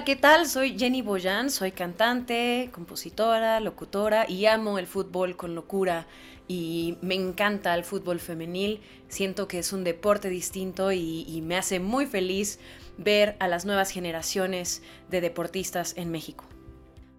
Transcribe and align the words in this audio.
Hola, 0.00 0.06
¿qué 0.06 0.16
tal? 0.16 0.46
Soy 0.46 0.78
Jenny 0.78 1.02
Boyan, 1.02 1.50
soy 1.50 1.72
cantante, 1.72 2.70
compositora, 2.72 3.60
locutora 3.60 4.24
y 4.26 4.46
amo 4.46 4.78
el 4.78 4.86
fútbol 4.86 5.36
con 5.36 5.54
locura 5.54 6.06
y 6.48 6.96
me 7.02 7.16
encanta 7.16 7.74
el 7.74 7.84
fútbol 7.84 8.18
femenil. 8.18 8.80
Siento 9.08 9.46
que 9.46 9.58
es 9.58 9.74
un 9.74 9.84
deporte 9.84 10.30
distinto 10.30 10.90
y, 10.90 11.42
me 11.44 11.54
hace 11.58 11.80
muy 11.80 12.06
feliz 12.06 12.60
ver 12.96 13.36
a 13.40 13.46
las 13.46 13.66
nuevas 13.66 13.90
generaciones 13.90 14.82
de 15.10 15.20
deportistas 15.20 15.92
en 15.98 16.10
México. 16.10 16.46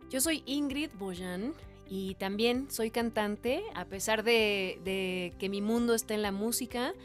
Yo 0.09 0.20
soy 0.20 0.41
Ingrid 0.48 0.89
Boyan 0.98 1.53
y 1.87 2.15
también 2.15 2.65
soy 2.71 2.89
cantante, 2.89 3.61
a 3.75 3.85
pesar 3.85 4.23
de, 4.23 4.81
de 4.84 5.35
que 5.37 5.49
mi 5.49 5.61
mundo 5.61 5.93
está 5.93 6.15
en 6.15 6.23
la 6.23 6.31
música. 6.31 6.95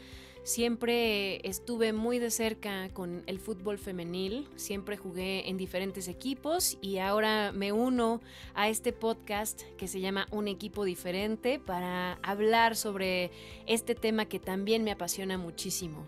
Siempre 0.47 1.45
estuve 1.45 1.91
muy 1.91 2.19
de 2.19 2.31
cerca 2.31 2.87
con 2.93 3.21
el 3.27 3.37
fútbol 3.37 3.77
femenil, 3.77 4.47
siempre 4.55 4.95
jugué 4.95 5.49
en 5.49 5.57
diferentes 5.57 6.07
equipos 6.07 6.77
y 6.79 6.99
ahora 6.99 7.51
me 7.51 7.73
uno 7.73 8.21
a 8.53 8.69
este 8.69 8.93
podcast 8.93 9.63
que 9.77 9.89
se 9.89 9.99
llama 9.99 10.25
Un 10.31 10.47
equipo 10.47 10.85
diferente 10.85 11.59
para 11.59 12.13
hablar 12.23 12.77
sobre 12.77 13.29
este 13.65 13.93
tema 13.93 14.27
que 14.27 14.39
también 14.39 14.85
me 14.85 14.91
apasiona 14.91 15.37
muchísimo. 15.37 16.05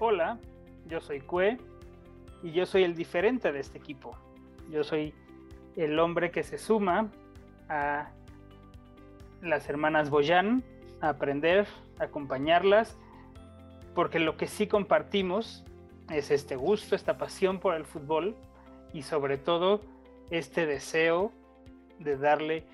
Hola, 0.00 0.38
yo 0.86 1.00
soy 1.00 1.20
Cue 1.20 1.56
y 2.42 2.52
yo 2.52 2.66
soy 2.66 2.84
el 2.84 2.94
diferente 2.94 3.52
de 3.52 3.60
este 3.60 3.78
equipo. 3.78 4.14
Yo 4.70 4.84
soy 4.84 5.14
el 5.76 5.98
hombre 5.98 6.30
que 6.30 6.42
se 6.42 6.58
suma 6.58 7.10
a 7.70 8.10
las 9.40 9.66
hermanas 9.70 10.10
Boyan 10.10 10.62
a 11.00 11.08
aprender, 11.08 11.66
a 11.98 12.04
acompañarlas 12.04 12.98
porque 13.94 14.18
lo 14.18 14.36
que 14.36 14.46
sí 14.46 14.66
compartimos 14.66 15.64
es 16.10 16.30
este 16.30 16.56
gusto, 16.56 16.94
esta 16.94 17.16
pasión 17.16 17.60
por 17.60 17.74
el 17.74 17.84
fútbol 17.84 18.34
y 18.92 19.02
sobre 19.02 19.38
todo 19.38 19.80
este 20.30 20.66
deseo 20.66 21.32
de 21.98 22.16
darle 22.16 22.64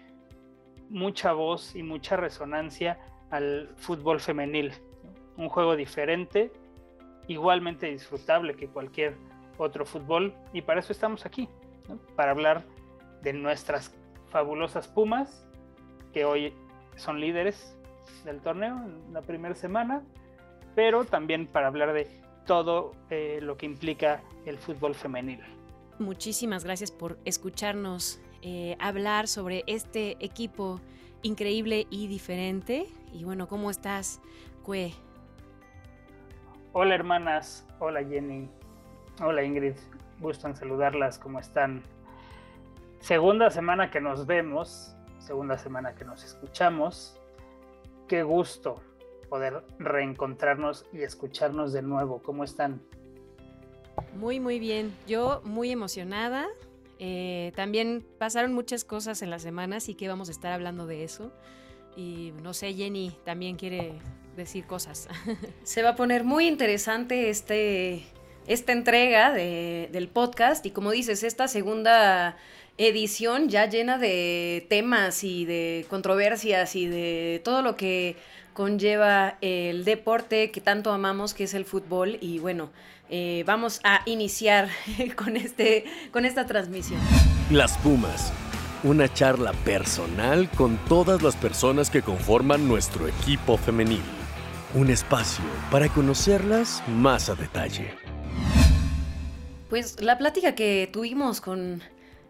mucha 0.88 1.32
voz 1.32 1.76
y 1.76 1.82
mucha 1.82 2.16
resonancia 2.16 2.98
al 3.30 3.68
fútbol 3.76 4.20
femenil. 4.20 4.72
Un 5.36 5.48
juego 5.48 5.76
diferente, 5.76 6.52
igualmente 7.28 7.86
disfrutable 7.86 8.56
que 8.56 8.68
cualquier 8.68 9.16
otro 9.58 9.84
fútbol 9.84 10.34
y 10.52 10.62
para 10.62 10.80
eso 10.80 10.92
estamos 10.92 11.26
aquí, 11.26 11.48
para 12.16 12.32
hablar 12.32 12.64
de 13.22 13.32
nuestras 13.32 13.94
fabulosas 14.30 14.88
Pumas 14.88 15.46
que 16.12 16.24
hoy 16.24 16.54
son 16.96 17.20
líderes 17.20 17.76
del 18.24 18.40
torneo 18.40 18.76
en 18.84 19.12
la 19.12 19.22
primera 19.22 19.54
semana 19.54 20.02
pero 20.74 21.04
también 21.04 21.46
para 21.46 21.68
hablar 21.68 21.92
de 21.92 22.08
todo 22.46 22.92
eh, 23.10 23.38
lo 23.42 23.56
que 23.56 23.66
implica 23.66 24.22
el 24.46 24.58
fútbol 24.58 24.94
femenil. 24.94 25.40
Muchísimas 25.98 26.64
gracias 26.64 26.90
por 26.90 27.18
escucharnos 27.24 28.20
eh, 28.42 28.76
hablar 28.80 29.28
sobre 29.28 29.64
este 29.66 30.16
equipo 30.24 30.80
increíble 31.22 31.86
y 31.90 32.06
diferente. 32.08 32.86
Y 33.12 33.24
bueno, 33.24 33.48
¿cómo 33.48 33.70
estás, 33.70 34.20
Cue? 34.62 34.92
Hola 36.72 36.94
hermanas, 36.94 37.66
hola 37.80 38.02
Jenny, 38.04 38.48
hola 39.20 39.42
Ingrid, 39.42 39.74
gusto 40.20 40.46
en 40.46 40.54
saludarlas, 40.54 41.18
¿cómo 41.18 41.40
están? 41.40 41.82
Segunda 43.00 43.50
semana 43.50 43.90
que 43.90 44.00
nos 44.00 44.24
vemos, 44.24 44.94
segunda 45.18 45.58
semana 45.58 45.94
que 45.94 46.04
nos 46.04 46.22
escuchamos. 46.22 47.20
Qué 48.06 48.22
gusto 48.22 48.80
poder 49.30 49.62
reencontrarnos 49.78 50.84
y 50.92 51.00
escucharnos 51.02 51.72
de 51.72 51.80
nuevo. 51.80 52.20
¿Cómo 52.22 52.44
están? 52.44 52.82
Muy, 54.18 54.40
muy 54.40 54.58
bien. 54.58 54.94
Yo 55.06 55.40
muy 55.44 55.70
emocionada. 55.70 56.48
Eh, 56.98 57.52
también 57.56 58.04
pasaron 58.18 58.52
muchas 58.52 58.84
cosas 58.84 59.22
en 59.22 59.30
la 59.30 59.38
semana, 59.38 59.76
así 59.76 59.94
que 59.94 60.08
vamos 60.08 60.28
a 60.28 60.32
estar 60.32 60.52
hablando 60.52 60.86
de 60.86 61.04
eso. 61.04 61.32
Y 61.96 62.32
no 62.42 62.52
sé, 62.52 62.74
Jenny 62.74 63.16
también 63.24 63.56
quiere 63.56 63.94
decir 64.36 64.66
cosas. 64.66 65.08
Se 65.62 65.82
va 65.82 65.90
a 65.90 65.96
poner 65.96 66.24
muy 66.24 66.46
interesante 66.46 67.30
este, 67.30 68.04
esta 68.46 68.72
entrega 68.72 69.32
del 69.32 70.08
podcast 70.08 70.66
y 70.66 70.72
como 70.72 70.90
dices, 70.90 71.22
esta 71.22 71.48
segunda 71.48 72.36
edición 72.80 73.50
ya 73.50 73.66
llena 73.66 73.98
de 73.98 74.66
temas 74.70 75.22
y 75.22 75.44
de 75.44 75.84
controversias 75.90 76.74
y 76.76 76.86
de 76.86 77.40
todo 77.44 77.60
lo 77.60 77.76
que 77.76 78.16
conlleva 78.54 79.36
el 79.42 79.84
deporte 79.84 80.50
que 80.50 80.62
tanto 80.62 80.90
amamos, 80.90 81.34
que 81.34 81.44
es 81.44 81.52
el 81.52 81.66
fútbol. 81.66 82.16
Y 82.22 82.38
bueno, 82.38 82.70
eh, 83.10 83.44
vamos 83.46 83.80
a 83.84 84.00
iniciar 84.06 84.70
con, 85.16 85.36
este, 85.36 85.84
con 86.10 86.24
esta 86.24 86.46
transmisión. 86.46 87.00
Las 87.50 87.76
Pumas, 87.78 88.32
una 88.82 89.12
charla 89.12 89.52
personal 89.52 90.48
con 90.50 90.78
todas 90.88 91.22
las 91.22 91.36
personas 91.36 91.90
que 91.90 92.00
conforman 92.00 92.66
nuestro 92.66 93.08
equipo 93.08 93.58
femenil. 93.58 94.02
Un 94.72 94.88
espacio 94.88 95.44
para 95.70 95.88
conocerlas 95.88 96.82
más 96.88 97.28
a 97.28 97.34
detalle. 97.34 97.90
Pues 99.68 100.00
la 100.00 100.16
plática 100.16 100.54
que 100.54 100.88
tuvimos 100.90 101.40
con 101.40 101.82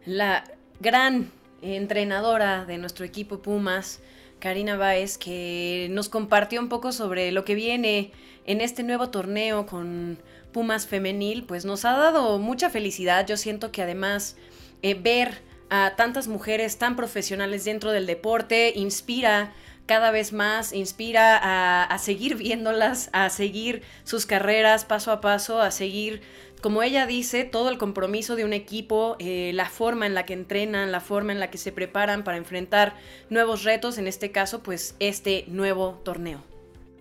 la 0.06 0.44
gran 0.80 1.30
entrenadora 1.62 2.64
de 2.64 2.78
nuestro 2.78 3.04
equipo 3.04 3.40
Pumas, 3.42 4.00
Karina 4.38 4.76
Báez, 4.76 5.18
que 5.18 5.88
nos 5.90 6.08
compartió 6.08 6.60
un 6.60 6.68
poco 6.68 6.92
sobre 6.92 7.30
lo 7.32 7.44
que 7.44 7.54
viene 7.54 8.12
en 8.46 8.60
este 8.60 8.82
nuevo 8.82 9.10
torneo 9.10 9.66
con 9.66 10.18
Pumas 10.52 10.86
Femenil, 10.86 11.44
pues 11.44 11.64
nos 11.64 11.84
ha 11.84 11.92
dado 11.92 12.38
mucha 12.38 12.70
felicidad. 12.70 13.26
Yo 13.26 13.36
siento 13.36 13.70
que 13.70 13.82
además 13.82 14.36
eh, 14.82 14.94
ver 14.94 15.42
a 15.68 15.94
tantas 15.96 16.26
mujeres 16.26 16.78
tan 16.78 16.96
profesionales 16.96 17.64
dentro 17.64 17.92
del 17.92 18.06
deporte 18.06 18.72
inspira 18.74 19.52
cada 19.86 20.10
vez 20.10 20.32
más, 20.32 20.72
inspira 20.72 21.36
a, 21.36 21.84
a 21.84 21.98
seguir 21.98 22.36
viéndolas, 22.36 23.10
a 23.12 23.28
seguir 23.28 23.82
sus 24.04 24.24
carreras 24.24 24.84
paso 24.84 25.12
a 25.12 25.20
paso, 25.20 25.60
a 25.60 25.70
seguir 25.70 26.22
como 26.60 26.82
ella 26.82 27.06
dice, 27.06 27.44
todo 27.44 27.70
el 27.70 27.78
compromiso 27.78 28.36
de 28.36 28.44
un 28.44 28.52
equipo, 28.52 29.16
eh, 29.18 29.52
la 29.54 29.66
forma 29.66 30.06
en 30.06 30.14
la 30.14 30.26
que 30.26 30.34
entrenan, 30.34 30.92
la 30.92 31.00
forma 31.00 31.32
en 31.32 31.40
la 31.40 31.50
que 31.50 31.58
se 31.58 31.72
preparan 31.72 32.24
para 32.24 32.36
enfrentar 32.36 32.94
nuevos 33.28 33.64
retos, 33.64 33.98
en 33.98 34.06
este 34.06 34.30
caso, 34.30 34.62
pues 34.62 34.94
este 35.00 35.44
nuevo 35.48 36.00
torneo. 36.04 36.42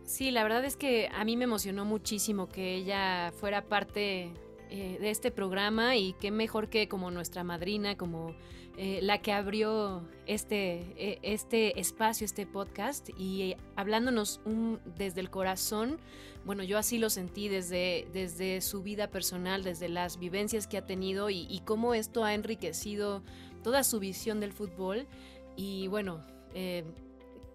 Sí, 0.06 0.32
la 0.32 0.44
verdad 0.44 0.66
es 0.66 0.76
que 0.76 1.10
a 1.14 1.24
mí 1.24 1.38
me 1.38 1.44
emocionó 1.44 1.86
muchísimo 1.86 2.50
que 2.50 2.76
ella 2.76 3.32
fuera 3.40 3.64
parte 3.64 4.32
eh, 4.70 4.98
de 5.00 5.10
este 5.10 5.30
programa 5.30 5.98
y 5.98 6.14
qué 6.14 6.32
mejor 6.32 6.70
que 6.70 6.88
como 6.88 7.12
nuestra 7.12 7.44
madrina, 7.44 7.96
como 7.96 8.34
eh, 8.78 9.00
la 9.04 9.22
que 9.22 9.34
abrió 9.34 10.04
este, 10.26 11.20
este 11.22 11.80
espacio, 11.80 12.26
este 12.26 12.48
podcast 12.48 13.10
y 13.18 13.56
hablándonos 13.76 14.42
desde 14.98 15.20
el 15.20 15.30
corazón 15.30 16.00
bueno, 16.50 16.64
yo 16.64 16.80
así 16.80 16.98
lo 16.98 17.12
sentí 17.12 17.48
desde, 17.48 18.08
desde 18.12 18.62
su 18.62 18.82
vida 18.82 19.12
personal, 19.12 19.64
desde 19.64 19.88
las 19.88 20.18
vivencias 20.18 20.66
que 20.66 20.80
ha 20.80 20.86
tenido 20.88 21.30
y, 21.30 21.62
cómo 21.64 21.94
esto 21.94 22.24
ha 22.24 22.34
enriquecido 22.34 23.22
toda 23.62 23.84
su 23.84 24.00
visión 24.00 24.40
del 24.40 24.52
fútbol. 24.52 25.06
Y 25.56 25.86
bueno, 25.90 26.26
eh, 26.56 26.86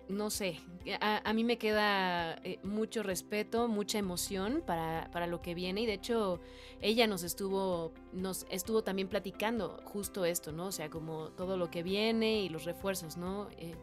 no 0.08 0.31
sé, 0.31 0.61
a, 1.00 1.32
mí 1.32 1.43
me 1.43 1.58
queda 1.58 2.37
eh, 2.44 2.61
mucho 2.62 3.02
respeto, 3.02 3.67
mucha 3.67 3.99
emoción 3.99 4.62
para, 4.64 5.11
para, 5.11 5.26
lo 5.26 5.43
que 5.43 5.56
viene 5.56 5.81
y 5.81 5.87
de 5.87 5.94
hecho 5.94 6.38
ella 6.81 7.08
nos 7.08 7.25
estuvo, 7.25 7.93
nos 8.12 8.47
estuvo 8.49 8.85
también 8.85 9.08
platicando 9.08 9.81
justo 9.82 10.25
esto, 10.25 10.52
¿no? 10.52 10.67
O 10.67 10.73
sea, 10.73 10.88
como 10.88 11.31
todo 11.31 11.56
lo 11.56 11.69
que 11.69 11.82
viene 11.82 12.43
y 12.43 12.49
los 12.49 12.64
refuerzos, 12.64 13.17
¿no? 13.17 13.49
Eh, 13.58 13.75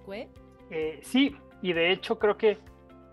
eh 0.70 1.02
sí, 1.04 1.36
y 1.62 1.74
de 1.74 1.92
hecho 1.92 2.18
creo 2.18 2.38
que 2.38 2.60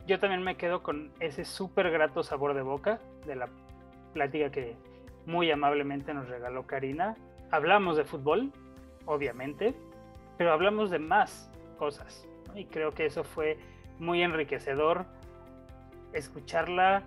yo 0.09 0.19
también 0.19 0.43
me 0.43 0.57
quedo 0.57 0.83
con 0.83 1.13
ese 1.21 1.45
súper 1.45 1.91
grato 1.91 2.23
sabor 2.23 2.55
de 2.55 2.63
boca 2.63 2.99
de 3.27 3.37
la 3.37 3.51
plática 4.15 4.51
que 4.51 4.75
muy 5.27 5.51
amablemente 5.51 6.15
nos 6.15 6.29
regaló 6.31 6.67
Karina. 6.67 7.15
Hablamos 7.51 7.99
de 7.99 8.05
fútbol, 8.05 8.51
obviamente, 9.05 9.75
pero 10.39 10.51
hablamos 10.51 10.91
de 10.91 10.99
más 10.99 11.53
cosas. 11.79 12.27
Y 12.55 12.65
creo 12.65 12.93
que 12.93 13.05
eso 13.05 13.23
fue 13.23 13.59
muy 13.99 14.23
enriquecedor 14.23 15.05
escucharla 16.15 17.03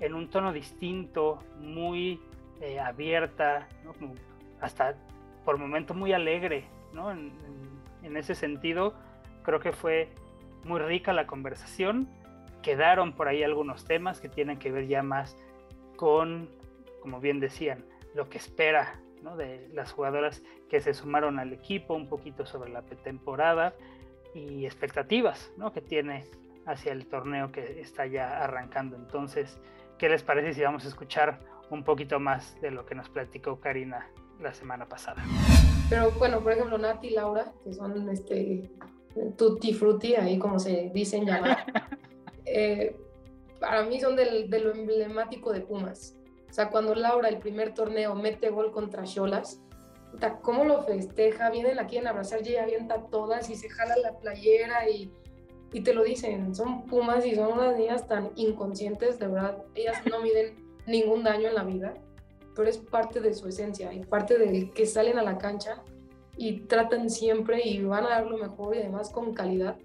en 0.00 0.14
un 0.14 0.30
tono 0.30 0.54
distinto, 0.54 1.40
muy 1.58 2.22
eh, 2.62 2.80
abierta, 2.80 3.68
hasta 4.62 4.94
por 5.44 5.58
momento 5.58 5.92
muy 5.92 6.14
alegre, 6.14 6.64
en 8.02 8.16
ese 8.16 8.34
sentido, 8.34 8.94
creo 9.42 9.60
que 9.60 9.72
fue 9.72 10.08
muy 10.64 10.80
rica 10.80 11.12
la 11.12 11.26
conversación. 11.26 12.08
Quedaron 12.66 13.12
por 13.12 13.28
ahí 13.28 13.44
algunos 13.44 13.84
temas 13.84 14.20
que 14.20 14.28
tienen 14.28 14.58
que 14.58 14.72
ver 14.72 14.88
ya 14.88 15.04
más 15.04 15.36
con, 15.94 16.50
como 17.00 17.20
bien 17.20 17.38
decían, 17.38 17.84
lo 18.12 18.28
que 18.28 18.38
espera 18.38 19.00
de 19.38 19.70
las 19.72 19.92
jugadoras 19.92 20.42
que 20.68 20.80
se 20.80 20.92
sumaron 20.92 21.38
al 21.38 21.52
equipo, 21.52 21.94
un 21.94 22.08
poquito 22.08 22.44
sobre 22.44 22.72
la 22.72 22.82
temporada 22.82 23.72
y 24.34 24.64
expectativas 24.66 25.52
que 25.72 25.80
tiene 25.80 26.24
hacia 26.66 26.90
el 26.90 27.06
torneo 27.06 27.52
que 27.52 27.80
está 27.80 28.04
ya 28.04 28.42
arrancando. 28.42 28.96
Entonces, 28.96 29.60
¿qué 29.96 30.08
les 30.08 30.24
parece 30.24 30.52
si 30.52 30.62
vamos 30.62 30.84
a 30.86 30.88
escuchar 30.88 31.38
un 31.70 31.84
poquito 31.84 32.18
más 32.18 32.60
de 32.60 32.72
lo 32.72 32.84
que 32.84 32.96
nos 32.96 33.08
platicó 33.08 33.60
Karina 33.60 34.08
la 34.40 34.52
semana 34.52 34.86
pasada? 34.86 35.22
Pero 35.88 36.10
bueno, 36.18 36.40
por 36.40 36.50
ejemplo, 36.50 36.78
Nati 36.78 37.06
y 37.06 37.10
Laura, 37.10 37.52
que 37.62 37.72
son 37.72 38.08
este 38.08 38.72
tutti 39.38 39.72
frutti, 39.72 40.16
ahí 40.16 40.36
como 40.36 40.58
se 40.58 40.90
dicen 40.92 41.24
llamar, 41.26 41.64
eh, 42.58 42.96
para 43.60 43.82
mí 43.82 44.00
son 44.00 44.16
de 44.16 44.58
lo 44.58 44.72
emblemático 44.72 45.52
de 45.52 45.60
Pumas. 45.60 46.16
O 46.48 46.52
sea, 46.54 46.70
cuando 46.70 46.94
Laura 46.94 47.28
el 47.28 47.38
primer 47.38 47.74
torneo 47.74 48.14
mete 48.14 48.48
gol 48.48 48.72
contra 48.72 49.04
Cholas, 49.04 49.60
¿cómo 50.40 50.64
lo 50.64 50.82
festeja? 50.84 51.50
Vienen 51.50 51.78
aquí 51.78 51.98
en 51.98 52.06
abrazar 52.06 52.46
y 52.46 52.56
avienta 52.56 53.02
todas 53.10 53.50
y 53.50 53.56
se 53.56 53.68
jala 53.68 53.94
la 53.98 54.16
playera 54.18 54.88
y, 54.88 55.12
y 55.74 55.82
te 55.82 55.92
lo 55.92 56.02
dicen. 56.04 56.54
Son 56.54 56.86
Pumas 56.86 57.26
y 57.26 57.34
son 57.34 57.52
unas 57.52 57.76
niñas 57.76 58.08
tan 58.08 58.30
inconscientes, 58.36 59.18
de 59.18 59.26
verdad. 59.26 59.62
Ellas 59.74 59.98
no 60.10 60.22
miden 60.22 60.54
ningún 60.86 61.24
daño 61.24 61.48
en 61.48 61.56
la 61.56 61.64
vida, 61.64 61.92
pero 62.54 62.70
es 62.70 62.78
parte 62.78 63.20
de 63.20 63.34
su 63.34 63.48
esencia 63.48 63.92
y 63.92 64.02
parte 64.02 64.38
de 64.38 64.70
que 64.70 64.86
salen 64.86 65.18
a 65.18 65.22
la 65.22 65.36
cancha 65.36 65.82
y 66.38 66.60
tratan 66.60 67.10
siempre 67.10 67.60
y 67.62 67.82
van 67.82 68.04
a 68.04 68.10
dar 68.10 68.26
lo 68.26 68.38
mejor 68.38 68.76
y 68.76 68.78
además 68.78 69.10
con 69.10 69.34
calidad. 69.34 69.76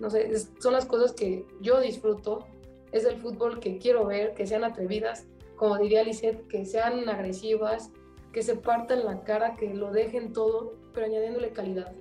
No 0.00 0.10
sé, 0.10 0.30
son 0.60 0.72
las 0.72 0.86
cosas 0.86 1.12
que 1.12 1.46
yo 1.60 1.80
disfruto. 1.80 2.46
Es 2.92 3.04
el 3.04 3.16
fútbol 3.16 3.60
que 3.60 3.78
quiero 3.78 4.06
ver, 4.06 4.34
que 4.34 4.46
sean 4.46 4.64
atrevidas, 4.64 5.26
como 5.56 5.78
diría 5.78 6.04
Lisette, 6.04 6.46
que 6.48 6.64
sean 6.64 7.08
agresivas, 7.08 7.90
que 8.32 8.42
se 8.42 8.56
partan 8.56 9.04
la 9.04 9.22
cara, 9.22 9.56
que 9.56 9.72
lo 9.74 9.92
dejen 9.92 10.32
todo, 10.32 10.74
pero 10.92 11.06
añadiéndole 11.06 11.50
calidad. 11.50 11.92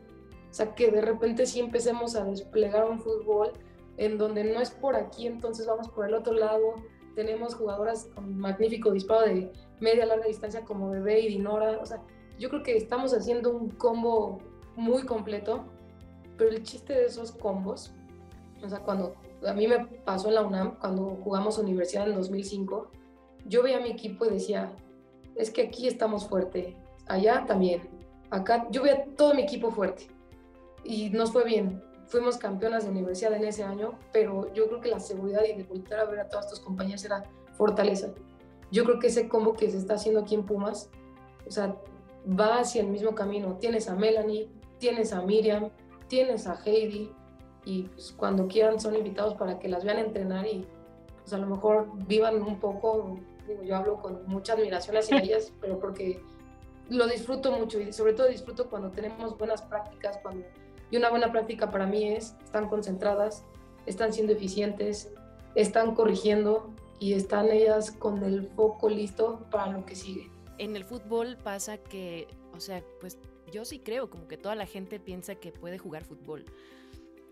O 0.50 0.54
sea, 0.54 0.76
que 0.76 0.92
de 0.92 1.02
repente 1.02 1.46
sí 1.46 1.60
empecemos 1.60 2.16
a 2.16 2.26
desplegar 2.26 2.90
un 2.90 3.00
fútbol 3.00 3.52
en 3.98 4.18
donde 4.18 4.44
no 4.44 4.60
es 4.60 4.72
por 4.72 4.96
aquí, 4.96 5.28
entonces 5.28 5.66
vamos 5.68 5.90
por 5.90 6.08
el 6.08 6.14
otro 6.14 6.34
lado. 6.34 6.76
Tenemos 7.16 7.56
jugadoras 7.56 8.08
con 8.14 8.38
magnífico 8.38 8.92
disparo 8.92 9.22
de 9.22 9.52
media 9.80 10.06
larga 10.06 10.26
distancia 10.26 10.64
como 10.64 10.90
Bebé 10.90 11.22
y 11.22 11.28
Dinora. 11.30 11.80
O 11.82 11.86
sea, 11.86 12.02
yo 12.40 12.50
creo 12.50 12.64
que 12.64 12.76
estamos 12.76 13.14
haciendo 13.14 13.52
un 13.52 13.70
combo 13.70 14.40
muy 14.76 15.04
completo, 15.04 15.66
pero 16.38 16.50
el 16.50 16.64
chiste 16.64 16.94
de 16.94 17.06
esos 17.06 17.32
combos, 17.32 17.92
o 18.64 18.70
sea, 18.70 18.80
cuando 18.80 19.16
a 19.46 19.54
mí 19.54 19.68
me 19.68 19.86
pasó 19.86 20.30
en 20.30 20.36
la 20.36 20.42
UNAM, 20.42 20.80
cuando 20.80 21.18
jugamos 21.24 21.58
universidad 21.58 22.08
en 22.08 22.16
2005, 22.16 22.90
yo 23.46 23.64
veía 23.64 23.78
a 23.78 23.82
mi 23.82 23.90
equipo 23.90 24.26
y 24.26 24.30
decía, 24.30 24.72
es 25.36 25.52
que 25.52 25.64
aquí 25.64 25.88
estamos 25.88 26.28
fuerte, 26.28 26.78
allá 27.08 27.46
también, 27.46 27.82
acá, 28.30 28.68
yo 28.72 28.84
veía 28.84 29.06
todo 29.16 29.34
mi 29.34 29.44
equipo 29.44 29.72
fuerte 29.72 30.08
y 30.84 31.10
nos 31.10 31.32
fue 31.32 31.44
bien. 31.44 31.82
Fuimos 32.08 32.38
campeonas 32.38 32.84
de 32.84 32.92
universidad 32.92 33.34
en 33.34 33.46
ese 33.46 33.64
año, 33.64 33.98
pero 34.12 34.54
yo 34.54 34.68
creo 34.68 34.82
que 34.82 34.90
la 34.90 35.00
seguridad 35.00 35.42
y 35.44 35.58
de 35.58 35.64
volver 35.64 36.00
a 36.00 36.06
ver 36.06 36.20
a 36.20 36.30
todas 36.30 36.50
tus 36.50 36.60
compañeras 36.60 37.04
era 37.06 37.24
fortaleza. 37.54 38.10
Yo 38.72 38.84
creo 38.84 39.00
que 39.00 39.08
ese 39.08 39.28
combo 39.28 39.54
que 39.54 39.70
se 39.70 39.78
está 39.78 39.96
haciendo 39.96 40.22
aquí 40.22 40.36
en 40.36 40.46
Pumas, 40.46 40.90
o 41.48 41.52
sea, 41.52 41.76
va 42.28 42.60
hacia 42.60 42.82
el 42.82 42.88
mismo 42.88 43.16
camino. 43.16 43.58
Tienes 43.60 43.88
a 43.88 43.96
Melanie, 43.96 44.50
tienes 44.80 45.14
a 45.14 45.22
Miriam, 45.22 45.70
tienes 46.14 46.46
a 46.46 46.62
Heidi, 46.64 47.10
y 47.66 47.84
pues, 47.84 48.14
cuando 48.16 48.48
quieran 48.48 48.80
son 48.80 48.96
invitados 48.96 49.34
para 49.34 49.58
que 49.58 49.68
las 49.68 49.84
vean 49.84 49.98
entrenar 49.98 50.46
y 50.46 50.64
pues 51.22 51.34
a 51.34 51.40
lo 51.40 51.48
mejor 51.48 51.88
vivan 52.06 52.44
un 52.44 52.60
poco 52.60 53.18
yo 53.66 53.76
hablo 53.76 54.00
con 54.00 54.24
mucha 54.28 54.54
admiración 54.54 54.96
hacia 54.96 55.18
ellas, 55.24 55.52
pero 55.60 55.80
porque 55.80 56.22
lo 56.90 57.08
disfruto 57.08 57.52
mucho 57.52 57.80
y 57.80 57.92
sobre 57.92 58.14
todo 58.14 58.28
disfruto 58.28 58.70
cuando 58.70 58.92
tenemos 58.92 59.36
buenas 59.40 59.64
prácticas, 59.64 60.20
cuando, 60.22 60.46
y 60.92 60.98
una 60.98 61.10
buena 61.10 61.32
práctica 61.32 61.72
para 61.72 61.88
mí 61.88 62.10
es, 62.10 62.36
están 62.44 62.70
concentradas, 62.70 63.44
están 63.88 64.14
siendo 64.14 64.34
eficientes, 64.34 65.12
están 65.56 65.96
corrigiendo 65.96 66.70
y 67.00 67.14
están 67.14 67.50
ellas 67.50 67.90
con 67.90 68.24
el 68.24 68.50
foco 68.50 68.88
listo 68.88 69.48
para 69.50 69.72
lo 69.72 69.84
que 69.84 69.96
sigue. 69.96 70.30
En 70.60 70.76
el 70.76 70.86
fútbol 70.86 71.38
pasa 71.44 71.80
que, 71.80 72.28
o 72.56 72.60
sea, 72.60 72.84
pues 73.02 73.18
yo 73.54 73.66
sí 73.66 73.80
creo 73.80 74.10
como 74.10 74.28
que 74.28 74.38
toda 74.38 74.56
la 74.56 74.66
gente 74.66 75.00
piensa 75.00 75.36
que 75.36 75.52
puede 75.52 75.78
jugar 75.78 76.04
fútbol. 76.04 76.46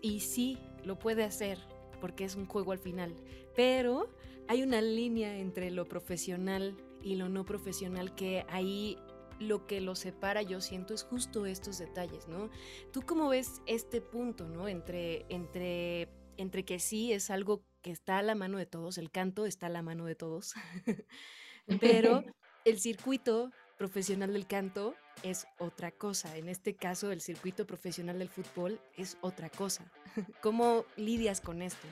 Y 0.00 0.20
sí, 0.20 0.58
lo 0.84 0.98
puede 0.98 1.24
hacer, 1.24 1.58
porque 2.00 2.24
es 2.24 2.36
un 2.36 2.46
juego 2.46 2.72
al 2.72 2.78
final. 2.78 3.14
Pero 3.54 4.08
hay 4.48 4.62
una 4.62 4.80
línea 4.80 5.36
entre 5.38 5.70
lo 5.70 5.86
profesional 5.88 6.76
y 7.02 7.16
lo 7.16 7.28
no 7.28 7.44
profesional 7.44 8.14
que 8.14 8.46
ahí 8.48 8.96
lo 9.40 9.66
que 9.66 9.80
lo 9.80 9.96
separa, 9.96 10.42
yo 10.42 10.60
siento, 10.60 10.94
es 10.94 11.02
justo 11.02 11.46
estos 11.46 11.78
detalles, 11.78 12.28
¿no? 12.28 12.48
¿Tú 12.92 13.02
cómo 13.02 13.28
ves 13.28 13.60
este 13.66 14.00
punto, 14.00 14.48
¿no? 14.48 14.68
Entre, 14.68 15.26
entre, 15.28 16.08
entre 16.36 16.64
que 16.64 16.78
sí 16.78 17.12
es 17.12 17.28
algo 17.28 17.64
que 17.82 17.90
está 17.90 18.18
a 18.18 18.22
la 18.22 18.36
mano 18.36 18.58
de 18.58 18.66
todos, 18.66 18.98
el 18.98 19.10
canto 19.10 19.44
está 19.44 19.66
a 19.66 19.70
la 19.70 19.82
mano 19.82 20.04
de 20.04 20.14
todos, 20.14 20.54
pero 21.80 22.22
el 22.64 22.78
circuito 22.78 23.50
profesional 23.78 24.32
del 24.32 24.46
canto 24.46 24.94
es 25.22 25.46
otra 25.58 25.90
cosa. 25.90 26.36
En 26.36 26.48
este 26.48 26.74
caso, 26.74 27.12
el 27.12 27.20
circuito 27.20 27.66
profesional 27.66 28.18
del 28.18 28.28
fútbol 28.28 28.80
es 28.96 29.16
otra 29.20 29.48
cosa. 29.50 29.84
¿Cómo 30.42 30.84
lidias 30.96 31.40
con 31.40 31.62
esto? 31.62 31.86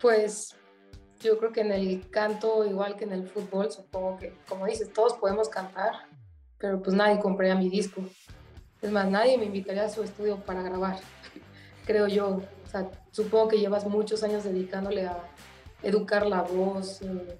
Pues 0.00 0.56
yo 1.20 1.38
creo 1.38 1.52
que 1.52 1.62
en 1.62 1.72
el 1.72 2.10
canto, 2.10 2.64
igual 2.66 2.96
que 2.96 3.04
en 3.04 3.12
el 3.12 3.26
fútbol, 3.26 3.72
supongo 3.72 4.18
que, 4.18 4.36
como 4.48 4.66
dices, 4.66 4.92
todos 4.92 5.14
podemos 5.14 5.48
cantar, 5.48 5.92
pero 6.58 6.82
pues 6.82 6.94
nadie 6.94 7.18
compraría 7.18 7.54
mi 7.54 7.70
disco. 7.70 8.02
Es 8.82 8.90
más, 8.90 9.08
nadie 9.08 9.38
me 9.38 9.46
invitaría 9.46 9.84
a 9.84 9.88
su 9.88 10.02
estudio 10.02 10.36
para 10.44 10.62
grabar, 10.62 10.98
creo 11.86 12.08
yo. 12.08 12.42
O 12.64 12.68
sea, 12.68 12.90
supongo 13.10 13.48
que 13.48 13.58
llevas 13.58 13.86
muchos 13.86 14.22
años 14.22 14.44
dedicándole 14.44 15.06
a 15.06 15.16
educar 15.82 16.26
la 16.26 16.42
voz, 16.42 17.00
eh, 17.02 17.38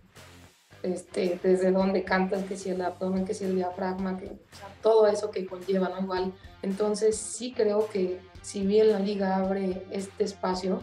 este, 0.85 1.41
desde 1.43 1.73
dónde 1.73 2.05
cantas, 2.05 2.45
que 2.45 2.57
si 2.57 2.71
el 2.71 2.83
abdomen, 2.83 3.25
que 3.25 3.35
si 3.35 3.45
el 3.45 3.57
diafragma, 3.57 4.19
que, 4.19 4.39
todo 4.83 5.07
eso 5.07 5.31
que 5.31 5.47
conlleva, 5.47 5.89
¿no? 5.89 6.01
Igual. 6.01 6.33
Entonces 6.63 7.17
sí 7.17 7.53
creo 7.53 7.89
que 7.89 8.21
si 8.43 8.67
bien 8.67 8.91
la 8.91 8.99
liga 8.99 9.37
abre 9.37 9.87
este 9.91 10.25
espacio, 10.25 10.83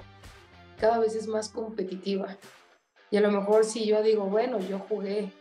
cada 0.79 0.97
vez 0.99 1.15
es 1.15 1.27
más 1.27 1.49
competitiva. 1.49 2.37
Y 3.11 3.17
a 3.17 3.21
lo 3.21 3.31
mejor 3.31 3.63
si 3.63 3.85
yo 3.85 4.01
digo, 4.01 4.25
bueno, 4.25 4.59
yo 4.59 4.79
jugué 4.79 5.31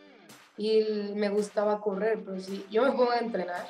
y 0.57 0.83
me 1.15 1.31
gustaba 1.31 1.81
correr, 1.81 2.23
pero 2.23 2.39
si 2.39 2.67
yo 2.71 2.83
me 2.83 2.91
pongo 2.91 3.13
a 3.13 3.19
entrenar, 3.19 3.67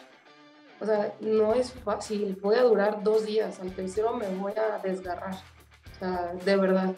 o 0.80 0.86
sea, 0.86 1.14
no 1.20 1.54
es 1.54 1.72
fácil, 1.72 2.36
voy 2.42 2.56
a 2.56 2.62
durar 2.62 3.02
dos 3.04 3.26
días, 3.26 3.60
al 3.60 3.72
tercero 3.72 4.16
me 4.16 4.26
voy 4.36 4.54
a 4.56 4.78
desgarrar, 4.78 5.34
o 5.34 5.98
sea, 5.98 6.32
de 6.44 6.56
verdad. 6.56 6.94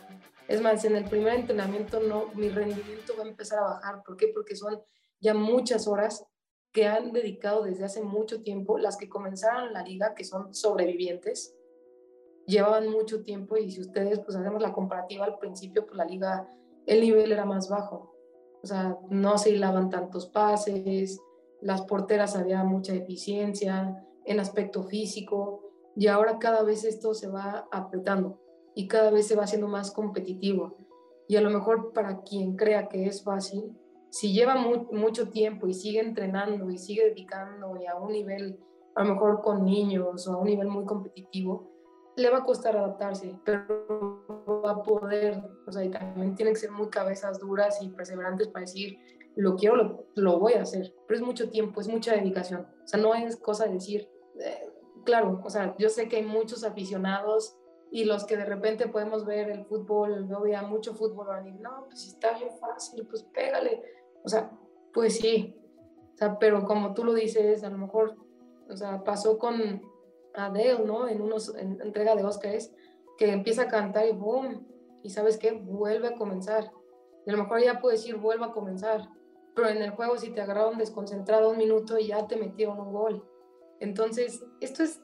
Es 0.49 0.61
más, 0.61 0.85
en 0.85 0.97
el 0.97 1.05
primer 1.05 1.35
entrenamiento 1.35 2.01
no, 2.01 2.27
mi 2.35 2.49
rendimiento 2.49 3.15
va 3.19 3.25
a 3.25 3.29
empezar 3.29 3.59
a 3.61 3.75
bajar. 3.75 4.03
¿Por 4.05 4.17
qué? 4.17 4.29
Porque 4.29 4.57
son 4.57 4.83
ya 5.21 5.35
muchas 5.35 5.87
horas 5.87 6.27
que 6.73 6.87
han 6.87 7.13
dedicado 7.13 7.63
desde 7.63 7.85
hace 7.85 8.03
mucho 8.03 8.43
tiempo, 8.43 8.79
las 8.79 8.97
que 8.97 9.09
comenzaron 9.09 9.73
la 9.73 9.83
liga, 9.83 10.15
que 10.15 10.25
son 10.25 10.55
sobrevivientes, 10.55 11.55
llevaban 12.47 12.89
mucho 12.89 13.23
tiempo 13.23 13.57
y 13.57 13.71
si 13.71 13.81
ustedes 13.81 14.21
pues 14.21 14.37
hacemos 14.37 14.61
la 14.61 14.73
comparativa 14.73 15.25
al 15.25 15.39
principio, 15.39 15.85
pues 15.85 15.97
la 15.97 16.05
liga, 16.05 16.49
el 16.87 17.01
nivel 17.01 17.31
era 17.31 17.45
más 17.45 17.69
bajo. 17.69 18.17
O 18.63 18.67
sea, 18.67 18.99
no 19.11 19.39
se 19.39 19.51
hilaban 19.51 19.91
tantos 19.91 20.27
pases, 20.27 21.21
las 21.61 21.83
porteras 21.83 22.37
había 22.37 22.65
mucha 22.65 22.95
eficiencia 22.95 24.05
en 24.25 24.41
aspecto 24.41 24.83
físico 24.85 25.63
y 25.95 26.07
ahora 26.07 26.39
cada 26.39 26.63
vez 26.63 26.85
esto 26.85 27.13
se 27.15 27.29
va 27.29 27.69
apretando 27.71 28.42
y 28.75 28.89
cada 28.89 29.11
vez 29.11 29.27
se 29.27 29.37
va 29.37 29.45
haciendo 29.45 29.69
más 29.69 29.91
competitivo. 29.91 30.77
Y 31.29 31.37
a 31.37 31.41
lo 31.41 31.51
mejor 31.51 31.93
para 31.93 32.23
quien 32.23 32.57
crea 32.57 32.89
que 32.89 33.07
es 33.07 33.23
fácil, 33.23 33.77
si 34.11 34.33
lleva 34.33 34.55
mucho 34.55 35.31
tiempo 35.31 35.67
y 35.67 35.75
sigue 35.75 36.01
entrenando 36.01 36.71
y 36.71 36.77
sigue 36.77 37.07
dedicando 37.07 37.77
y 37.77 37.87
a 37.87 37.97
un 37.97 38.13
nivel, 38.13 38.59
a 38.95 39.05
lo 39.05 39.15
mejor 39.15 39.41
con 39.41 39.65
niños 39.65 40.29
o 40.29 40.35
a 40.35 40.37
un 40.37 40.47
nivel 40.47 40.69
muy 40.69 40.85
competitivo, 40.85 41.71
le 42.17 42.29
va 42.29 42.39
a 42.39 42.45
costar 42.45 42.77
adaptarse, 42.77 43.39
pero 43.45 44.23
va 44.63 44.73
a 44.73 44.83
poder, 44.83 45.43
o 45.67 45.73
sea, 45.73 45.83
y 45.83 45.91
también 45.91 46.35
tiene 46.35 46.53
que 46.53 46.59
ser 46.59 46.71
muy 46.71 46.89
cabezas 46.91 47.39
duras 47.39 47.81
y 47.81 47.89
perseverantes 47.89 48.49
para 48.49 48.67
decir, 48.67 48.99
lo 49.35 49.57
quiero, 49.57 49.77
lo, 49.77 50.07
lo 50.15 50.39
voy 50.39 50.55
a 50.55 50.63
hacer, 50.63 50.95
pero 51.09 51.19
es 51.19 51.25
mucho 51.25 51.49
tiempo, 51.49 51.81
es 51.81 51.89
mucha 51.89 52.15
dedicación, 52.15 52.67
o 52.85 52.87
sea, 52.87 53.01
no 53.01 53.15
es 53.15 53.37
cosa 53.37 53.65
de 53.65 53.73
decir, 53.73 54.11
eh, 54.39 54.71
claro, 55.05 55.41
o 55.43 55.49
sea, 55.49 55.75
yo 55.79 55.89
sé 55.89 56.09
que 56.09 56.17
hay 56.17 56.25
muchos 56.25 56.65
aficionados 56.65 57.57
y 57.95 58.05
los 58.07 58.25
que 58.25 58.39
de 58.39 58.47
repente 58.47 58.89
podemos 58.89 59.27
ver 59.27 59.51
el 59.51 59.67
fútbol, 59.67 60.27
yo 60.27 60.41
veía 60.41 60.63
mucho 60.63 60.95
fútbol, 60.95 61.27
van 61.27 61.41
a 61.41 61.43
decir, 61.43 61.61
no, 61.61 61.85
pues 61.85 62.07
está 62.07 62.33
bien 62.39 62.51
fácil, 62.59 63.07
pues 63.07 63.23
pégale. 63.25 63.83
O 64.25 64.29
sea, 64.31 64.51
pues 64.95 65.19
sí, 65.19 65.55
o 66.15 66.17
sea, 66.17 66.39
pero 66.39 66.65
como 66.65 66.95
tú 66.95 67.05
lo 67.05 67.13
dices, 67.13 67.63
a 67.63 67.71
lo 67.71 67.77
mejor 67.77 68.17
O 68.71 68.77
sea, 68.77 69.05
pasó 69.05 69.39
con 69.39 69.83
Adele, 70.33 70.85
¿no? 70.87 71.07
En 71.07 71.21
unos 71.21 71.55
en 71.55 71.83
entrega 71.83 72.17
de 72.17 72.25
Oscars, 72.25 72.73
que 73.19 73.31
empieza 73.31 73.65
a 73.65 73.69
cantar 73.69 74.07
y 74.07 74.13
boom, 74.13 74.67
y 75.03 75.11
sabes 75.11 75.37
qué, 75.37 75.53
vuelve 75.53 76.09
a 76.09 76.15
comenzar. 76.15 76.73
Y 77.27 77.31
a 77.31 77.37
lo 77.37 77.43
mejor 77.43 77.61
ya 77.61 77.79
puedes 77.79 78.01
decir, 78.01 78.17
vuelve 78.17 78.47
a 78.47 78.53
comenzar, 78.53 79.07
pero 79.55 79.69
en 79.69 79.83
el 79.83 79.91
juego 79.91 80.17
si 80.17 80.31
te 80.31 80.41
agarraron 80.41 80.79
desconcentrado 80.79 81.51
un 81.51 81.59
minuto 81.59 81.99
y 81.99 82.07
ya 82.07 82.27
te 82.27 82.37
metieron 82.37 82.81
un 82.81 82.91
gol. 82.91 83.23
Entonces, 83.81 84.43
esto 84.61 84.83
es, 84.83 85.03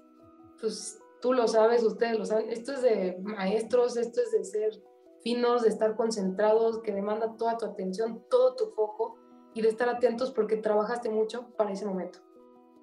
pues 0.59 0.99
tú 1.21 1.33
lo 1.33 1.49
sabes, 1.49 1.83
ustedes 1.83 2.19
lo 2.19 2.25
saben, 2.25 2.51
esto 2.51 2.73
es 2.73 2.83
de 2.83 3.19
maestros, 3.21 3.97
esto 3.97 4.21
es 4.21 4.33
de 4.33 4.45
ser 4.45 4.83
finos, 5.23 5.63
de 5.63 5.69
estar 5.69 5.97
concentrados, 5.97 6.81
que 6.81 6.93
demanda 6.93 7.37
toda 7.37 7.57
tu 7.57 7.67
atención, 7.67 8.25
todo 8.31 8.55
tu 8.55 8.71
foco 8.71 9.17
y 9.55 9.63
de 9.63 9.69
estar 9.69 9.89
atentos 9.89 10.31
porque 10.31 10.57
trabajaste 10.57 11.11
mucho 11.11 11.49
para 11.57 11.73
ese 11.73 11.87
momento. 11.87 12.21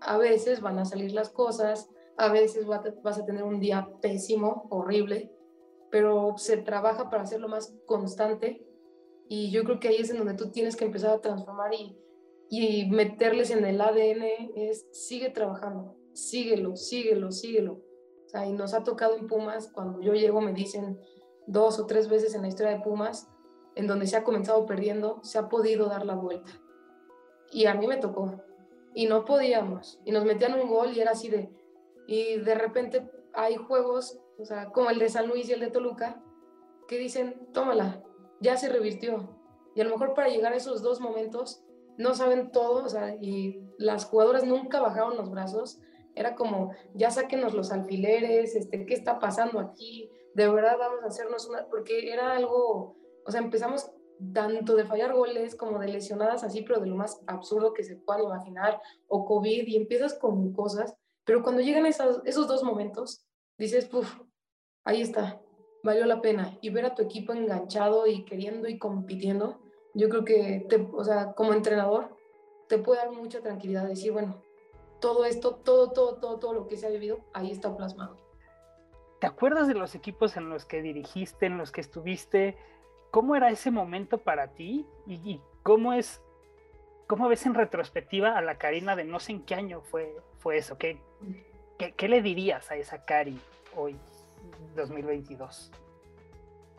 A 0.02 0.18
veces 0.18 0.62
van 0.62 0.78
a 0.80 0.86
salir 0.86 1.14
las 1.14 1.30
cosas, 1.30 1.90
a 2.18 2.30
veces 2.32 2.66
vas 2.66 3.20
a 3.20 3.26
tener 3.26 3.44
un 3.44 3.60
día 3.60 3.90
pésimo, 4.02 4.68
horrible, 4.70 5.32
pero 5.90 6.36
se 6.38 6.58
trabaja 6.58 7.10
para 7.10 7.24
hacerlo 7.24 7.48
más 7.48 7.74
constante 7.86 8.68
y 9.28 9.52
yo 9.52 9.64
creo 9.64 9.80
que 9.80 9.88
ahí 9.88 9.98
es 9.98 10.10
en 10.10 10.18
donde 10.18 10.36
tú 10.36 10.52
tienes 10.52 10.76
que 10.76 10.86
empezar 10.86 11.12
a 11.12 11.22
transformar 11.22 11.74
y, 11.74 11.98
y 12.50 12.90
meterles 12.92 13.50
en 13.50 13.66
el 13.66 13.82
ADN 13.82 14.52
es 14.56 14.86
sigue 14.92 15.30
trabajando, 15.30 15.96
síguelo, 16.14 16.76
síguelo, 16.76 17.32
síguelo. 17.32 17.85
Y 18.44 18.54
nos 18.54 18.74
ha 18.74 18.84
tocado 18.84 19.16
en 19.16 19.28
Pumas, 19.28 19.70
cuando 19.72 20.02
yo 20.02 20.14
llego 20.14 20.42
me 20.42 20.54
dicen 20.54 21.00
dos 21.48 21.80
o 21.80 21.86
tres 21.86 22.10
veces 22.10 22.34
en 22.34 22.42
la 22.42 22.48
historia 22.48 22.74
de 22.74 22.84
Pumas, 22.84 23.30
en 23.76 23.88
donde 23.88 24.08
se 24.08 24.18
ha 24.18 24.24
comenzado 24.24 24.66
perdiendo, 24.66 25.20
se 25.24 25.38
ha 25.38 25.48
podido 25.48 25.88
dar 25.88 26.06
la 26.06 26.16
vuelta. 26.16 26.52
Y 27.52 27.66
a 27.66 27.76
mí 27.76 27.88
me 27.88 27.98
tocó. 27.98 28.42
Y 28.94 29.08
no 29.08 29.26
podíamos. 29.26 30.00
Y 30.06 30.12
nos 30.12 30.26
metían 30.26 30.60
un 30.60 30.68
gol 30.68 30.94
y 30.94 31.02
era 31.02 31.12
así 31.12 31.30
de... 31.30 31.50
Y 32.08 32.38
de 32.38 32.56
repente 32.56 33.10
hay 33.34 33.56
juegos, 33.56 34.20
o 34.40 34.46
sea, 34.46 34.72
como 34.72 34.90
el 34.90 35.00
de 35.00 35.10
San 35.10 35.28
Luis 35.28 35.50
y 35.50 35.54
el 35.54 35.60
de 35.60 35.72
Toluca, 35.72 36.22
que 36.88 36.98
dicen, 36.98 37.50
tómala, 37.52 38.04
ya 38.40 38.58
se 38.58 38.70
revirtió. 38.70 39.38
Y 39.76 39.82
a 39.82 39.84
lo 39.84 39.92
mejor 39.92 40.14
para 40.14 40.30
llegar 40.30 40.54
a 40.54 40.58
esos 40.58 40.82
dos 40.82 41.02
momentos 41.02 41.64
no 41.98 42.14
saben 42.14 42.52
todo, 42.52 42.86
o 42.86 42.90
sea, 42.90 43.16
y 43.16 43.62
las 43.78 44.06
jugadoras 44.06 44.44
nunca 44.44 44.80
bajaron 44.80 45.18
los 45.18 45.30
brazos. 45.30 45.80
Era 46.16 46.36
como, 46.36 46.72
ya 46.94 47.12
sáquenos 47.12 47.54
los 47.54 47.72
alfileres, 47.72 48.56
este, 48.56 48.86
¿qué 48.86 48.94
está 48.94 49.20
pasando 49.20 49.60
aquí? 49.60 50.10
De 50.34 50.48
verdad 50.48 50.78
vamos 50.80 51.04
a 51.04 51.08
hacernos 51.08 51.48
una, 51.48 51.68
porque 51.68 52.12
era 52.12 52.36
algo, 52.36 52.96
o 53.26 53.32
sea, 53.32 53.42
empezamos 53.42 53.92
tanto 54.34 54.76
de 54.76 54.86
fallar 54.86 55.14
goles 55.14 55.56
como 55.56 55.80
de 55.80 55.90
lesionadas 55.90 56.44
así, 56.44 56.62
pero 56.62 56.80
de 56.80 56.88
lo 56.88 56.96
más 56.96 57.22
absurdo 57.28 57.74
que 57.74 57.84
se 57.84 57.98
puedan 57.98 58.24
imaginar, 58.24 58.82
o 59.08 59.26
COVID, 59.26 59.68
y 59.68 59.76
empiezas 59.76 60.14
con 60.14 60.54
cosas, 60.54 60.96
pero 61.26 61.44
cuando 61.44 61.62
llegan 61.62 61.86
esos, 61.86 62.22
esos 62.26 62.48
dos 62.48 62.64
momentos, 62.64 63.26
dices, 63.58 63.86
puff, 63.86 64.20
ahí 64.84 65.02
está, 65.02 65.42
valió 65.84 66.06
la 66.06 66.22
pena. 66.22 66.58
Y 66.62 66.70
ver 66.70 66.86
a 66.86 66.96
tu 66.96 67.02
equipo 67.02 67.34
enganchado 67.34 68.08
y 68.08 68.26
queriendo 68.26 68.68
y 68.68 68.78
compitiendo, 68.78 69.60
yo 69.94 70.10
creo 70.10 70.24
que, 70.24 70.66
te, 70.70 70.88
o 70.94 71.04
sea, 71.04 71.34
como 71.34 71.54
entrenador, 71.54 72.16
te 72.68 72.78
puede 72.78 73.00
dar 73.00 73.12
mucha 73.12 73.42
tranquilidad, 73.42 73.88
decir, 73.88 74.12
bueno, 74.12 74.44
todo 75.06 75.24
esto, 75.24 75.54
todo, 75.58 75.92
todo, 75.92 76.16
todo, 76.16 76.40
todo 76.40 76.54
lo 76.54 76.68
que 76.68 76.78
se 76.78 76.88
ha 76.88 76.90
vivido, 76.90 77.20
ahí 77.32 77.52
está 77.52 77.78
plasmado. 77.78 78.18
¿Te 79.20 79.28
acuerdas 79.28 79.68
de 79.68 79.76
los 79.76 79.94
equipos 79.94 80.36
en 80.36 80.50
los 80.50 80.66
que 80.66 80.82
dirigiste, 80.82 81.46
en 81.46 81.60
los 81.60 81.72
que 81.72 81.82
estuviste? 81.82 82.58
¿Cómo 83.12 83.36
era 83.36 83.52
ese 83.52 83.70
momento 83.70 84.18
para 84.18 84.48
ti? 84.56 84.88
¿Y, 85.06 85.40
cómo 85.62 85.94
es, 85.94 86.24
cómo 87.06 87.28
ves 87.28 87.46
en 87.46 87.54
retrospectiva 87.54 88.36
a 88.36 88.42
la 88.42 88.58
Karina 88.58 88.96
de 88.96 89.04
no 89.04 89.20
sé 89.20 89.34
en 89.34 89.44
qué 89.44 89.54
año 89.54 89.82
fue, 89.82 90.18
fue 90.40 90.58
eso? 90.58 90.80
¿Qué, 90.80 91.00
qué, 91.78 91.94
qué 91.94 92.08
le 92.08 92.24
dirías 92.24 92.72
a 92.72 92.76
esa 92.76 93.06
Cari 93.06 93.40
hoy, 93.76 93.96
2022? 94.76 95.72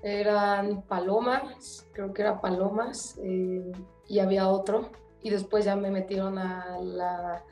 eran 0.02 0.82
palomas, 0.82 1.86
creo 1.92 2.12
que 2.12 2.22
era 2.22 2.40
palomas, 2.40 3.16
eh, 3.22 3.72
y 4.08 4.18
había 4.18 4.48
otro. 4.48 4.90
Y 5.22 5.30
después 5.30 5.64
ya 5.64 5.76
me 5.76 5.92
metieron 5.92 6.38
a 6.38 6.78
la... 6.80 7.44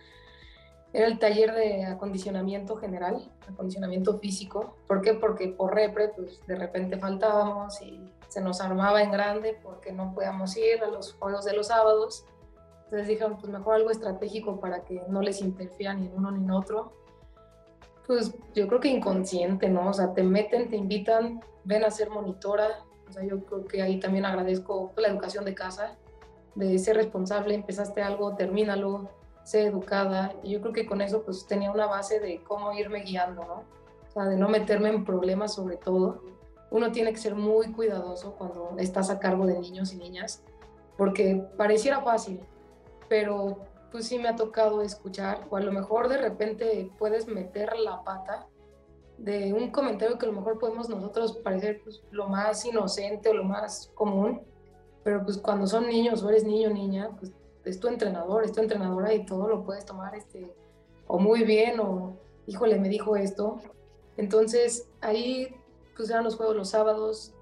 Era 0.95 1.09
el 1.09 1.19
taller 1.19 1.53
de 1.53 1.87
acondicionamiento 1.87 2.77
general, 2.77 3.29
acondicionamiento 3.51 4.21
físico. 4.21 4.77
¿Por 4.87 5.03
qué? 5.03 5.15
Porque 5.15 5.49
por 5.49 5.75
repre, 5.75 6.13
pues 6.15 6.41
de 6.47 6.55
repente 6.55 6.97
faltábamos 6.99 7.83
y 7.83 8.09
se 8.29 8.41
nos 8.41 8.61
armaba 8.61 9.03
en 9.03 9.11
grande 9.11 9.59
porque 9.61 9.91
no 9.91 10.15
podíamos 10.15 10.57
ir 10.57 10.85
a 10.85 10.87
los 10.87 11.15
juegos 11.15 11.45
de 11.45 11.57
los 11.57 11.67
sábados. 11.67 12.27
Entonces 12.85 13.09
dijeron, 13.09 13.37
pues 13.39 13.53
mejor 13.53 13.75
algo 13.75 13.91
estratégico 13.91 14.61
para 14.61 14.85
que 14.85 15.03
no 15.09 15.21
les 15.21 15.41
interfiera 15.41 15.95
ni 15.95 16.09
uno 16.15 16.31
ni 16.31 16.45
en 16.45 16.53
otro. 16.53 16.93
Pues 18.07 18.33
yo 18.55 18.69
creo 18.69 18.79
que 18.79 18.89
inconsciente, 18.89 19.69
¿no? 19.69 19.89
O 19.89 19.93
sea, 19.93 20.15
te 20.15 20.23
meten, 20.23 20.71
te 20.71 20.77
invitan, 20.77 21.41
ven 21.65 21.83
a 21.83 21.91
ser 21.91 22.09
monitora. 22.09 22.85
O 23.09 23.13
sea, 23.13 23.25
yo 23.25 23.45
creo 23.45 23.65
que 23.65 23.83
ahí 23.83 23.99
también 23.99 24.27
agradezco 24.27 24.93
la 24.97 25.09
educación 25.09 25.45
de 25.45 25.57
casa, 25.57 25.97
de 26.55 26.79
ser 26.79 26.95
responsable, 26.95 27.57
empezaste 27.57 28.01
algo, 28.01 28.37
termínalo, 28.37 29.11
sé 29.45 29.67
educada. 29.67 30.35
Y 30.43 30.51
yo 30.51 30.61
creo 30.61 30.73
que 30.73 30.87
con 30.87 31.01
eso 31.01 31.23
pues 31.23 31.47
tenía 31.47 31.71
una 31.71 31.87
base 31.87 32.19
de 32.19 32.43
cómo 32.43 32.73
irme 32.73 33.03
guiando, 33.03 33.45
¿no? 33.45 34.25
De 34.29 34.37
no 34.37 34.49
meterme 34.49 34.89
en 34.89 35.05
problemas 35.05 35.55
sobre 35.55 35.77
todo. 35.77 36.23
Uno 36.71 36.91
tiene 36.91 37.13
que 37.13 37.19
ser 37.19 37.35
muy 37.35 37.73
cuidadoso 37.73 38.35
cuando 38.37 38.75
estás 38.79 39.11
a 39.11 39.19
cargo 39.19 39.47
de 39.47 39.59
niños 39.59 39.93
y 39.93 39.97
niñas, 39.97 40.43
porque 40.97 41.45
pareciera 41.57 42.01
fácil, 42.01 42.41
pero 43.09 43.59
pues 43.93 44.07
sí 44.07 44.19
me 44.19 44.29
ha 44.29 44.35
tocado 44.35 44.83
escuchar, 44.83 45.47
o 45.51 45.57
a 45.57 45.61
lo 45.61 45.71
mejor 45.71 46.09
de 46.09 46.19
repente 46.19 46.91
puedes 46.99 47.29
meter 47.29 47.77
la 47.79 48.03
pata 48.03 48.49
de 49.19 49.53
un 49.53 49.71
comentario 49.71 50.19
que 50.19 50.27
a 50.27 50.31
lo 50.31 50.35
mejor 50.35 50.59
podemos 50.59 50.89
nosotros 50.89 51.37
parecer 51.39 51.81
pues, 51.85 52.03
lo 52.11 52.29
más 52.29 52.65
inocente 52.65 53.29
o 53.29 53.35
lo 53.35 53.45
más 53.45 53.93
común, 53.95 54.43
pero 55.05 55.23
pues 55.23 55.39
cuando 55.39 55.67
son 55.67 55.87
niños 55.87 56.23
o 56.23 56.29
eres 56.29 56.45
niño 56.45 56.71
o 56.71 56.73
niña, 56.73 57.11
pues 57.19 57.33
es 57.65 57.81
tu 57.81 57.89
entrenador, 57.89 58.45
es 58.45 58.53
tu 58.53 58.61
entrenadora 58.61 59.13
y 59.15 59.25
todo 59.25 59.49
lo 59.49 59.65
puedes 59.65 59.85
tomar 59.85 60.15
este, 60.15 60.55
o 61.07 61.19
muy 61.19 61.45
bien 61.45 61.81
o 61.81 62.17
híjole, 62.47 62.79
me 62.79 62.89
dijo 62.89 63.17
esto. 63.17 63.59
Entonces 64.17 64.89
ahí 65.01 65.55
pues 65.97 66.11
eran 66.11 66.25
los 66.25 66.37
juegos 66.37 66.57
los 66.57 66.71
sábados. 66.71 67.33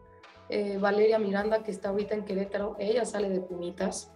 Eh, 0.48 0.78
Valeria 0.78 1.18
Miranda, 1.18 1.62
que 1.62 1.70
está 1.70 1.88
ahorita 1.88 2.14
en 2.14 2.24
Querétaro, 2.24 2.76
ella 2.78 3.04
sale 3.04 3.28
de 3.28 3.40
Pumitas. 3.40 4.10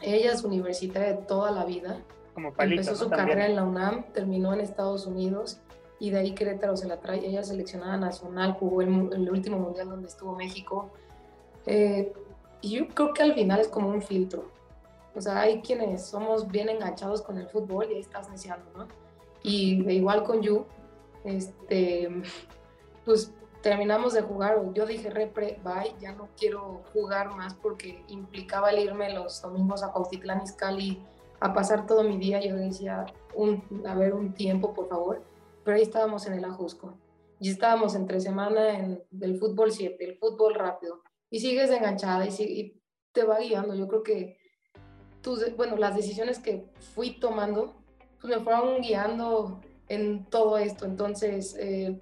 Ella 0.00 0.32
es 0.32 0.44
universitaria 0.44 1.16
de 1.16 1.22
toda 1.22 1.50
la 1.50 1.64
vida. 1.64 2.02
Como 2.34 2.52
Empezó 2.56 2.96
su 2.96 3.10
carrera 3.10 3.46
en 3.46 3.56
la 3.56 3.64
UNAM, 3.64 4.04
terminó 4.12 4.52
en 4.52 4.60
Estados 4.60 5.06
Unidos 5.06 5.60
y 6.00 6.10
de 6.10 6.18
ahí 6.18 6.34
Querétaro 6.34 6.76
se 6.76 6.88
la 6.88 7.00
trae. 7.00 7.26
Ella 7.26 7.42
seleccionada 7.42 7.96
nacional, 7.96 8.52
jugó 8.52 8.82
el, 8.82 8.88
el 9.12 9.30
último 9.30 9.58
mundial 9.58 9.88
donde 9.88 10.08
estuvo 10.08 10.34
México. 10.34 10.90
Eh, 11.66 12.12
y 12.60 12.70
yo 12.76 12.88
creo 12.88 13.12
que 13.12 13.22
al 13.22 13.34
final 13.34 13.60
es 13.60 13.68
como 13.68 13.88
un 13.88 14.02
filtro. 14.02 14.50
O 15.14 15.20
sea, 15.20 15.40
hay 15.40 15.60
quienes 15.60 16.06
somos 16.06 16.48
bien 16.48 16.68
enganchados 16.68 17.22
con 17.22 17.38
el 17.38 17.48
fútbol 17.48 17.90
y 17.90 17.94
ahí 17.94 18.00
estás 18.00 18.30
deseando, 18.30 18.70
¿no? 18.76 18.88
Y 19.42 19.88
igual 19.90 20.22
con 20.22 20.40
Yu, 20.40 20.64
este, 21.24 22.08
pues 23.04 23.32
terminamos 23.60 24.14
de 24.14 24.22
jugar, 24.22 24.58
yo 24.72 24.86
dije, 24.86 25.10
repre, 25.10 25.60
bye, 25.62 25.94
ya 26.00 26.12
no 26.12 26.28
quiero 26.36 26.82
jugar 26.92 27.34
más 27.36 27.54
porque 27.54 28.04
implicaba 28.08 28.70
el 28.70 28.78
irme 28.78 29.12
los 29.12 29.42
domingos 29.42 29.82
a 29.82 29.92
Cuautitlán 29.92 30.42
Izcalli 30.42 31.04
a 31.40 31.52
pasar 31.52 31.86
todo 31.86 32.02
mi 32.02 32.16
día. 32.16 32.40
Yo 32.40 32.56
decía, 32.56 33.06
un, 33.34 33.62
a 33.86 33.94
ver, 33.94 34.14
un 34.14 34.32
tiempo, 34.32 34.72
por 34.72 34.88
favor 34.88 35.32
pero 35.64 35.76
ahí 35.76 35.82
estábamos 35.82 36.26
en 36.26 36.34
el 36.34 36.44
Ajusco. 36.44 36.94
Y 37.40 37.50
estábamos 37.50 37.94
entre 37.94 38.20
semana 38.20 38.78
en 38.78 39.02
el 39.20 39.38
fútbol 39.38 39.72
7, 39.72 40.04
el 40.04 40.16
fútbol 40.16 40.54
rápido. 40.54 41.02
Y 41.30 41.40
sigues 41.40 41.70
enganchada 41.70 42.26
y, 42.26 42.80
te 43.12 43.24
va 43.24 43.40
guiando. 43.40 43.74
Yo 43.74 43.88
creo 43.88 44.02
que 44.02 44.38
tus, 45.22 45.56
bueno, 45.56 45.76
las 45.76 45.96
decisiones 45.96 46.38
que 46.38 46.64
fui 46.94 47.18
tomando 47.18 47.74
pues 48.20 48.36
me 48.36 48.42
fueron 48.42 48.80
guiando 48.80 49.60
en 49.88 50.24
todo 50.26 50.56
esto. 50.56 50.84
Entonces, 50.84 51.56
eh, 51.58 51.98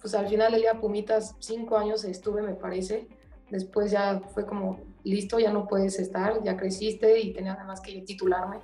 pues 0.00 0.14
al 0.14 0.28
final 0.28 0.52
del 0.52 0.62
día 0.62 0.80
Pumitas, 0.80 1.36
cinco 1.38 1.78
años 1.78 2.04
estuve, 2.04 2.42
me 2.42 2.54
parece. 2.54 3.06
Después 3.50 3.90
ya 3.90 4.20
fue 4.34 4.44
como, 4.46 4.80
listo, 5.04 5.38
ya 5.38 5.52
no 5.52 5.66
puedes 5.66 5.98
estar, 5.98 6.42
ya 6.42 6.56
creciste 6.56 7.20
y 7.20 7.32
tenía 7.32 7.54
además 7.54 7.80
que 7.80 8.00
titularme. 8.02 8.58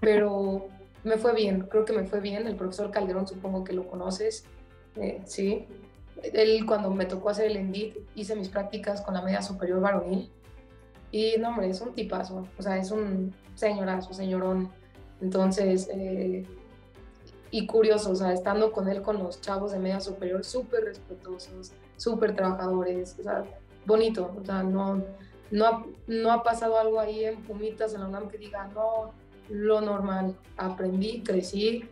Pero 0.00 0.66
me 1.04 1.16
fue 1.16 1.34
bien, 1.34 1.62
creo 1.70 1.84
que 1.84 1.92
me 1.92 2.04
fue 2.04 2.20
bien. 2.20 2.46
El 2.46 2.56
profesor 2.56 2.90
Calderón, 2.90 3.26
supongo 3.26 3.62
que 3.62 3.72
lo 3.72 3.86
conoces, 3.86 4.44
eh, 4.96 5.22
sí. 5.24 5.66
Él, 6.22 6.66
cuando 6.66 6.90
me 6.90 7.06
tocó 7.06 7.30
hacer 7.30 7.46
el 7.46 7.56
ENDIT, 7.56 7.96
hice 8.14 8.36
mis 8.36 8.48
prácticas 8.48 9.00
con 9.00 9.14
la 9.14 9.22
media 9.22 9.42
superior 9.42 9.80
varonil. 9.80 10.30
Y 11.12 11.36
no, 11.38 11.50
hombre, 11.50 11.68
es 11.68 11.80
un 11.80 11.94
tipazo, 11.94 12.48
o 12.58 12.62
sea, 12.62 12.76
es 12.78 12.90
un 12.90 13.32
señorazo, 13.54 14.12
señorón. 14.12 14.70
Entonces, 15.20 15.88
eh, 15.92 16.44
y 17.50 17.66
curioso, 17.66 18.10
o 18.10 18.16
sea, 18.16 18.32
estando 18.32 18.72
con 18.72 18.88
él, 18.88 19.02
con 19.02 19.18
los 19.18 19.40
chavos 19.40 19.72
de 19.72 19.78
media 19.78 20.00
superior, 20.00 20.42
súper 20.42 20.84
respetuosos, 20.84 21.72
súper 21.98 22.34
trabajadores, 22.34 23.14
o 23.20 23.22
sea, 23.22 23.44
bonito, 23.84 24.34
o 24.40 24.44
sea, 24.44 24.62
no, 24.62 25.04
no, 25.50 25.66
ha, 25.66 25.84
no 26.06 26.32
ha 26.32 26.42
pasado 26.42 26.78
algo 26.78 26.98
ahí 26.98 27.26
en 27.26 27.42
Pumitas, 27.42 27.92
en 27.94 28.00
la 28.00 28.08
UNAM, 28.08 28.28
que 28.28 28.38
diga, 28.38 28.68
no, 28.74 29.12
lo 29.50 29.80
normal. 29.82 30.34
Aprendí, 30.56 31.22
crecí 31.22 31.84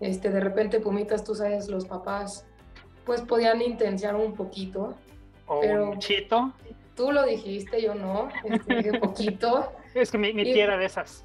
Este, 0.00 0.28
de 0.28 0.40
repente, 0.40 0.80
Pumitas, 0.80 1.24
tú 1.24 1.34
sabes, 1.34 1.68
los 1.68 1.86
papás, 1.86 2.44
pues 3.06 3.22
podían 3.22 3.62
intensiar 3.62 4.14
un 4.14 4.34
poquito. 4.34 4.94
O 5.46 5.60
Pero- 5.60 5.92
un 5.92 5.98
chito. 5.98 6.52
Tú 6.96 7.12
lo 7.12 7.24
dijiste, 7.24 7.82
yo 7.82 7.94
no, 7.94 8.28
este, 8.44 8.90
un 8.90 9.00
poquito. 9.00 9.72
Es 9.94 10.10
que 10.10 10.18
mi, 10.18 10.32
mi 10.32 10.44
tía 10.44 10.64
era 10.64 10.76
de 10.76 10.86
esas. 10.86 11.24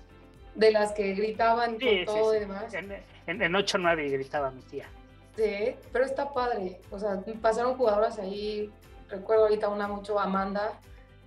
De 0.56 0.72
las 0.72 0.94
que 0.94 1.14
gritaban 1.14 1.78
Sí, 1.80 1.86
con 1.86 1.90
sí, 1.90 2.06
todo 2.06 2.32
sí. 2.32 2.38
y 2.38 2.40
demás. 2.42 2.74
En, 2.74 2.92
en, 3.28 3.42
en 3.42 3.52
8-9 3.54 4.12
gritaba 4.12 4.52
mi 4.52 4.62
tía. 4.62 4.88
Sí, 5.36 5.76
pero 5.92 6.06
está 6.06 6.32
padre. 6.34 6.80
O 6.90 7.00
sea, 7.00 7.22
pasaron 7.42 7.76
jugadoras 7.76 8.20
ahí. 8.20 8.70
Recuerdo 9.10 9.44
ahorita 9.44 9.68
una 9.70 9.88
mucho, 9.88 10.20
Amanda. 10.20 10.80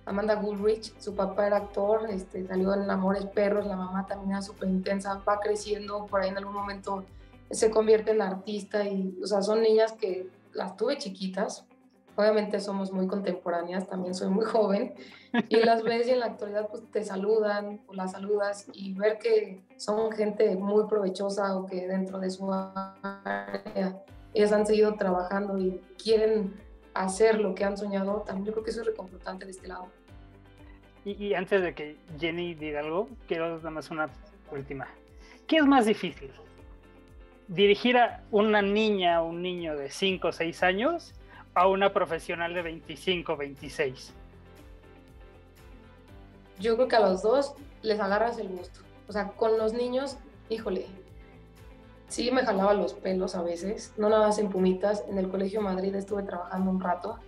Amanda 0.05 0.35
Goodrich, 0.35 0.93
su 0.99 1.15
papá 1.15 1.47
era 1.47 1.57
actor, 1.57 2.07
este, 2.11 2.45
salió 2.45 2.73
en 2.75 2.89
Amores 2.89 3.25
Perros, 3.25 3.65
la 3.65 3.75
mamá 3.75 4.05
también 4.05 4.31
era 4.33 4.41
súper 4.43 4.69
intensa, 4.69 5.19
va 5.27 5.39
creciendo, 5.39 6.05
por 6.05 6.21
ahí 6.21 6.29
en 6.29 6.37
algún 6.37 6.53
momento 6.53 7.03
se 7.49 7.71
convierte 7.71 8.11
en 8.11 8.21
artista 8.21 8.83
y, 8.83 9.17
o 9.23 9.25
sea, 9.25 9.41
son 9.41 9.61
niñas 9.63 9.93
que 9.93 10.27
las 10.53 10.77
tuve 10.77 10.97
chiquitas, 10.99 11.65
obviamente 12.15 12.59
somos 12.59 12.91
muy 12.91 13.07
contemporáneas, 13.07 13.87
también 13.87 14.13
soy 14.13 14.29
muy 14.29 14.45
joven, 14.45 14.93
y 15.49 15.57
las 15.57 15.83
ves 15.83 16.07
y 16.07 16.11
en 16.11 16.19
la 16.21 16.27
actualidad 16.27 16.67
pues 16.69 16.83
te 16.91 17.03
saludan 17.03 17.81
o 17.87 17.93
las 17.93 18.13
saludas 18.13 18.67
y 18.73 18.93
ver 18.93 19.17
que 19.19 19.61
son 19.77 20.11
gente 20.11 20.55
muy 20.55 20.87
provechosa 20.87 21.55
o 21.57 21.65
que 21.65 21.87
dentro 21.87 22.19
de 22.19 22.29
su 22.29 22.51
área 22.53 24.01
ellas 24.33 24.51
han 24.51 24.65
seguido 24.65 24.95
trabajando 24.95 25.57
y 25.57 25.81
quieren 26.01 26.53
hacer 26.93 27.39
lo 27.39 27.55
que 27.55 27.65
han 27.65 27.77
soñado, 27.77 28.21
también 28.21 28.45
yo 28.45 28.51
creo 28.53 28.63
que 28.63 28.71
eso 28.71 28.81
es 28.81 28.87
reconfortante 28.87 29.45
de 29.45 29.51
este 29.51 29.67
lado. 29.67 29.87
Y, 31.03 31.11
y 31.23 31.33
antes 31.33 31.61
de 31.61 31.73
que 31.73 31.97
Jenny 32.19 32.55
diga 32.55 32.79
algo, 32.79 33.09
quiero 33.27 33.57
nada 33.57 33.69
más 33.69 33.91
una 33.91 34.09
última. 34.51 34.87
¿Qué 35.47 35.57
es 35.57 35.65
más 35.65 35.85
difícil? 35.85 36.31
¿Dirigir 37.47 37.97
a 37.97 38.23
una 38.31 38.61
niña 38.61 39.21
o 39.21 39.27
un 39.27 39.41
niño 39.41 39.75
de 39.75 39.91
5 39.91 40.27
o 40.27 40.31
6 40.31 40.63
años 40.63 41.13
a 41.55 41.67
una 41.67 41.91
profesional 41.93 42.53
de 42.53 42.61
25 42.61 43.35
26? 43.35 44.13
Yo 46.59 46.75
creo 46.75 46.87
que 46.87 46.95
a 46.95 46.99
los 46.99 47.21
dos 47.21 47.53
les 47.81 47.99
agarras 47.99 48.37
el 48.37 48.49
gusto. 48.49 48.81
O 49.07 49.11
sea, 49.11 49.29
con 49.29 49.57
los 49.57 49.73
niños, 49.73 50.17
híjole, 50.49 50.85
sí 52.07 52.31
me 52.31 52.45
jalaba 52.45 52.73
los 52.73 52.93
pelos 52.93 53.35
a 53.35 53.41
veces, 53.41 53.93
no 53.97 54.09
nada 54.09 54.27
más 54.27 54.37
en 54.37 54.49
Pumitas, 54.49 55.03
en 55.09 55.17
el 55.17 55.29
Colegio 55.29 55.61
Madrid 55.61 55.95
estuve 55.95 56.23
trabajando 56.23 56.71
un 56.71 56.81
rato. 56.81 57.19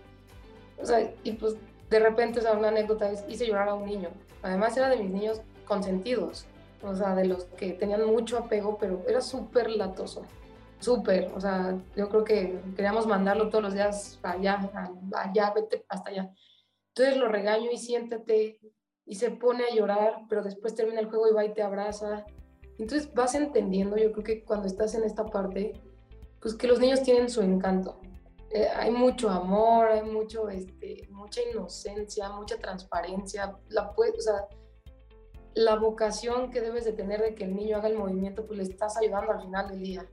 O 0.77 0.85
sea, 0.85 1.11
y 1.23 1.31
pues 1.33 1.55
de 1.89 1.99
repente, 1.99 2.39
o 2.39 2.41
sea, 2.41 2.53
una 2.53 2.67
anécdota 2.67 3.09
es, 3.09 3.23
hice 3.27 3.47
llorar 3.47 3.69
a 3.69 3.73
un 3.73 3.85
niño. 3.85 4.09
Además 4.43 4.75
era 4.77 4.89
de 4.89 4.97
mis 4.97 5.09
niños 5.09 5.41
consentidos, 5.65 6.45
o 6.83 6.95
sea, 6.95 7.15
de 7.15 7.25
los 7.25 7.45
que 7.45 7.73
tenían 7.73 8.05
mucho 8.05 8.37
apego, 8.37 8.77
pero 8.77 9.03
era 9.07 9.21
súper 9.21 9.69
latoso, 9.69 10.23
súper. 10.79 11.31
O 11.35 11.41
sea, 11.41 11.77
yo 11.95 12.09
creo 12.09 12.23
que 12.23 12.59
queríamos 12.75 13.07
mandarlo 13.07 13.49
todos 13.49 13.63
los 13.63 13.73
días 13.73 14.19
allá, 14.23 14.69
allá, 15.15 15.53
vete 15.55 15.85
hasta 15.89 16.09
allá. 16.09 16.33
Entonces 16.95 17.17
lo 17.17 17.27
regaño 17.27 17.69
y 17.71 17.77
siéntate, 17.77 18.59
y 19.05 19.15
se 19.15 19.31
pone 19.31 19.63
a 19.63 19.73
llorar, 19.73 20.25
pero 20.27 20.43
después 20.43 20.75
termina 20.75 20.99
el 20.99 21.07
juego 21.09 21.29
y 21.29 21.33
va 21.33 21.45
y 21.45 21.53
te 21.53 21.61
abraza. 21.61 22.25
Entonces 22.77 23.13
vas 23.13 23.35
entendiendo, 23.35 23.97
yo 23.97 24.11
creo 24.11 24.23
que 24.23 24.43
cuando 24.43 24.67
estás 24.67 24.95
en 24.95 25.03
esta 25.03 25.25
parte, 25.25 25.73
pues 26.41 26.55
que 26.55 26.67
los 26.67 26.79
niños 26.79 27.01
tienen 27.03 27.29
su 27.29 27.41
encanto. 27.41 27.99
Eh, 28.49 28.67
hay 28.67 28.91
mucho 28.91 29.29
amor, 29.29 29.87
hay 29.87 30.03
mucho, 30.03 30.49
este, 30.49 31.07
mucha 31.09 31.41
inocencia, 31.41 32.29
mucha 32.29 32.57
transparencia. 32.57 33.57
La, 33.69 33.93
pue- 33.93 34.13
o 34.15 34.21
sea, 34.21 34.47
la 35.53 35.75
vocación 35.75 36.51
que 36.51 36.61
debes 36.61 36.85
de 36.85 36.93
tener 36.93 37.21
de 37.21 37.33
que 37.35 37.43
el 37.45 37.55
niño 37.55 37.77
haga 37.77 37.87
el 37.89 37.97
movimiento, 37.97 38.45
pues 38.45 38.57
le 38.57 38.63
estás 38.63 38.95
ayudando 38.97 39.31
al 39.31 39.41
final 39.41 39.69
del 39.69 39.79
día. 39.79 40.05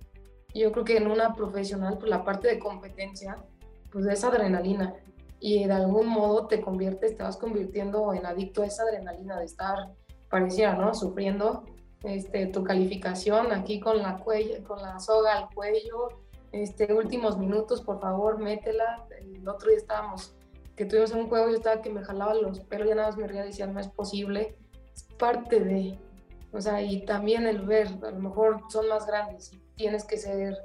Y 0.54 0.60
yo 0.60 0.72
creo 0.72 0.84
que 0.84 0.96
en 0.96 1.10
una 1.10 1.34
profesional, 1.34 1.98
pues 1.98 2.08
la 2.08 2.24
parte 2.24 2.48
de 2.48 2.60
competencia, 2.60 3.36
pues 3.90 4.06
es 4.06 4.24
adrenalina 4.24 4.94
y 5.40 5.66
de 5.66 5.72
algún 5.72 6.06
modo 6.06 6.46
te 6.46 6.60
conviertes, 6.62 7.16
te 7.16 7.22
vas 7.22 7.36
convirtiendo 7.36 8.14
en 8.14 8.24
adicto 8.24 8.62
a 8.62 8.66
esa 8.66 8.84
adrenalina 8.84 9.38
de 9.38 9.44
estar, 9.44 9.92
pareciera, 10.30 10.74
¿no? 10.74 10.94
Sufriendo 10.94 11.64
este, 12.04 12.46
tu 12.46 12.62
calificación 12.62 13.52
aquí 13.52 13.80
con 13.80 13.98
la, 13.98 14.18
cuello, 14.18 14.62
con 14.64 14.80
la 14.80 15.00
soga 15.00 15.36
al 15.36 15.48
cuello, 15.52 16.08
este, 16.52 16.92
últimos 16.94 17.36
minutos, 17.36 17.82
por 17.82 18.00
favor, 18.00 18.38
métela. 18.38 19.06
El 19.20 19.46
otro 19.48 19.68
día 19.68 19.78
estábamos, 19.78 20.36
que 20.76 20.86
tuvimos 20.86 21.10
un 21.10 21.28
juego, 21.28 21.48
yo 21.48 21.56
estaba 21.56 21.82
que 21.82 21.90
me 21.90 22.04
jalaba 22.04 22.32
los 22.34 22.60
pelos, 22.60 22.88
ya 22.88 22.94
nada 22.94 23.08
más 23.08 23.16
me 23.16 23.26
reía, 23.26 23.42
decía, 23.42 23.66
no 23.66 23.80
es 23.80 23.88
posible, 23.88 24.56
es 24.94 25.02
parte 25.18 25.58
de, 25.58 25.98
o 26.52 26.60
sea, 26.60 26.80
y 26.80 27.04
también 27.04 27.46
el 27.46 27.62
ver, 27.62 27.88
a 28.04 28.12
lo 28.12 28.20
mejor 28.20 28.60
son 28.68 28.88
más 28.88 29.04
grandes 29.06 29.52
y 29.52 29.63
tienes 29.76 30.04
que 30.04 30.16
ser 30.16 30.56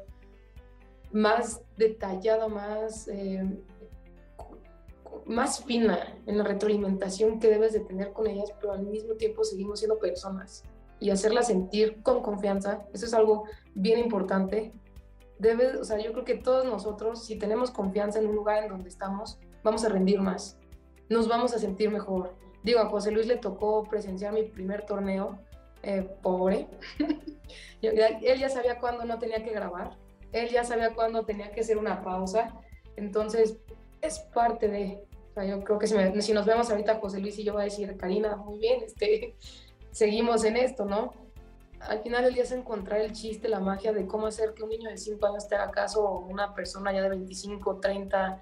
más 1.12 1.62
detallado, 1.78 2.50
más... 2.50 3.08
eh, 3.08 3.44
más 5.26 5.64
fina 5.64 6.18
en 6.26 6.40
la 6.40 6.44
retroalimentación 6.44 7.40
que 7.40 7.50
debes 7.50 7.74
de 7.74 7.82
tener 7.82 8.14
con 8.14 8.26
ellas, 8.28 8.52
pero 8.60 8.74
al 8.74 8.82
mismo 8.82 9.14
tiempo 9.14 9.44
seguimos 9.44 9.80
siendo 9.80 10.00
personas 10.00 10.64
y 11.00 11.12
hacerlas 11.12 11.48
sentir 11.48 12.02
con 12.02 12.22
confianza, 12.22 12.86
eso 12.94 13.06
es 13.06 13.14
algo 13.14 13.46
bien 13.76 14.00
importante. 14.00 14.74
Debes, 15.38 15.76
o 15.76 15.84
sea, 15.84 16.00
yo 16.00 16.12
creo 16.12 16.26
que 16.26 16.36
todos 16.36 16.66
nosotros, 16.66 17.24
si 17.24 17.38
tenemos 17.38 17.72
confianza 17.72 18.20
en 18.20 18.28
un 18.28 18.36
lugar 18.36 18.64
en 18.64 18.70
donde 18.70 18.90
estamos, 18.90 19.40
vamos 19.64 19.86
a 19.86 19.90
rendir 19.90 20.20
más, 20.20 20.58
nos 21.10 21.28
vamos 21.28 21.54
a 21.54 21.60
sentir 21.60 21.92
mejor. 21.92 22.36
Digo, 22.64 22.80
a 22.80 22.90
José 22.90 23.12
Luis 23.12 23.28
le 23.28 23.38
tocó 23.38 23.84
presenciar 23.84 24.34
mi 24.34 24.44
primer 24.44 24.86
torneo, 24.86 25.40
eh, 25.84 26.08
pobre. 26.22 26.68
Él 27.82 28.40
ya 28.40 28.50
sabía 28.50 28.80
cuándo 28.80 29.06
no 29.06 29.20
tenía 29.20 29.44
que 29.44 29.52
grabar, 29.52 29.98
él 30.34 30.50
ya 30.50 30.64
sabía 30.64 30.94
cuándo 30.94 31.24
tenía 31.24 31.50
que 31.52 31.62
hacer 31.62 31.78
una 31.78 32.04
pausa, 32.04 32.54
entonces 32.98 33.58
es 34.02 34.20
parte 34.20 34.68
de, 34.68 35.02
o 35.32 35.34
sea, 35.34 35.46
yo 35.46 35.64
creo 35.64 35.80
que 35.80 35.88
si, 35.88 35.96
me- 35.96 36.22
si 36.22 36.34
nos 36.34 36.46
vemos 36.46 36.70
ahorita 36.70 37.00
José 37.00 37.20
Luis 37.20 37.40
y 37.40 37.44
yo 37.44 37.54
va 37.54 37.62
a 37.62 37.64
decir, 37.64 37.96
Karina, 37.98 38.36
muy 38.36 38.60
bien, 38.60 38.84
este, 38.84 39.36
seguimos 39.92 40.44
en 40.44 40.58
esto, 40.58 40.86
¿no? 40.86 41.14
Al 41.80 42.02
final 42.04 42.26
del 42.26 42.34
día 42.34 42.44
es 42.44 42.52
encontrar 42.52 43.00
el 43.00 43.14
chiste, 43.14 43.48
la 43.48 43.62
magia 43.62 43.94
de 43.94 44.06
cómo 44.06 44.28
hacer 44.28 44.54
que 44.54 44.64
un 44.64 44.70
niño 44.70 44.90
de 44.90 44.98
5 44.98 45.26
años 45.28 45.48
te 45.48 45.56
haga 45.56 45.72
caso 45.72 46.04
o 46.04 46.20
una 46.26 46.54
persona 46.54 46.92
ya 46.92 47.02
de 47.02 47.10
25, 47.10 47.80
30, 47.80 48.40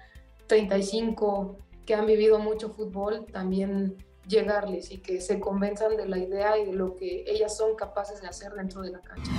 35, 0.48 1.56
que 1.86 1.94
han 1.94 2.06
vivido 2.06 2.40
mucho 2.40 2.70
fútbol, 2.70 3.24
también 3.32 3.96
llegarles 4.28 4.92
y 4.92 4.98
que 4.98 5.20
se 5.20 5.40
convenzan 5.40 5.96
de 5.96 6.06
la 6.06 6.18
idea 6.18 6.58
y 6.58 6.66
de 6.66 6.72
lo 6.72 6.94
que 6.94 7.24
ellas 7.26 7.56
son 7.56 7.74
capaces 7.74 8.20
de 8.20 8.28
hacer 8.28 8.52
dentro 8.52 8.82
de 8.82 8.92
la 8.92 9.00
cancha. 9.00 9.30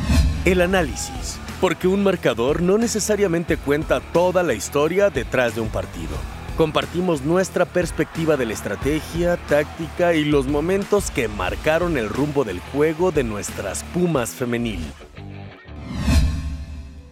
El 0.45 0.61
análisis, 0.61 1.39
porque 1.61 1.87
un 1.87 2.03
marcador 2.03 2.61
no 2.61 2.77
necesariamente 2.77 3.57
cuenta 3.57 4.01
toda 4.13 4.41
la 4.41 4.53
historia 4.53 5.09
detrás 5.09 5.55
de 5.55 5.61
un 5.61 5.69
partido. 5.69 6.15
Compartimos 6.57 7.21
nuestra 7.21 7.65
perspectiva 7.65 8.35
de 8.35 8.45
la 8.45 8.53
estrategia, 8.53 9.37
táctica 9.47 10.13
y 10.13 10.25
los 10.25 10.47
momentos 10.47 11.09
que 11.11 11.27
marcaron 11.27 11.97
el 11.97 12.09
rumbo 12.09 12.43
del 12.43 12.59
juego 12.59 13.11
de 13.11 13.23
nuestras 13.23 13.83
Pumas 13.93 14.31
femenil. 14.31 14.81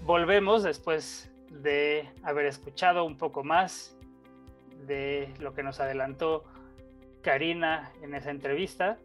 Volvemos 0.04 0.64
después 0.64 1.30
de 1.50 2.10
haber 2.24 2.46
escuchado 2.46 3.06
un 3.06 3.18
poco 3.18 3.44
más 3.44 3.96
de 4.86 5.34
lo 5.40 5.54
que 5.54 5.64
nos 5.64 5.80
adelantó 5.80 6.44
Karina 7.28 7.92
en 8.02 8.16
esa 8.16 8.32
entrevista 8.32 8.98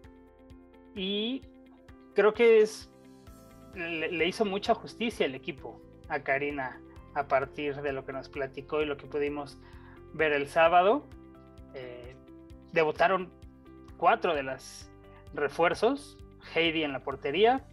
y 0.94 1.42
creo 2.14 2.32
que 2.32 2.60
es 2.60 2.88
le, 3.74 4.28
hizo 4.28 4.44
mucha 4.44 4.76
justicia 4.76 5.26
el 5.26 5.34
equipo 5.34 5.82
a 6.08 6.20
Karina 6.20 6.80
a 7.14 7.26
partir 7.26 7.82
de 7.82 7.92
lo 7.92 8.04
que 8.04 8.12
nos 8.12 8.28
platicó 8.28 8.80
y 8.80 8.86
lo 8.86 8.96
que 8.96 9.08
pudimos 9.08 9.58
ver 10.12 10.32
el 10.32 10.46
sábado. 10.46 11.04
Eh, 11.74 12.14
debutaron 12.72 13.32
cuatro 13.96 14.36
de 14.36 14.44
las 14.44 14.88
refuerzos, 15.34 16.16
Heidi 16.54 16.84
en 16.84 16.92
la 16.92 17.00
portería, 17.00 17.66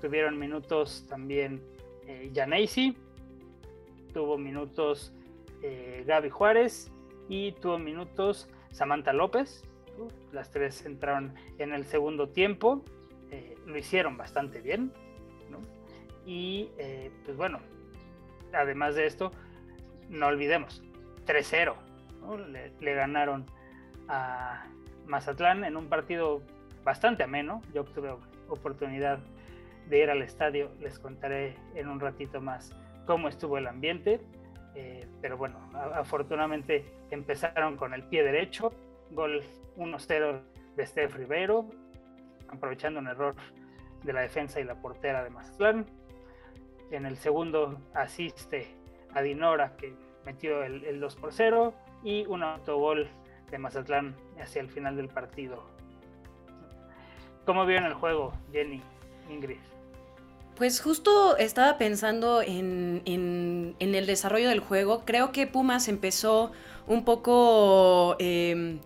tuvieron 0.00 0.38
minutos 0.38 1.06
también 1.08 1.60
eh, 2.06 2.30
tuvo 4.14 4.38
minutos 4.38 5.12
eh, 5.60 6.04
Gaby 6.06 6.30
Juárez 6.30 6.92
y 7.28 7.50
tuvo 7.50 7.80
minutos 7.80 8.48
Samantha 8.76 9.14
López. 9.14 9.64
Las 10.32 10.50
tres 10.50 10.84
entraron 10.84 11.34
en 11.58 11.72
el 11.72 11.86
segundo 11.86 12.28
tiempo, 12.28 12.84
eh, 13.30 13.56
lo 13.64 13.78
hicieron 13.78 14.18
bastante 14.18 14.60
bien. 14.60 14.92
Y 16.26 16.70
eh, 16.76 17.10
pues 17.24 17.36
bueno, 17.36 17.60
además 18.52 18.96
de 18.96 19.06
esto, 19.06 19.30
no 20.10 20.26
olvidemos, 20.26 20.82
3-0. 21.24 21.74
¿no? 22.20 22.36
Le, 22.36 22.72
le 22.80 22.94
ganaron 22.94 23.46
a 24.08 24.66
Mazatlán 25.06 25.64
en 25.64 25.76
un 25.76 25.88
partido 25.88 26.42
bastante 26.84 27.22
ameno. 27.22 27.62
Yo 27.72 27.84
tuve 27.84 28.14
oportunidad 28.48 29.20
de 29.88 30.02
ir 30.02 30.10
al 30.10 30.20
estadio, 30.20 30.70
les 30.80 30.98
contaré 30.98 31.56
en 31.76 31.88
un 31.88 32.00
ratito 32.00 32.40
más 32.40 32.72
cómo 33.06 33.28
estuvo 33.28 33.56
el 33.56 33.68
ambiente. 33.68 34.20
Eh, 34.76 35.08
pero 35.22 35.38
bueno, 35.38 35.58
afortunadamente 35.94 36.84
empezaron 37.10 37.78
con 37.78 37.94
el 37.94 38.02
pie 38.02 38.22
derecho, 38.22 38.74
gol 39.10 39.42
1-0 39.78 40.42
de 40.76 40.86
Steph 40.86 41.14
Rivero, 41.14 41.70
aprovechando 42.48 43.00
un 43.00 43.08
error 43.08 43.34
de 44.02 44.12
la 44.12 44.20
defensa 44.20 44.60
y 44.60 44.64
la 44.64 44.74
portera 44.74 45.24
de 45.24 45.30
Mazatlán. 45.30 45.86
En 46.90 47.06
el 47.06 47.16
segundo 47.16 47.80
asiste 47.94 48.68
a 49.14 49.22
Dinora 49.22 49.76
que 49.78 49.94
metió 50.26 50.62
el, 50.62 50.84
el 50.84 51.00
2 51.00 51.16
por 51.16 51.32
0 51.32 51.72
y 52.04 52.26
un 52.26 52.42
autogol 52.42 53.08
de 53.50 53.58
Mazatlán 53.58 54.14
hacia 54.38 54.60
el 54.60 54.68
final 54.68 54.94
del 54.96 55.08
partido. 55.08 55.64
¿Cómo 57.46 57.64
vieron 57.64 57.86
el 57.86 57.94
juego, 57.94 58.34
Jenny, 58.52 58.82
Ingrid? 59.30 59.75
Pues 60.56 60.80
justo 60.80 61.36
estaba 61.36 61.76
pensando 61.76 62.40
en, 62.40 63.02
el 63.78 64.06
desarrollo 64.06 64.48
del 64.48 64.60
juego. 64.60 65.02
Creo 65.04 65.30
que 65.30 65.46
Pumas 65.46 65.88
empezó 65.88 66.50
un 66.86 67.04
poco... 67.04 68.16
Em, 68.18 68.78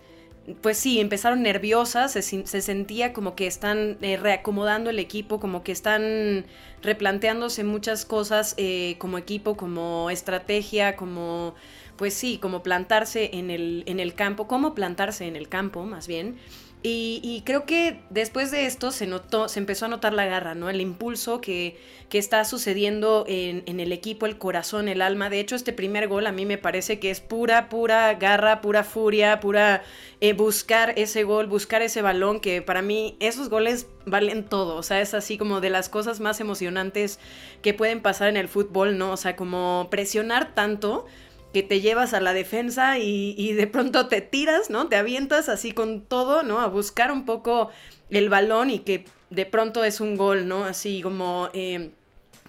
pues 0.63 0.79
sí, 0.79 0.99
empezaron 0.99 1.43
nerviosas, 1.43 2.13
se, 2.13 2.23
sentía 2.23 3.13
como 3.13 3.37
que 3.37 3.47
están 3.47 3.99
eh, 4.01 4.17
reacomodando 4.17 4.91
el 4.91 4.99
equipo, 4.99 5.39
como 5.39 5.63
que 5.63 5.71
están 5.71 6.45
replanteándose 6.83 7.63
muchas 7.63 8.05
cosas 8.05 8.55
eh, 8.57 8.97
como 8.99 9.19
equipo, 9.19 9.57
como 9.57 10.11
estrategia, 10.11 10.97
como, 10.97 11.55
pues 11.97 12.15
sí, 12.15 12.39
como 12.39 12.65
plantarse 12.65 13.31
en 13.35 13.51
el, 13.51 13.85
en 13.87 14.01
el 14.01 14.15
campo, 14.15 14.49
cómo 14.49 14.75
plantarse 14.75 15.27
en 15.27 15.37
el 15.37 15.49
campo 15.49 15.85
más 15.85 16.09
bien. 16.09 16.37
Y, 16.83 17.43
creo 17.45 17.67
que 17.67 18.01
después 18.09 18.51
de 18.51 18.65
esto 18.65 18.91
se 18.91 19.07
notó, 19.07 19.51
se 19.51 19.59
empezó 19.59 19.85
a 19.85 19.89
notar 19.89 20.15
la 20.15 20.25
garra, 20.25 20.55
¿no? 20.55 20.71
El 20.71 20.81
impulso 20.81 21.43
que, 21.43 21.77
que 22.09 22.17
está 22.17 22.43
sucediendo 22.47 23.27
en, 23.29 23.81
el 23.81 23.93
equipo, 23.93 24.25
el 24.25 24.39
corazón, 24.39 24.89
el 24.89 25.03
alma. 25.03 25.29
De 25.29 25.41
hecho, 25.41 25.57
este 25.57 25.75
primer 25.75 26.09
gol 26.09 26.27
a 26.27 26.33
mí 26.33 26.47
me 26.47 26.57
parece 26.57 26.99
que 26.99 27.11
es 27.11 27.21
pura, 27.21 27.69
pura 27.69 28.15
garra, 28.15 28.63
pura 28.63 28.83
furia, 28.83 29.41
pura 29.41 29.83
eh, 30.23 30.33
buscar 30.33 30.95
ese 30.97 31.23
gol, 31.23 31.49
buscar 31.49 31.83
ese 31.83 32.01
balón, 32.01 32.41
que 32.41 32.63
para 32.63 32.81
mí 32.81 33.15
esos 33.21 33.51
goles 33.51 33.87
valen 34.07 34.45
todo. 34.45 34.77
O 34.77 34.83
sea, 34.83 35.03
es 35.03 35.13
así 35.13 35.37
como 35.37 35.61
de 35.61 35.69
las 35.69 35.91
cosas 35.91 36.19
más 36.19 36.41
emocionantes 36.41 37.19
que 37.61 37.75
pueden 37.75 38.01
pasar 38.01 38.29
en 38.31 38.39
el 38.39 38.49
fútbol, 38.49 38.97
¿no? 38.97 39.13
O 39.13 39.17
sea, 39.19 39.37
como 39.37 39.89
presionar 39.91 40.55
tanto 40.55 41.05
que 41.53 41.63
te 41.63 41.81
llevas 41.81 42.15
a 42.15 42.21
la 42.21 42.33
defensa 42.33 42.99
y, 42.99 43.53
de 43.53 43.67
pronto 43.67 44.07
te 44.07 44.21
tiras, 44.21 44.71
¿no? 44.71 44.89
Te 44.89 44.97
avientas 44.97 45.49
así 45.49 45.73
con 45.73 46.03
todo, 46.03 46.43
¿no? 46.43 46.61
A 46.61 46.69
buscar 46.69 47.11
un 47.11 47.25
poco 47.25 47.71
el 48.11 48.29
balón 48.29 48.71
y 48.71 48.81
que 48.81 49.05
de 49.31 49.47
pronto 49.47 49.85
es 49.85 50.01
un 50.01 50.17
gol, 50.17 50.49
¿no? 50.49 50.65
Así 50.65 51.03
como... 51.03 51.49
Eh, 51.53 51.91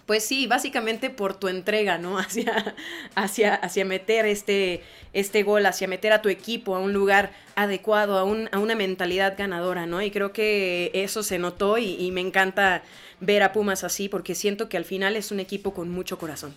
pues 0.08 0.26
sí, 0.26 0.46
básicamente 0.46 1.10
por 1.10 1.36
tu 1.36 1.48
entrega, 1.48 1.98
¿no? 1.98 2.18
Hacia, 2.20 2.76
hacia, 3.16 3.56
hacia 3.56 3.86
meter 3.86 4.26
este, 4.26 4.82
este 5.14 5.44
gol, 5.44 5.66
hacia 5.66 5.88
meter 5.88 6.12
a 6.12 6.22
tu 6.22 6.28
equipo 6.28 6.76
a 6.76 6.80
un 6.80 6.92
lugar 6.92 7.32
adecuado, 7.56 8.18
a, 8.18 8.24
un, 8.24 8.50
a 8.52 8.60
una 8.60 8.76
mentalidad 8.76 9.36
ganadora, 9.38 9.86
¿no? 9.86 10.02
Y 10.02 10.12
creo 10.12 10.34
que 10.34 10.92
eso 10.94 11.24
se 11.24 11.40
notó 11.40 11.78
y, 11.78 11.96
y 11.96 12.12
me 12.12 12.20
encanta 12.20 12.84
ver 13.22 13.42
a 13.42 13.54
Pumas 13.54 13.86
así 13.86 14.10
porque 14.10 14.36
siento 14.36 14.68
que 14.68 14.76
al 14.76 14.86
final 14.86 15.16
es 15.16 15.32
un 15.32 15.40
equipo 15.40 15.74
con 15.74 15.90
mucho 15.90 16.18
corazón. 16.18 16.54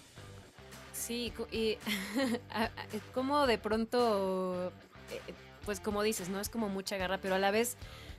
Sí, 1.06 1.34
y 1.52 1.76
como 3.14 3.46
de 3.46 3.58
pronto, 3.58 4.72
eh, 5.10 5.34
pues 5.66 5.78
como 5.78 6.02
dices, 6.02 6.30
¿no? 6.30 6.40
Es 6.40 6.48
como 6.48 6.70
mucha 6.70 6.96
garra, 6.96 7.18
pero 7.18 7.34
a 7.34 7.38
la 7.38 7.50
vez 7.50 7.76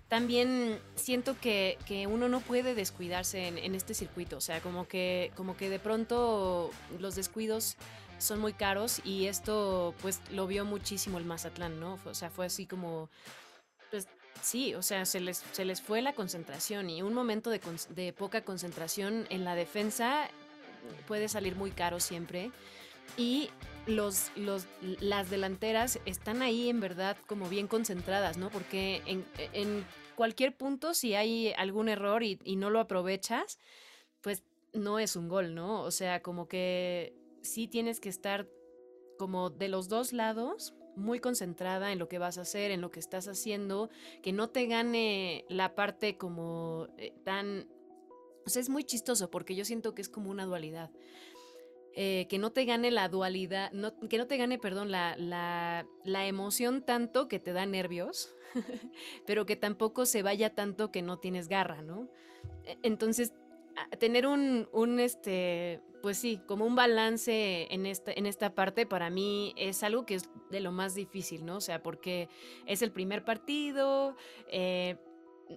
también 0.08 0.80
siento 0.93 1.36
que, 1.39 1.80
uno 2.08 2.30
no 2.30 2.41
puede 2.41 2.76
descuidarse 2.76 3.48
en, 3.48 3.74
este 3.74 3.95
circuito. 3.95 4.38
O 4.38 4.41
sea, 4.41 4.62
como 4.62 4.88
que, 4.88 5.32
como 5.36 5.58
que 5.58 5.71
de 5.71 5.80
pronto 5.80 6.69
los 7.00 7.15
descuidos 7.15 7.76
son 8.19 8.39
muy 8.39 8.54
caros 8.54 9.02
y 9.04 9.26
esto 9.26 9.95
pues 10.04 10.21
lo 10.32 10.45
vio 10.45 10.63
muchísimo 10.63 11.17
el 11.17 11.26
Mazatlán, 11.26 11.80
¿no? 11.80 11.98
O 12.06 12.13
sea, 12.13 12.30
fue 12.30 12.45
así 12.45 12.67
como, 12.67 13.10
pues 13.89 14.08
sí, 14.43 14.76
o 14.76 14.84
sea, 14.84 15.06
se 15.06 15.21
les, 15.21 15.43
se 15.54 15.65
les 15.65 15.82
fue 15.82 16.04
la 16.04 16.13
concentración 16.13 16.91
y 16.91 17.02
un 17.02 17.15
momento 17.15 17.50
de, 17.50 17.60
de 17.89 18.13
poca 18.13 18.41
concentración 18.41 19.26
en 19.32 19.43
la 19.43 19.56
defensa 19.56 20.30
puede 21.08 21.28
salir 21.28 21.56
muy 21.56 21.71
caro 21.71 22.00
siempre. 22.00 22.52
Y 23.18 23.50
los, 23.88 24.32
los, 24.36 24.68
las 25.00 25.30
delanteras 25.30 26.00
están 26.06 26.41
ahí 26.41 26.70
en 26.70 26.80
verdad 26.80 27.18
como 27.28 27.48
bien 27.50 27.68
concentradas, 27.68 28.38
¿no? 28.38 28.50
Porque 28.50 29.02
en, 29.06 29.86
cualquier 30.15 30.56
punto, 30.56 30.94
si 30.94 31.13
hay 31.13 31.52
algún 31.58 31.89
error 31.89 32.24
y, 32.24 32.38
no 32.56 32.70
lo 32.70 32.80
aprovechas, 32.80 33.60
pues 34.22 34.44
no 34.74 35.00
es 35.00 35.15
un 35.15 35.28
gol, 35.28 35.54
¿no? 35.54 35.82
O 35.82 35.91
sea, 35.91 36.22
como 36.22 36.48
que 36.48 37.13
sí 37.41 37.68
tienes 37.68 38.00
que 38.00 38.10
estar 38.10 38.48
como 39.18 39.50
de 39.50 39.68
los 39.68 39.88
dos 39.88 40.13
lados 40.13 40.74
muy 40.96 41.20
concentrada 41.20 41.91
en 41.91 42.00
lo 42.00 42.08
que 42.08 42.20
vas 42.20 42.38
a 42.38 42.41
hacer, 42.41 42.72
en 42.72 42.80
lo 42.80 42.91
que 42.91 43.02
estás 43.02 43.28
haciendo, 43.28 43.89
que 44.24 44.32
no 44.32 44.50
te 44.50 44.65
gane 44.68 45.46
la 45.50 45.76
parte 45.76 46.18
como 46.18 46.88
eh, 46.98 47.13
tan 47.26 47.68
o 48.46 48.50
sea, 48.50 48.62
es 48.62 48.70
muy 48.70 48.84
chistoso 48.84 49.32
porque 49.32 49.56
yo 49.56 49.65
siento 49.65 49.96
que 49.96 50.02
es 50.02 50.10
como 50.10 50.30
una 50.30 50.46
dualidad. 50.46 50.91
Eh, 51.98 52.28
que 52.30 52.38
no 52.38 52.52
te 52.52 52.66
gane 52.66 52.92
la 52.92 53.08
dualidad, 53.08 53.72
que 54.10 54.18
no 54.18 54.28
te 54.28 54.36
gane, 54.36 54.60
perdón, 54.60 54.92
la, 54.92 55.16
la, 55.18 56.28
emoción 56.28 56.82
tanto 56.82 57.30
que 57.30 57.40
te 57.40 57.54
da 57.54 57.66
nervios, 57.66 58.36
pero 59.26 59.46
que 59.46 59.56
tampoco 59.56 60.06
se 60.06 60.22
vaya 60.22 60.54
tanto 60.54 60.92
que 60.92 61.02
no 61.02 61.20
tienes 61.20 61.48
garra, 61.48 61.82
¿no? 61.82 62.10
E, 62.66 62.78
entonces, 62.84 63.34
tener 63.98 64.28
un, 64.28 64.68
un, 64.74 65.00
este, 65.00 65.80
pues 66.02 66.18
sí, 66.18 66.42
como 66.46 66.66
un 66.66 66.76
balance 66.76 67.74
en 67.74 67.86
esta, 67.86 68.12
en 68.12 68.26
esta 68.26 68.54
parte 68.54 68.86
para 68.86 69.10
mí 69.10 69.54
es 69.56 69.82
algo 69.82 70.06
que 70.06 70.16
es 70.16 70.30
de 70.52 70.60
lo 70.60 70.74
más 70.74 70.96
difícil, 70.96 71.46
¿no? 71.46 71.58
O 71.58 71.62
sea, 71.62 71.82
porque 71.82 72.28
es 72.66 72.82
el 72.82 72.92
primer 72.92 73.24
partido, 73.24 74.18
eh, 74.50 74.98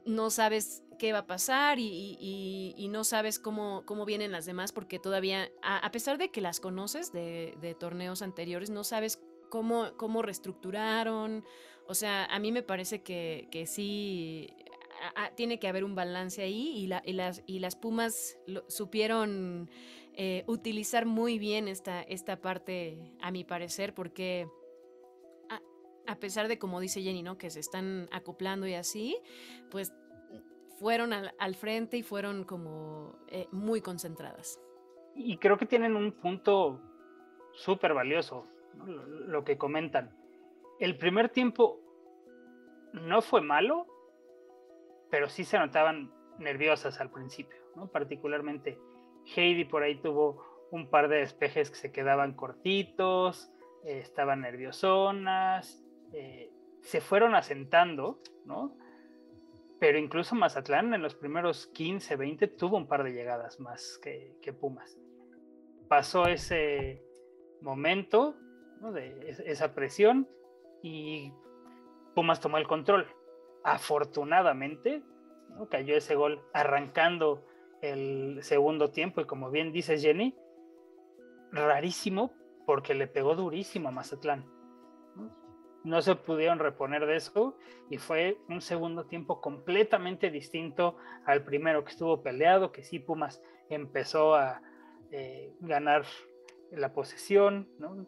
no 0.04 0.30
sabes 0.30 0.84
qué 0.98 1.12
va 1.12 1.20
a 1.20 1.26
pasar 1.26 1.78
y, 1.78 2.88
no 2.90 3.04
sabes 3.04 3.38
cómo, 3.38 3.82
cómo, 3.86 4.04
vienen 4.04 4.32
las 4.32 4.46
demás 4.46 4.72
porque 4.72 4.98
todavía, 4.98 5.50
a, 5.62 5.90
pesar 5.90 6.18
de 6.18 6.30
que 6.30 6.40
las 6.40 6.60
conoces 6.60 7.12
de, 7.12 7.76
torneos 7.78 8.22
anteriores, 8.22 8.70
no 8.70 8.84
sabes 8.84 9.20
cómo, 9.50 9.92
cómo 9.96 10.22
reestructuraron. 10.22 11.44
O 11.86 11.94
sea, 11.94 12.24
a 12.26 12.38
mí 12.38 12.52
me 12.52 12.62
parece 12.62 13.02
que, 13.02 13.64
sí 13.66 14.48
tiene 15.36 15.60
que 15.60 15.68
haber 15.68 15.84
un 15.84 15.94
balance 15.94 16.42
ahí 16.42 16.88
y, 17.04 17.12
las, 17.12 17.42
y 17.46 17.60
las 17.60 17.76
Pumas 17.76 18.36
supieron 18.66 19.70
eh, 20.14 20.42
utilizar 20.48 21.06
muy 21.06 21.38
bien 21.38 21.68
esta, 21.68 22.02
esta 22.02 22.40
parte, 22.40 22.98
a 23.20 23.30
mi 23.30 23.44
parecer, 23.44 23.94
porque 23.94 24.48
a 26.08 26.16
pesar 26.16 26.48
de 26.48 26.58
como 26.58 26.80
dice 26.80 27.02
Jenny, 27.02 27.22
¿no? 27.22 27.36
Que 27.36 27.50
se 27.50 27.60
están 27.60 28.08
acoplando 28.10 28.66
y 28.66 28.74
así, 28.74 29.18
pues 29.70 29.92
fueron 30.78 31.12
al, 31.12 31.54
frente 31.54 31.98
y 31.98 32.02
fueron 32.02 32.44
como 32.44 33.18
eh, 33.28 33.46
muy 33.52 33.82
concentradas. 33.82 34.58
Y 35.14 35.36
creo 35.36 35.58
que 35.58 35.66
tienen 35.66 35.96
un 35.96 36.12
punto 36.12 36.80
súper 37.52 37.92
valioso, 37.92 38.46
lo, 38.86 39.44
que 39.44 39.58
comentan. 39.58 40.16
El 40.78 40.96
primer 40.96 41.28
tiempo 41.28 41.78
no 42.94 43.20
fue 43.20 43.42
malo, 43.42 43.86
pero 45.10 45.28
sí 45.28 45.44
se 45.44 45.58
notaban 45.58 46.10
nerviosas 46.38 47.00
al 47.00 47.10
principio, 47.10 47.58
¿no? 47.76 47.88
Particularmente 47.88 48.78
Heidi 49.36 49.64
por 49.64 49.82
ahí 49.82 50.00
tuvo 50.00 50.42
un 50.70 50.88
par 50.88 51.08
de 51.08 51.16
despejes 51.16 51.70
que 51.70 51.76
se 51.76 51.92
quedaban 51.92 52.34
cortitos, 52.34 53.50
eh, 53.84 53.98
estaban 53.98 54.40
nerviosonas, 54.42 55.84
eh, 56.12 56.50
se 56.80 57.00
fueron 57.00 57.34
asentando, 57.34 58.20
¿no? 58.44 58.76
Pero 59.78 59.98
incluso 59.98 60.34
Mazatlán 60.34 60.94
en 60.94 61.02
los 61.02 61.14
primeros 61.14 61.66
15, 61.68 62.16
20 62.16 62.48
tuvo 62.48 62.76
un 62.76 62.88
par 62.88 63.04
de 63.04 63.12
llegadas 63.12 63.60
más 63.60 63.98
que, 64.02 64.52
Pumas. 64.52 64.98
Pasó 65.88 66.26
ese 66.26 67.02
momento 67.60 68.36
de 68.92 69.36
esa 69.46 69.74
presión 69.74 70.28
y 70.82 71.32
Pumas 72.14 72.40
tomó 72.40 72.58
el 72.58 72.66
control. 72.66 73.06
Afortunadamente, 73.62 75.02
cayó 75.70 75.96
ese 75.96 76.14
gol 76.14 76.42
arrancando 76.52 77.44
el 77.82 78.42
segundo 78.42 78.90
tiempo 78.90 79.20
y 79.20 79.26
como 79.26 79.50
bien 79.50 79.72
dice 79.72 79.98
Jenny, 79.98 80.34
rarísimo 81.52 82.32
porque 82.66 82.94
le 82.94 83.06
pegó 83.06 83.36
durísimo 83.36 83.88
a 83.88 83.92
Mazatlán 83.92 84.57
no 85.88 86.02
se 86.02 86.14
pudieron 86.14 86.58
reponer 86.58 87.06
de 87.06 87.16
eso 87.16 87.56
y 87.90 87.98
fue 87.98 88.38
un 88.48 88.60
segundo 88.60 89.06
tiempo 89.06 89.40
completamente 89.40 90.30
distinto 90.30 90.96
al 91.24 91.44
primero 91.44 91.84
que 91.84 91.92
estuvo 91.92 92.22
peleado, 92.22 92.72
que 92.72 92.84
sí 92.84 92.98
Pumas 92.98 93.42
empezó 93.70 94.34
a 94.34 94.62
eh, 95.10 95.52
ganar 95.60 96.04
la 96.70 96.92
posesión, 96.92 97.68
¿no? 97.78 98.06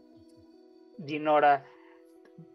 Dinora 0.98 1.64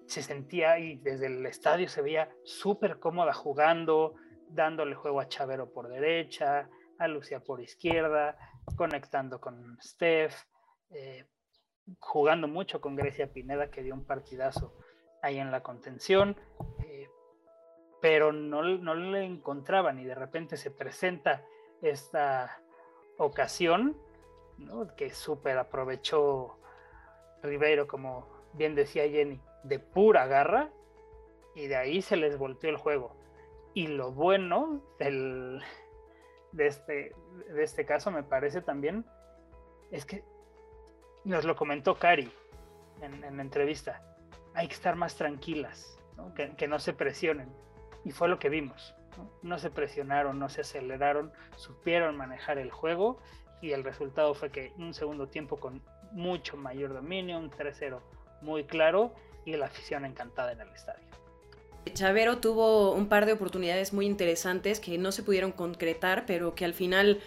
se 0.06 0.22
sentía 0.22 0.78
y 0.78 0.98
desde 0.98 1.28
el 1.28 1.46
estadio 1.48 1.90
se 1.90 2.04
veía 2.04 2.30
súper 2.44 3.00
cómoda 3.00 3.34
jugando, 3.34 4.16
dándole 4.50 4.94
juego 4.94 5.20
a 5.20 5.28
Chavero 5.28 5.74
por 5.74 5.90
derecha, 5.90 6.70
a 7.00 7.08
Lucia 7.08 7.40
por 7.40 7.62
izquierda, 7.62 8.38
conectando 8.78 9.42
con 9.42 9.78
Steph, 9.82 10.36
eh, 10.92 11.26
jugando 12.00 12.48
mucho 12.48 12.80
con 12.80 12.96
Grecia 12.96 13.32
Pineda, 13.34 13.72
que 13.72 13.82
dio 13.82 13.96
un 13.96 14.06
partidazo 14.06 14.76
ahí 15.26 15.40
en 15.40 15.52
la 15.52 15.62
contención, 15.62 16.36
eh, 16.80 17.10
pero 18.02 18.32
no, 18.32 18.62
no 18.62 18.96
le 18.96 19.24
encontraban 19.24 20.00
y 20.00 20.06
de 20.06 20.16
repente 20.16 20.58
se 20.58 20.72
presenta 20.72 21.44
esta 21.82 22.62
ocasión 23.18 23.98
que 24.98 25.10
súper 25.10 25.58
aprovechó 25.58 26.58
Ribeiro, 27.44 27.88
como 27.88 28.28
bien 28.54 28.76
decía 28.76 29.08
Jenny, 29.10 29.40
de 29.64 29.80
pura 29.80 30.28
garra, 30.28 30.70
y 31.56 31.68
de 31.68 31.76
ahí 31.76 32.02
se 32.02 32.18
les 32.18 32.38
volteó 32.38 32.70
el 32.70 32.78
juego. 32.78 33.16
Y 33.74 33.88
lo 33.88 34.12
bueno 34.12 34.82
del, 35.00 35.62
de, 36.52 36.68
este, 36.68 37.16
de 37.50 37.64
este 37.64 37.86
caso 37.86 38.12
me 38.12 38.24
parece 38.24 38.62
también 38.62 39.06
es 39.92 40.06
que 40.06 40.24
nos 41.24 41.44
lo 41.46 41.56
comentó 41.56 41.96
Cari 41.96 42.32
en, 43.02 43.22
la 43.22 43.42
entrevista. 43.42 44.02
Hay 44.56 44.68
que 44.68 44.74
estar 44.74 44.96
más 44.96 45.16
tranquilas, 45.16 45.98
Que, 46.36 46.68
no 46.68 46.80
se 46.80 46.94
presionen. 46.94 47.50
Y 48.04 48.12
fue 48.12 48.28
lo 48.28 48.40
que 48.40 48.50
vimos. 48.50 48.96
¿no? 49.42 49.60
se 49.60 49.70
presionaron, 49.70 50.40
no 50.40 50.50
se 50.50 50.62
aceleraron, 50.62 51.32
supieron 51.56 52.18
manejar 52.18 52.58
el 52.58 52.70
juego 52.70 53.20
y 53.62 53.72
el 53.72 53.84
resultado 53.84 54.34
fue 54.34 54.52
que 54.52 54.74
un 54.78 54.94
segundo 54.94 55.28
tiempo 55.28 55.58
con 55.58 55.82
mucho 56.12 56.58
mayor 56.58 56.94
dominio, 56.94 57.38
un 57.38 57.50
3-0 57.50 58.02
muy 58.42 58.66
claro 58.66 59.14
y 59.46 59.56
la 59.56 59.68
afición 59.68 60.06
encantada 60.06 60.52
en 60.52 60.62
el 60.62 60.70
estadio. 60.70 61.06
Chavero 61.94 62.40
tuvo 62.40 62.94
un 62.94 63.08
par 63.08 63.26
de 63.26 63.34
oportunidades 63.34 63.94
muy 63.94 64.06
interesantes 64.06 64.80
que 64.80 64.98
no 64.98 65.12
se 65.12 65.24
pudieron 65.24 65.52
concretar, 65.52 66.26
pero 66.26 66.56
que 66.56 66.66
al 66.66 66.74
final, 66.74 67.22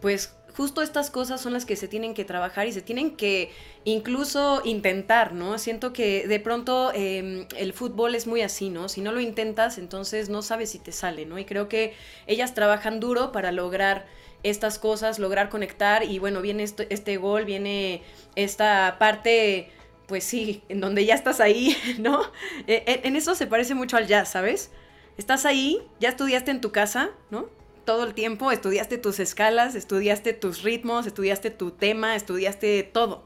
pues 0.00 0.36
justo 0.56 0.82
estas 0.82 1.10
cosas 1.10 1.40
son 1.40 1.52
las 1.52 1.64
que 1.64 1.76
se 1.76 1.88
tienen 1.88 2.14
que 2.14 2.24
trabajar 2.24 2.66
y 2.66 2.72
se 2.72 2.82
tienen 2.82 3.16
que 3.16 3.50
incluso 3.84 4.62
intentar, 4.64 5.32
¿no? 5.32 5.58
Siento 5.58 5.92
que 5.92 6.26
de 6.26 6.40
pronto 6.40 6.92
em, 6.94 7.46
el 7.56 7.72
fútbol 7.72 8.14
es 8.14 8.26
muy 8.26 8.42
así, 8.42 8.70
¿no? 8.70 8.88
Si 8.88 9.00
no 9.00 9.12
lo 9.12 9.20
intentas, 9.20 9.78
entonces 9.78 10.28
no 10.28 10.42
sabes 10.42 10.70
si 10.70 10.78
te 10.78 10.92
sale, 10.92 11.26
¿no? 11.26 11.38
Y 11.38 11.44
creo 11.44 11.68
que 11.68 11.94
ellas 12.26 12.54
trabajan 12.54 13.00
duro 13.00 13.32
para 13.32 13.52
lograr 13.52 14.06
estas 14.42 14.78
cosas, 14.78 15.18
lograr 15.18 15.48
conectar 15.48 16.04
y 16.04 16.18
bueno, 16.18 16.42
viene 16.42 16.64
este 16.64 17.16
gol, 17.16 17.44
viene 17.44 18.02
esta 18.34 18.96
parte 18.98 19.70
pues 20.06 20.24
sí, 20.24 20.62
en 20.68 20.80
donde 20.80 21.06
ya 21.06 21.14
estás 21.14 21.40
ahí, 21.40 21.76
¿no? 21.98 22.20
E, 22.66 22.82
e, 22.86 23.00
en, 23.04 23.16
eso 23.16 23.34
se 23.34 23.46
parece 23.46 23.74
mucho 23.74 23.96
al 23.96 24.06
jazz, 24.06 24.28
¿sabes? 24.30 24.70
Estás 25.16 25.46
ahí, 25.46 25.82
ya 26.00 26.10
estudiaste 26.10 26.50
en 26.50 26.60
tu 26.60 26.72
casa, 26.72 27.10
¿no? 27.30 27.48
Todo 27.84 28.04
el 28.04 28.14
tiempo, 28.14 28.52
estudiaste 28.52 28.98
tus 28.98 29.18
escalas, 29.18 29.74
estudiaste 29.74 30.32
tus 30.32 30.62
ritmos, 30.62 31.06
estudiaste 31.06 31.50
tu 31.50 31.72
tema, 31.72 32.14
estudiaste 32.14 32.82
todo, 32.84 33.24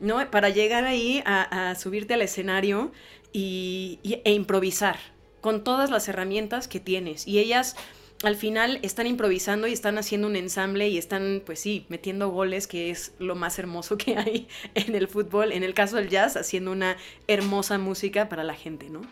¿no? 0.00 0.28
Para 0.30 0.48
llegar 0.48 0.84
ahí 0.84 1.22
a, 1.24 1.74
subirte 1.76 2.14
al 2.14 2.22
escenario 2.22 2.90
y, 3.32 4.00
e 4.24 4.32
improvisar 4.32 4.96
con 5.40 5.62
todas 5.62 5.90
las 5.90 6.08
herramientas 6.08 6.66
que 6.66 6.80
tienes. 6.80 7.28
Y 7.28 7.38
ellas 7.38 7.76
al 8.24 8.36
final 8.36 8.78
están 8.82 9.06
improvisando 9.06 9.66
y 9.66 9.72
están 9.72 9.98
haciendo 9.98 10.26
un 10.26 10.36
ensamble 10.36 10.88
y 10.88 10.98
están, 10.98 11.42
pues 11.44 11.60
sí, 11.60 11.86
metiendo 11.88 12.28
goles, 12.30 12.66
que 12.66 12.90
es 12.90 13.14
lo 13.18 13.34
más 13.34 13.58
hermoso 13.58 13.96
que 13.96 14.16
hay 14.16 14.48
en 14.74 14.94
el 14.94 15.08
fútbol. 15.08 15.52
En 15.52 15.62
el 15.62 15.74
caso 15.74 15.96
del 15.96 16.08
jazz, 16.08 16.36
haciendo 16.36 16.72
una 16.72 16.96
hermosa 17.26 17.78
música 17.78 18.28
para 18.28 18.44
la 18.44 18.54
gente, 18.54 18.90
¿no? 18.90 19.02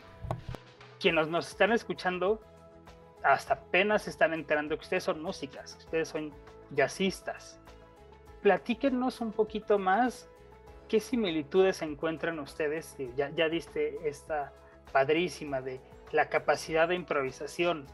Quienes 1.01 1.29
nos 1.29 1.49
están 1.49 1.73
escuchando, 1.73 2.41
hasta 3.23 3.55
apenas 3.55 4.09
están 4.09 4.33
enterando 4.33 4.77
que 4.77 4.83
ustedes 4.83 5.05
son 5.05 5.23
músicas, 5.23 5.77
ustedes 5.79 6.09
son 6.09 6.33
jazzistas. 6.71 7.61
Platíquenos 8.43 9.21
un 9.21 9.33
poquito 9.33 9.79
más 9.79 10.29
qué 10.89 11.01
similitudes 11.01 11.83
encuentran 11.83 12.39
ustedes. 12.39 12.97
Ya, 13.17 13.31
ya 13.31 13.49
diste 13.49 14.09
esta 14.09 14.53
padrísima 14.93 15.61
de 15.61 15.81
la 16.13 16.29
capacidad 16.29 16.89
de 16.89 16.97
improvisación 16.97 17.87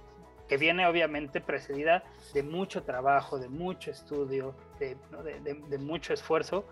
que 0.49 0.57
viene 0.57 0.87
obviamente 0.87 1.41
precedida 1.41 2.05
de 2.33 2.43
mucho 2.43 2.83
trabajo, 2.85 3.39
de 3.39 3.49
mucho 3.49 3.91
estudio, 3.91 4.55
de, 4.79 5.79
mucho 5.79 6.15
esfuerzo, 6.15 6.65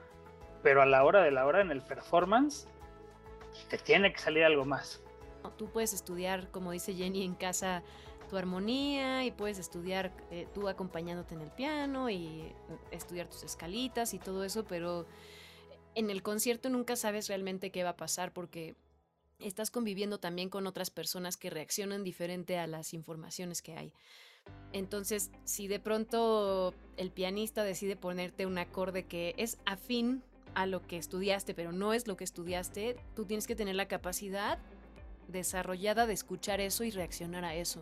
pero 0.63 0.81
a 0.81 0.87
la 0.87 1.05
hora 1.05 1.23
de 1.23 1.31
la 1.31 1.45
hora 1.47 1.61
en 1.61 1.71
el 1.71 1.83
performance 1.83 2.69
te 3.69 3.79
tiene 3.79 4.13
que 4.13 4.19
salir 4.19 4.45
algo 4.45 4.65
más. 4.65 5.03
Tú 5.59 5.69
puedes 5.69 5.93
estudiar, 5.93 6.51
como 6.51 6.71
dice 6.71 6.95
Jenny, 6.95 7.25
en 7.25 7.35
casa 7.35 7.83
tu 8.25 8.37
armonía 8.37 9.25
y 9.25 9.31
puedes 9.31 9.59
estudiar 9.59 10.13
eh, 10.31 10.47
tú 10.55 10.69
acompañándote 10.69 11.35
en 11.35 11.41
el 11.41 11.51
piano 11.51 12.11
y 12.11 12.53
estudiar 12.91 13.29
tus 13.29 13.45
escalitas 13.45 14.15
y 14.15 14.19
todo 14.19 14.45
eso, 14.45 14.65
pero 14.65 15.07
en 15.95 16.11
el 16.11 16.23
concierto 16.23 16.71
nunca 16.71 16.97
sabes 16.97 17.29
realmente 17.29 17.71
qué 17.71 17.85
va 17.85 17.91
a 17.91 17.97
pasar 17.97 18.33
porque 18.33 18.75
estás 19.39 19.71
conviviendo 19.71 20.19
también 20.19 20.49
con 20.49 20.67
otras 20.67 20.91
personas 20.91 21.37
que 21.37 21.51
reaccionan 21.51 22.05
diferente 22.05 22.59
a 22.59 22.67
las 22.67 22.95
informaciones 22.95 23.63
que 23.63 23.77
hay. 23.77 23.93
Entonces, 24.73 25.31
si 25.45 25.69
de 25.69 25.81
pronto 25.81 26.75
el 26.97 27.11
pianista 27.11 27.65
decide 27.65 27.97
ponerte 27.97 28.47
un 28.47 28.59
acorde 28.59 29.05
que 29.05 29.35
es 29.39 29.59
afín 29.65 30.23
a 30.55 30.67
lo 30.67 30.87
que 30.87 30.99
estudiaste, 30.99 31.55
pero 31.55 31.73
no 31.73 31.95
es 31.95 32.07
lo 32.07 32.17
que 32.17 32.25
estudiaste, 32.25 32.97
tú 33.15 33.25
tienes 33.25 33.47
que 33.47 33.57
tener 33.57 33.75
la 33.75 33.89
capacidad 33.89 34.59
desarrollada 35.29 36.07
de 36.07 36.13
escuchar 36.13 36.61
eso 36.61 36.85
y 36.85 36.91
reaccionar 36.91 37.45
a 37.45 37.55
eso 37.55 37.81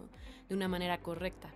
de 0.49 0.55
una 0.55 0.69
manera 0.69 0.99
correcta. 0.99 1.51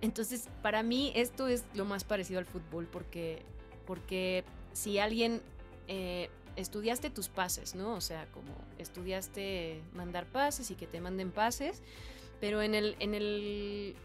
Entonces, 0.00 0.48
para 0.62 0.82
mí 0.82 1.12
esto 1.14 1.48
es 1.48 1.64
lo 1.74 1.84
más 1.84 2.04
parecido 2.04 2.38
al 2.38 2.46
fútbol, 2.46 2.86
porque, 2.86 3.42
porque 3.86 4.44
si 4.72 4.98
alguien 4.98 5.40
eh, 5.88 6.28
estudiaste 6.56 7.10
tus 7.10 7.28
pases, 7.28 7.74
¿no? 7.74 7.94
O 7.94 8.00
sea, 8.00 8.26
como 8.32 8.52
estudiaste 8.78 9.80
mandar 9.94 10.26
pases 10.26 10.70
y 10.70 10.74
que 10.74 10.86
te 10.86 11.00
manden 11.00 11.30
pases, 11.30 11.82
pero 12.40 12.62
en 12.62 12.74
el, 12.74 12.96
en 13.00 13.14
el, 13.14 13.96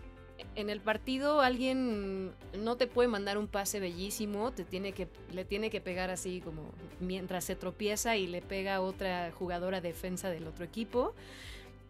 en 0.55 0.69
el 0.69 0.81
partido 0.81 1.41
alguien 1.41 2.31
no 2.57 2.77
te 2.77 2.87
puede 2.87 3.07
mandar 3.07 3.37
un 3.37 3.47
pase 3.47 3.79
bellísimo, 3.79 4.51
te 4.51 4.63
tiene 4.63 4.91
que, 4.91 5.07
le 5.31 5.45
tiene 5.45 5.69
que 5.69 5.81
pegar 5.81 6.09
así 6.09 6.41
como 6.41 6.71
mientras 6.99 7.43
se 7.45 7.55
tropieza 7.55 8.17
y 8.17 8.27
le 8.27 8.41
pega 8.41 8.81
otra 8.81 9.31
jugadora 9.31 9.81
defensa 9.81 10.29
del 10.29 10.47
otro 10.47 10.65
equipo 10.65 11.13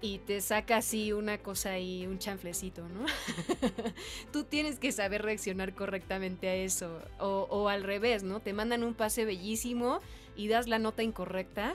y 0.01 0.19
te 0.19 0.39
saca 0.39 0.77
así 0.77 1.11
una 1.11 1.39
cosa 1.39 1.77
y 1.77 2.07
un 2.07 2.19
chanflecito, 2.19 2.87
¿no? 2.87 3.05
Tú 4.31 4.45
tienes 4.45 4.79
que 4.79 4.91
saber 4.91 5.23
reaccionar 5.23 5.73
correctamente 5.73 6.47
a 6.47 6.55
eso. 6.55 7.01
O, 7.19 7.47
o, 7.49 7.67
al 7.67 7.83
revés, 7.83 8.23
¿no? 8.23 8.39
Te 8.39 8.53
mandan 8.53 8.83
un 8.83 8.93
pase 8.93 9.25
bellísimo 9.25 9.99
y 10.39 10.47
das 10.47 10.69
la 10.69 10.79
nota 10.79 11.03
incorrecta, 11.03 11.73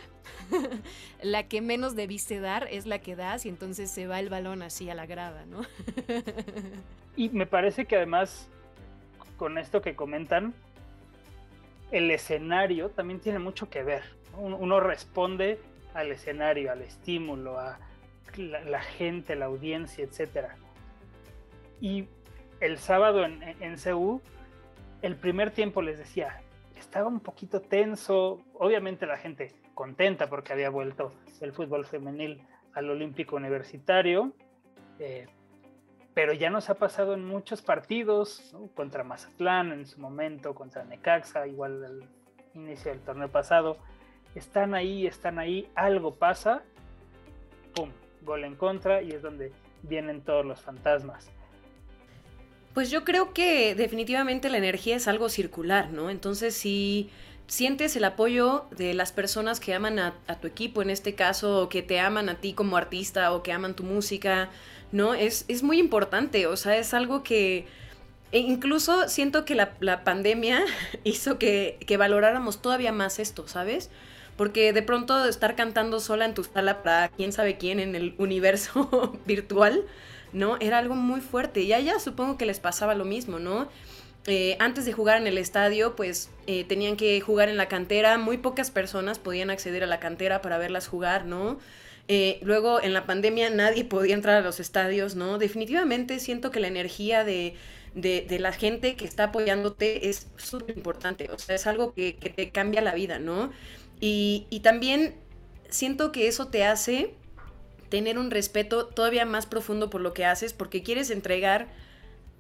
la 1.23 1.49
que 1.49 1.61
menos 1.61 1.95
debiste 1.95 2.41
dar 2.41 2.67
es 2.71 2.87
la 2.87 2.99
que 2.99 3.15
das 3.15 3.45
y 3.45 3.51
entonces 3.51 3.91
se 3.91 4.07
va 4.07 4.19
el 4.21 4.31
balón 4.31 4.63
así 4.63 4.89
a 4.89 4.95
la 4.95 5.05
grada, 5.05 5.45
¿no? 5.45 5.61
y 7.17 7.29
me 7.29 7.45
parece 7.45 7.85
que 7.85 7.97
además, 7.97 8.49
con 9.37 9.59
esto 9.59 9.83
que 9.83 9.95
comentan, 9.95 10.55
el 11.91 12.11
escenario 12.11 12.89
también 12.89 13.21
tiene 13.21 13.39
mucho 13.39 13.69
que 13.69 13.83
ver. 13.83 14.03
Uno 14.39 14.81
responde 14.81 15.61
al 15.93 16.11
escenario, 16.11 16.73
al 16.73 16.81
estímulo, 16.81 17.59
a 17.59 17.79
la, 18.39 18.81
gente, 18.81 19.37
la 19.37 19.45
audiencia, 19.45 20.05
etc. 20.05 20.53
Y 21.83 22.07
el 22.61 22.79
sábado 22.79 23.27
en, 23.27 23.43
en, 23.61 23.77
CU, 23.77 24.23
el 25.03 25.17
primer 25.17 25.51
tiempo 25.51 25.83
les 25.83 25.99
decía, 25.99 26.41
estaba 26.85 27.09
un 27.09 27.21
poquito 27.21 27.61
tenso, 27.61 28.41
obviamente 28.55 29.07
la 29.07 29.17
gente 29.17 29.53
contenta 29.75 30.29
porque 30.29 30.53
había 30.53 30.71
vuelto 30.71 31.13
el 31.41 31.53
fútbol 31.53 31.87
femenil 31.87 32.43
al 32.75 32.91
Olímpico 32.91 33.37
Universitario, 33.37 34.33
eh, 34.99 35.27
pero 36.13 36.33
ya 36.33 36.51
nos 36.51 36.71
ha 36.71 36.75
pasado 36.75 37.15
en 37.15 37.25
muchos 37.25 37.63
partidos, 37.63 38.55
contra 38.75 39.03
Mazatlán 39.03 39.73
en 39.73 39.87
su 39.87 40.01
momento, 40.01 40.55
contra 40.55 40.85
Necaxa, 40.85 41.47
igual 41.47 41.85
al 41.85 42.09
inicio 42.55 42.93
del 42.93 43.01
torneo 43.01 43.29
pasado, 43.29 43.79
están 44.35 44.75
ahí, 44.75 45.07
están 45.07 45.39
ahí, 45.39 45.69
algo 45.75 46.15
pasa, 46.15 46.63
¡pum! 47.75 47.91
Gol 48.23 48.45
en 48.45 48.57
contra 48.57 49.03
y 49.03 49.11
es 49.11 49.23
donde 49.23 49.53
vienen 49.83 50.23
todos 50.23 50.47
los 50.47 50.61
fantasmas. 50.61 51.31
Pues 52.75 52.91
yo 52.91 53.05
creo 53.05 53.33
que 53.33 53.75
definitivamente 53.77 54.51
la 54.51 54.59
energía 54.59 54.97
es 54.97 55.07
algo 55.07 55.29
circular, 55.29 55.91
¿no? 55.91 56.11
Entonces 56.11 56.55
si 56.55 57.09
sientes 57.47 57.95
el 57.95 58.05
apoyo 58.05 58.65
de 58.77 58.95
las 58.95 59.13
personas 59.13 59.61
que 59.61 59.75
aman 59.75 59.99
a, 60.01 60.15
tu 60.41 60.49
equipo, 60.49 60.83
en 60.83 60.91
este 60.91 61.15
caso, 61.15 61.63
o 61.63 61.69
que 61.69 61.83
te 61.83 62.01
aman 62.01 62.29
a 62.29 62.41
ti 62.41 62.53
como 62.53 62.77
artista 62.77 63.33
o 63.33 63.43
que 63.43 63.53
aman 63.53 63.75
tu 63.75 63.85
música, 63.85 64.51
¿no? 64.93 65.15
Es, 65.15 65.45
es 65.49 65.63
muy 65.63 65.79
importante, 65.79 66.47
o 66.47 66.57
sea, 66.57 66.77
es 66.77 66.95
algo 66.95 67.23
que... 67.23 67.67
E 68.33 68.39
incluso 68.39 69.09
siento 69.09 69.45
que 69.45 69.55
la, 69.55 70.03
pandemia 70.03 70.65
hizo 71.05 71.39
que, 71.39 71.79
que 71.87 71.97
valoráramos 71.97 72.61
todavía 72.61 72.91
más 72.93 73.19
esto, 73.21 73.47
¿sabes? 73.47 73.91
porque 74.37 74.73
de 74.73 74.83
pronto 74.83 75.25
estar 75.27 75.55
cantando 75.55 76.01
sola 76.01 76.25
en 76.25 76.35
tu 76.35 76.45
sala 76.45 76.83
para 76.83 77.09
quién 77.09 77.33
sabe 77.33 77.57
quién 77.57 77.79
en 77.79 77.95
el 77.95 78.15
universo 78.19 79.17
virtual, 79.27 79.85
¿no? 80.35 80.59
Era 80.61 80.79
algo 80.79 80.95
muy 80.95 81.21
fuerte. 81.21 81.63
Y 81.63 81.73
a 81.73 81.79
ella 81.79 81.99
supongo 81.99 82.37
que 82.37 82.45
les 82.45 82.61
pasaba 82.61 82.95
lo 82.95 83.05
mismo, 83.07 83.39
¿no? 83.39 83.69
Eh, 84.27 84.57
antes 84.59 84.85
de 84.85 84.93
jugar 84.93 85.19
en 85.19 85.27
el 85.27 85.39
estadio, 85.39 85.97
pues 85.97 86.31
eh, 86.47 86.65
tenían 86.65 86.97
que 86.97 87.21
jugar 87.21 87.49
en 87.49 87.57
la 87.57 87.69
cantera. 87.69 88.19
Muy 88.19 88.39
pocas 88.39 88.71
personas 88.71 89.19
podían 89.19 89.51
acceder 89.51 89.85
a 89.85 89.87
la 89.87 90.01
cantera 90.01 90.43
para 90.43 90.59
verlas 90.59 90.89
jugar, 90.89 91.25
¿no? 91.25 91.59
Eh, 92.09 92.39
luego 92.43 92.83
en 92.83 92.93
la 92.93 93.07
pandemia 93.07 93.49
nadie 93.51 93.85
podía 93.85 94.15
entrar 94.15 94.37
a 94.37 94.41
los 94.41 94.61
estadios, 94.61 95.15
¿no? 95.15 95.39
Definitivamente 95.39 96.19
siento 96.21 96.51
que 96.51 96.61
la 96.61 96.69
energía 96.69 97.25
de, 97.25 97.55
de, 97.95 98.39
la 98.39 98.53
gente 98.53 98.97
que 98.97 99.05
está 99.05 99.25
apoyándote 99.25 100.09
es 100.09 100.27
súper 100.37 100.77
importante, 100.77 101.31
o 101.31 101.39
sea, 101.39 101.55
es 101.55 101.67
algo 101.67 101.95
que, 101.95 102.13
te 102.13 102.51
cambia 102.51 102.81
la 102.81 102.95
vida, 102.95 103.19
¿no? 103.19 103.51
Y, 104.01 104.47
y 104.51 104.61
también 104.61 105.15
siento 105.69 106.13
que 106.13 106.29
eso 106.29 106.49
te 106.49 106.65
hace 106.65 107.15
tener 107.89 108.19
un 108.19 108.31
respeto 108.31 108.87
todavía 108.87 109.25
más 109.25 109.47
profundo 109.47 109.91
por 109.91 110.01
lo 110.01 110.13
que 110.13 110.25
haces, 110.25 110.53
porque 110.53 110.83
quieres 110.83 111.11
entregar 111.11 111.69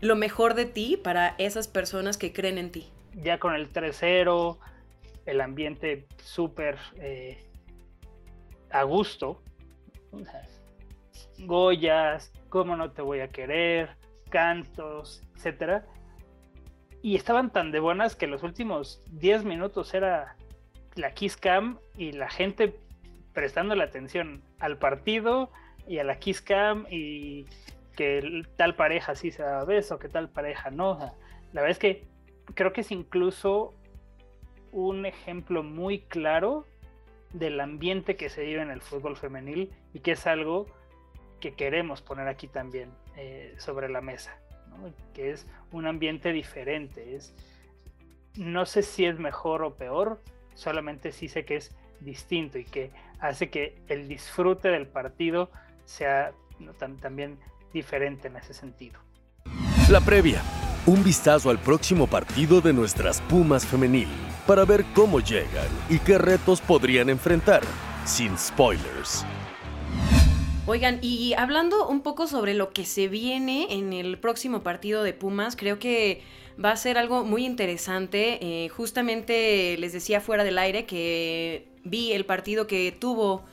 lo 0.01 0.17
mejor 0.17 0.55
de 0.55 0.67
ti 0.67 0.97
para 0.97 1.35
esas 1.39 1.69
personas 1.69 2.17
que 2.17 2.33
creen 2.33 2.59
en 2.59 2.71
ti. 2.71 2.89
Ya 3.15 3.39
con 3.39 3.55
el 3.55 3.73
3-0, 3.73 4.59
el 5.27 5.41
ambiente 5.41 6.07
súper 6.23 6.79
eh, 6.97 7.45
a 8.71 8.83
gusto. 8.83 9.43
Goyas, 11.39 12.33
cómo 12.49 12.77
no 12.77 12.93
te 12.93 13.03
voy 13.03 13.21
a 13.21 13.29
querer, 13.29 13.97
cantos, 14.31 15.23
etcétera. 15.37 15.87
Y 17.03 17.17
estaban 17.17 17.53
tan 17.53 17.71
de 17.71 17.81
buenas 17.81 18.17
que 18.17 18.27
los 18.27 18.43
últimos 18.43 19.03
10 19.13 19.45
minutos 19.45 19.95
era 19.95 20.37
la 20.95 21.13
Kiss 21.13 21.37
Cam 21.37 21.79
y 21.97 22.13
la 22.13 22.31
gente 22.31 22.79
prestando 23.35 23.75
la 23.75 23.85
atención 23.85 24.43
al 24.59 24.79
partido 24.79 25.51
y 25.87 25.99
a 25.99 26.05
la 26.05 26.19
Kiss 26.19 26.41
Cam 26.41 26.87
y 26.89 27.47
que 27.97 28.43
tal 28.57 28.75
pareja 28.75 29.15
sí 29.15 29.31
se 29.31 29.43
da 29.43 29.65
beso, 29.65 29.99
que 29.99 30.09
tal 30.09 30.31
pareja 30.31 30.71
no. 30.71 30.99
la 31.53 31.61
verdad 31.61 31.71
es 31.71 31.79
que 31.79 32.05
creo 32.55 32.73
que 32.73 32.81
es 32.81 32.91
incluso 32.91 33.75
un 34.73 35.07
ejemplo 35.07 35.63
muy 35.63 36.01
claro 36.01 36.67
del 37.33 37.61
ambiente 37.61 38.17
que 38.17 38.29
se 38.29 38.45
vive 38.45 38.63
en 38.63 38.71
el 38.71 38.81
fútbol 38.81 39.17
femenil 39.17 39.73
y 39.93 40.01
que 40.01 40.13
es 40.13 40.27
algo 40.27 40.67
que 41.41 41.55
queremos 41.55 42.01
poner 42.01 42.29
aquí 42.29 42.49
también 42.49 42.91
eh, 43.17 43.55
sobre 43.59 43.89
la 43.89 44.01
mesa, 44.01 44.37
que 45.13 45.31
es 45.31 45.47
un 45.73 45.87
ambiente 45.87 46.33
diferente. 46.33 47.17
Es, 47.17 47.35
no 48.37 48.67
sé 48.67 48.83
si 48.83 49.05
es 49.05 49.19
mejor 49.19 49.63
o 49.63 49.75
peor, 49.75 50.21
solamente 50.55 51.13
sí 51.13 51.29
sé 51.29 51.45
que 51.45 51.57
es 51.57 51.77
distinto 52.05 52.59
y 52.59 52.65
que 52.65 52.91
hace 53.21 53.51
que 53.51 53.81
el 53.89 54.09
disfrute 54.09 54.69
del 54.69 54.87
partido 54.87 55.51
sea 55.85 56.33
también 57.01 57.39
diferente 57.73 58.29
en 58.29 58.37
ese 58.37 58.55
sentido. 58.55 59.01
La 59.91 60.01
previa. 60.01 60.43
Un 60.87 61.03
vistazo 61.03 61.49
al 61.49 61.59
próximo 61.59 62.07
partido 62.07 62.61
de 62.61 62.73
nuestras 62.73 63.21
Pumas 63.23 63.67
femenil 63.67 64.09
para 64.47 64.65
ver 64.65 64.85
cómo 64.95 65.21
llegan 65.21 65.69
y 65.89 65.99
qué 65.99 66.19
retos 66.19 66.61
podrían 66.61 67.09
enfrentar, 67.09 67.63
sin 68.05 68.37
spoilers. 68.37 69.25
Oigan, 70.67 70.99
y 71.03 71.35
hablando 71.35 71.89
un 71.89 72.01
poco 72.01 72.27
sobre 72.27 72.55
lo 72.55 72.71
que 72.71 72.85
se 72.85 73.09
viene 73.09 73.67
en 73.71 73.93
el 73.93 74.19
próximo 74.19 74.63
partido 74.63 75.03
de 75.03 75.13
Pumas, 75.13 75.57
creo 75.57 75.79
que 75.79 76.23
va 76.63 76.71
a 76.71 76.77
ser 76.77 76.97
algo 76.97 77.25
muy 77.25 77.45
interesante. 77.45 78.39
Eh, 78.41 78.69
justamente 78.69 79.77
les 79.79 79.93
decía 79.93 80.21
fuera 80.21 80.45
del 80.45 80.59
aire 80.59 80.87
que 80.87 81.74
vi 81.85 82.13
el 82.13 82.25
partido 82.25 82.67
que 82.67 82.93
tuvo 82.93 83.45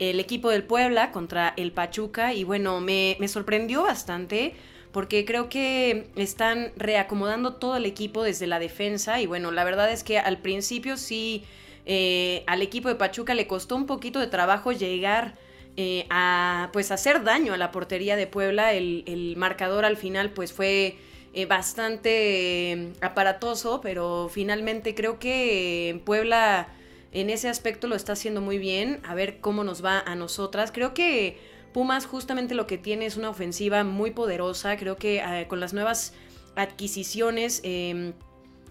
el 0.00 0.18
equipo 0.18 0.48
del 0.48 0.64
Puebla 0.64 1.12
contra 1.12 1.52
el 1.56 1.72
Pachuca 1.72 2.32
y 2.32 2.44
bueno, 2.44 2.80
me, 2.80 3.16
sorprendió 3.28 3.82
bastante 3.82 4.54
porque 4.92 5.24
creo 5.24 5.48
que 5.48 6.08
están 6.16 6.72
reacomodando 6.76 7.54
todo 7.54 7.76
el 7.76 7.84
equipo 7.84 8.22
desde 8.22 8.46
la 8.46 8.58
defensa 8.58 9.20
y 9.20 9.26
bueno, 9.26 9.50
la 9.52 9.62
verdad 9.62 9.92
es 9.92 10.02
que 10.02 10.18
al 10.18 10.38
principio 10.38 10.96
sí 10.96 11.44
eh, 11.84 12.44
al 12.46 12.62
equipo 12.62 12.88
de 12.88 12.94
Pachuca 12.94 13.34
le 13.34 13.46
costó 13.46 13.76
un 13.76 13.86
poquito 13.86 14.18
de 14.20 14.26
trabajo 14.26 14.72
llegar 14.72 15.34
eh, 15.76 16.06
a 16.10 16.70
pues 16.72 16.90
hacer 16.90 17.22
daño 17.22 17.52
a 17.52 17.56
la 17.56 17.70
portería 17.70 18.16
de 18.16 18.26
Puebla, 18.26 18.72
el, 18.72 19.34
marcador 19.36 19.84
al 19.84 19.96
final 19.96 20.30
pues 20.30 20.52
fue 20.52 20.96
eh, 21.34 21.46
bastante 21.46 22.92
aparatoso, 23.02 23.80
pero 23.82 24.30
finalmente 24.32 24.94
creo 24.94 25.18
que 25.18 26.00
Puebla 26.04 26.68
en 27.12 27.30
ese 27.30 27.48
aspecto 27.48 27.86
lo 27.88 27.96
está 27.96 28.12
haciendo 28.12 28.40
muy 28.40 28.58
bien, 28.58 29.00
a 29.04 29.14
ver 29.14 29.40
cómo 29.40 29.64
nos 29.64 29.84
va 29.84 30.00
a 30.00 30.14
nosotras, 30.14 30.72
creo 30.72 30.94
que 30.94 31.38
Pumas 31.72 32.06
justamente 32.06 32.54
lo 32.54 32.66
que 32.66 32.78
tiene 32.78 33.06
es 33.06 33.16
una 33.16 33.30
ofensiva 33.30 33.84
muy 33.84 34.10
poderosa. 34.10 34.76
Creo 34.76 34.96
que 34.96 35.18
eh, 35.18 35.46
con 35.48 35.60
las 35.60 35.72
nuevas 35.72 36.14
adquisiciones, 36.56 37.60
em, 37.62 38.12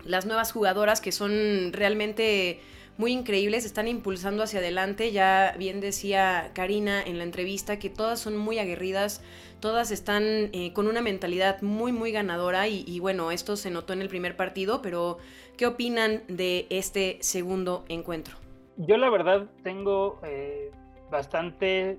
las 0.03 0.25
nuevas 0.25 0.51
jugadoras 0.51 0.99
que 0.99 1.11
son 1.11 1.71
realmente 1.71 2.59
muy 2.99 3.13
increíbles, 3.13 3.65
están 3.65 3.87
impulsando 3.87 4.43
hacia 4.43 4.59
adelante. 4.59 5.13
Ya 5.13 5.55
bien 5.57 5.79
decía 5.79 6.51
Karina 6.53 7.01
en 7.01 7.17
la 7.17 7.23
entrevista 7.23 7.79
que 7.79 7.89
todas 7.89 8.19
son 8.19 8.35
muy 8.35 8.59
aguerridas, 8.59 9.23
todas 9.61 9.89
están 9.91 10.23
eh, 10.51 10.73
con 10.73 10.85
una 10.85 11.01
mentalidad 11.01 11.61
muy, 11.61 11.93
muy 11.93 12.11
ganadora 12.11 12.67
y, 12.67 12.99
bueno, 12.99 13.31
esto 13.31 13.55
se 13.55 13.71
notó 13.71 13.93
en 13.93 14.01
el 14.01 14.09
primer 14.09 14.35
partido, 14.35 14.81
pero 14.81 15.17
¿qué 15.57 15.65
opinan 15.65 16.23
de 16.27 16.67
este 16.69 17.17
segundo 17.21 17.85
encuentro? 17.87 18.35
Yo 18.75 18.97
la 18.97 19.09
verdad 19.09 19.47
tengo 19.63 20.19
eh, 20.23 20.69
bastante 21.09 21.97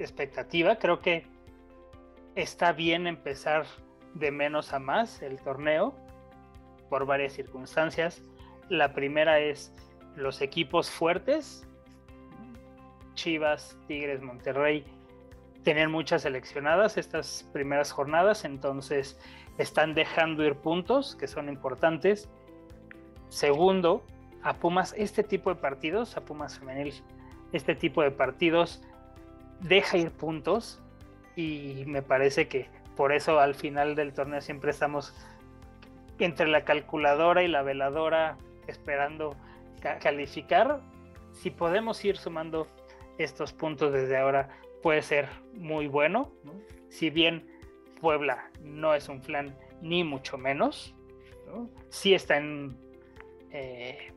expectativa. 0.00 0.80
Creo 0.80 1.00
que 1.00 1.26
está 2.34 2.72
bien 2.72 3.06
empezar 3.06 3.66
de 4.14 4.32
menos 4.32 4.72
a 4.72 4.80
más 4.80 5.22
el 5.22 5.38
torneo 5.38 5.94
por 6.88 7.06
varias 7.06 7.34
circunstancias. 7.34 8.20
La 8.68 8.92
primera 8.94 9.38
es 9.38 9.72
los 10.16 10.40
equipos 10.42 10.90
fuertes, 10.90 11.66
Chivas, 13.14 13.76
Tigres, 13.86 14.22
Monterrey, 14.22 14.84
tener 15.62 15.88
muchas 15.88 16.22
seleccionadas 16.22 16.96
estas 16.96 17.48
primeras 17.52 17.92
jornadas, 17.92 18.44
entonces 18.44 19.18
están 19.58 19.94
dejando 19.94 20.44
ir 20.44 20.54
puntos 20.54 21.16
que 21.16 21.26
son 21.26 21.48
importantes. 21.48 22.30
Segundo, 23.28 24.04
a 24.42 24.54
Pumas 24.54 24.94
este 24.96 25.22
tipo 25.22 25.50
de 25.50 25.56
partidos, 25.60 26.16
a 26.16 26.22
Pumas 26.22 26.58
femenil, 26.58 26.94
este 27.52 27.74
tipo 27.74 28.02
de 28.02 28.10
partidos 28.10 28.82
deja 29.60 29.98
ir 29.98 30.10
puntos 30.10 30.80
y 31.36 31.84
me 31.86 32.02
parece 32.02 32.48
que 32.48 32.68
por 32.96 33.12
eso 33.12 33.38
al 33.38 33.54
final 33.54 33.94
del 33.94 34.12
torneo 34.12 34.40
siempre 34.40 34.70
estamos 34.70 35.14
entre 36.18 36.48
la 36.48 36.64
calculadora 36.64 37.42
y 37.42 37.48
la 37.48 37.62
veladora 37.62 38.36
esperando 38.66 39.36
calificar. 39.80 40.80
Si 41.32 41.50
podemos 41.50 42.04
ir 42.04 42.16
sumando 42.16 42.66
estos 43.18 43.52
puntos 43.52 43.92
desde 43.92 44.16
ahora, 44.16 44.48
puede 44.82 45.02
ser 45.02 45.28
muy 45.54 45.86
bueno. 45.86 46.32
Si 46.88 47.10
bien 47.10 47.48
Puebla 48.00 48.50
no 48.62 48.94
es 48.94 49.08
un 49.08 49.22
flan, 49.22 49.56
ni 49.80 50.04
mucho 50.04 50.38
menos, 50.38 50.94
si 51.88 52.14
está 52.14 52.36
en, 52.36 52.78
eh, 53.50 54.12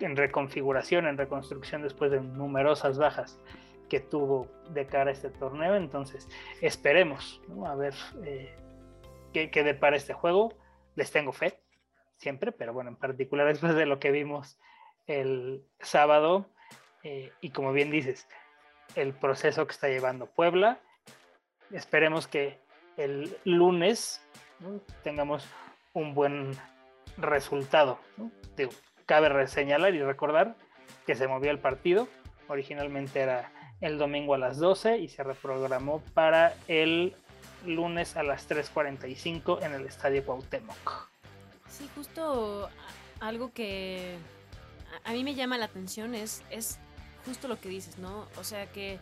en 0.00 0.16
reconfiguración, 0.16 1.06
en 1.06 1.16
reconstrucción 1.16 1.82
después 1.82 2.10
de 2.10 2.20
numerosas 2.20 2.98
bajas 2.98 3.40
que 3.88 4.00
tuvo 4.00 4.48
de 4.70 4.86
cara 4.86 5.10
a 5.10 5.12
este 5.12 5.30
torneo. 5.30 5.76
Entonces, 5.76 6.28
esperemos 6.60 7.40
a 7.64 7.74
ver 7.74 7.94
eh, 8.24 8.54
qué, 9.32 9.50
qué, 9.50 9.62
depara 9.62 9.96
este 9.96 10.12
juego. 10.12 10.54
Les 10.94 11.10
tengo 11.12 11.32
fe, 11.32 11.60
siempre, 12.16 12.52
pero 12.52 12.72
bueno, 12.72 12.90
en 12.90 12.96
particular 12.96 13.46
después 13.48 13.74
de 13.74 13.86
lo 13.86 13.98
que 13.98 14.10
vimos 14.10 14.58
el 15.06 15.64
sábado. 15.80 16.46
Eh, 17.02 17.32
y 17.40 17.50
como 17.50 17.72
bien 17.72 17.90
dices, 17.90 18.26
el 18.94 19.12
proceso 19.12 19.66
que 19.66 19.72
está 19.72 19.88
llevando 19.88 20.26
Puebla. 20.26 20.78
Esperemos 21.70 22.26
que 22.26 22.58
el 22.96 23.36
lunes 23.44 24.20
tengamos 25.02 25.46
un 25.92 26.14
buen 26.14 26.52
resultado. 27.16 27.98
cabe 29.04 29.46
señalar 29.46 29.94
y 29.94 30.02
recordar 30.02 30.56
que 31.06 31.14
se 31.14 31.28
movió 31.28 31.50
el 31.50 31.58
partido. 31.58 32.08
Originalmente 32.48 33.20
era 33.20 33.52
el 33.80 33.98
domingo 33.98 34.34
a 34.34 34.38
las 34.38 34.58
12 34.58 34.98
y 34.98 35.08
se 35.08 35.22
reprogramó 35.22 36.00
para 36.14 36.54
el 36.68 37.14
lunes 37.64 38.16
a 38.16 38.22
las 38.22 38.48
3.45 38.48 39.62
en 39.62 39.74
el 39.74 39.86
Estadio 39.86 40.24
Cuauhtémoc. 40.24 41.08
Sí, 41.68 41.88
justo 41.94 42.70
algo 43.20 43.52
que 43.52 44.16
a 45.04 45.12
mí 45.12 45.24
me 45.24 45.34
llama 45.34 45.58
la 45.58 45.66
atención 45.66 46.14
es, 46.14 46.42
es 46.50 46.78
justo 47.24 47.48
lo 47.48 47.60
que 47.60 47.68
dices, 47.68 47.98
¿no? 47.98 48.28
O 48.38 48.44
sea 48.44 48.66
que, 48.72 48.98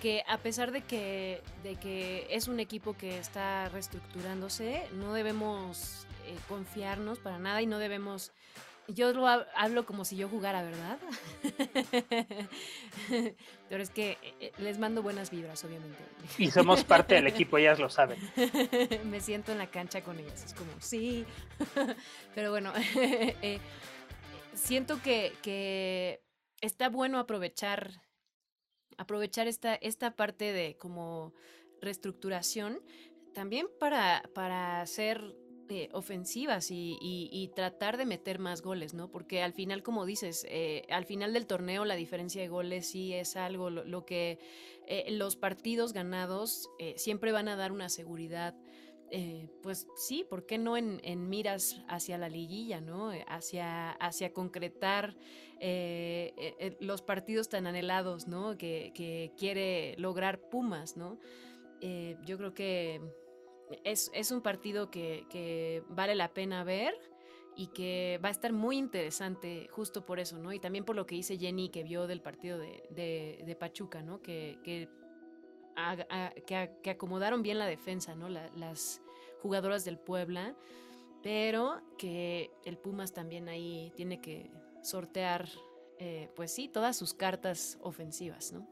que 0.00 0.22
a 0.28 0.38
pesar 0.38 0.72
de 0.72 0.82
que, 0.82 1.42
de 1.62 1.76
que 1.76 2.26
es 2.30 2.48
un 2.48 2.60
equipo 2.60 2.96
que 2.96 3.18
está 3.18 3.68
reestructurándose, 3.68 4.88
no 4.92 5.12
debemos 5.12 6.06
eh, 6.26 6.36
confiarnos 6.48 7.18
para 7.18 7.38
nada 7.38 7.62
y 7.62 7.66
no 7.66 7.78
debemos 7.78 8.32
yo 8.88 9.12
lo 9.12 9.26
hablo 9.26 9.84
como 9.84 10.04
si 10.04 10.16
yo 10.16 10.28
jugara, 10.28 10.62
¿verdad? 10.62 10.98
Pero 13.68 13.82
es 13.82 13.90
que 13.90 14.12
eh, 14.22 14.34
eh, 14.40 14.52
les 14.58 14.78
mando 14.78 15.02
buenas 15.02 15.30
vibras, 15.30 15.64
obviamente. 15.64 15.98
Y 16.38 16.50
somos 16.50 16.84
parte 16.84 17.16
del 17.16 17.26
equipo, 17.26 17.58
ellas 17.58 17.78
lo 17.78 17.88
saben. 17.88 18.18
Me 19.04 19.20
siento 19.20 19.52
en 19.52 19.58
la 19.58 19.66
cancha 19.66 20.02
con 20.02 20.18
ellas, 20.18 20.44
es 20.44 20.54
como, 20.54 20.70
sí. 20.78 21.24
Pero 22.34 22.50
bueno, 22.50 22.72
eh, 22.96 23.58
siento 24.56 25.00
que, 25.02 25.32
que, 25.42 26.22
está 26.60 26.88
bueno 26.88 27.18
aprovechar, 27.18 28.02
aprovechar 28.96 29.46
esta, 29.46 29.74
esta 29.74 30.16
parte 30.16 30.52
de 30.52 30.76
como 30.76 31.34
reestructuración, 31.80 32.80
también 33.34 33.68
para, 33.78 34.22
para 34.34 34.80
hacer 34.80 35.36
eh, 35.68 35.88
ofensivas 35.92 36.68
y, 36.70 37.50
tratar 37.54 37.96
de 37.96 38.06
meter 38.06 38.38
más 38.38 38.62
goles, 38.62 38.94
¿no? 38.94 39.10
Porque 39.10 39.42
al 39.42 39.52
final, 39.52 39.82
como 39.82 40.04
dices, 40.04 40.46
eh, 40.48 40.84
al 40.90 41.06
final 41.06 41.32
del 41.32 41.46
torneo 41.46 41.84
la 41.84 41.94
diferencia 41.94 42.42
de 42.42 42.48
goles 42.48 42.86
sí 42.90 43.14
es 43.14 43.36
algo, 43.36 43.70
lo, 43.70 44.04
que 44.04 44.38
eh, 44.86 45.06
los 45.10 45.36
partidos 45.36 45.92
ganados 45.92 46.68
siempre 46.96 47.32
van 47.32 47.48
a 47.48 47.56
dar 47.56 47.72
una 47.72 47.88
seguridad. 47.88 48.54
Pues 49.62 49.86
sí, 49.96 50.24
¿por 50.28 50.46
qué 50.46 50.58
no 50.58 50.76
en, 50.76 51.28
miras 51.28 51.82
hacia 51.88 52.18
la 52.18 52.28
liguilla, 52.28 52.80
¿no? 52.80 53.10
Hacia, 53.28 53.92
hacia 53.92 54.32
concretar 54.32 55.16
los 56.80 57.02
partidos 57.02 57.48
tan 57.48 57.66
anhelados, 57.66 58.26
¿no? 58.26 58.56
Que, 58.58 58.92
que 58.94 59.32
quiere 59.38 59.94
lograr 59.98 60.48
Pumas, 60.50 60.96
¿no? 60.96 61.18
yo 61.80 62.38
creo 62.38 62.54
que 62.54 63.00
es, 63.84 64.30
un 64.30 64.40
partido 64.40 64.90
que, 64.90 65.82
vale 65.88 66.14
la 66.14 66.32
pena 66.32 66.64
ver 66.64 66.94
y 67.56 67.68
que 67.68 68.20
va 68.22 68.28
a 68.28 68.32
estar 68.32 68.52
muy 68.52 68.76
interesante 68.76 69.68
justo 69.70 70.04
por 70.04 70.20
eso, 70.20 70.38
¿no? 70.38 70.52
Y 70.52 70.60
también 70.60 70.84
por 70.84 70.94
lo 70.94 71.06
que 71.06 71.14
dice 71.14 71.38
Jenny 71.38 71.70
que 71.70 71.82
vio 71.82 72.06
del 72.06 72.20
partido 72.20 72.58
de, 72.58 73.56
Pachuca, 73.58 74.02
¿no? 74.02 74.20
Que, 74.20 74.58
que, 74.62 74.88
que, 76.46 76.90
acomodaron 76.90 77.42
bien 77.42 77.58
la 77.58 77.66
defensa, 77.66 78.14
¿no? 78.14 78.28
las 78.28 79.00
jugadoras 79.42 79.84
del 79.84 79.98
Puebla, 79.98 80.54
pero 81.22 81.80
que 81.98 82.50
el 82.64 82.78
Pumas 82.78 83.12
también 83.12 83.48
ahí 83.48 83.92
tiene 83.96 84.20
que 84.20 84.50
sortear, 84.82 85.48
eh, 85.98 86.30
pues 86.36 86.52
sí, 86.52 86.68
todas 86.68 86.96
sus 86.96 87.14
cartas 87.14 87.78
ofensivas, 87.82 88.52
¿no? 88.52 88.66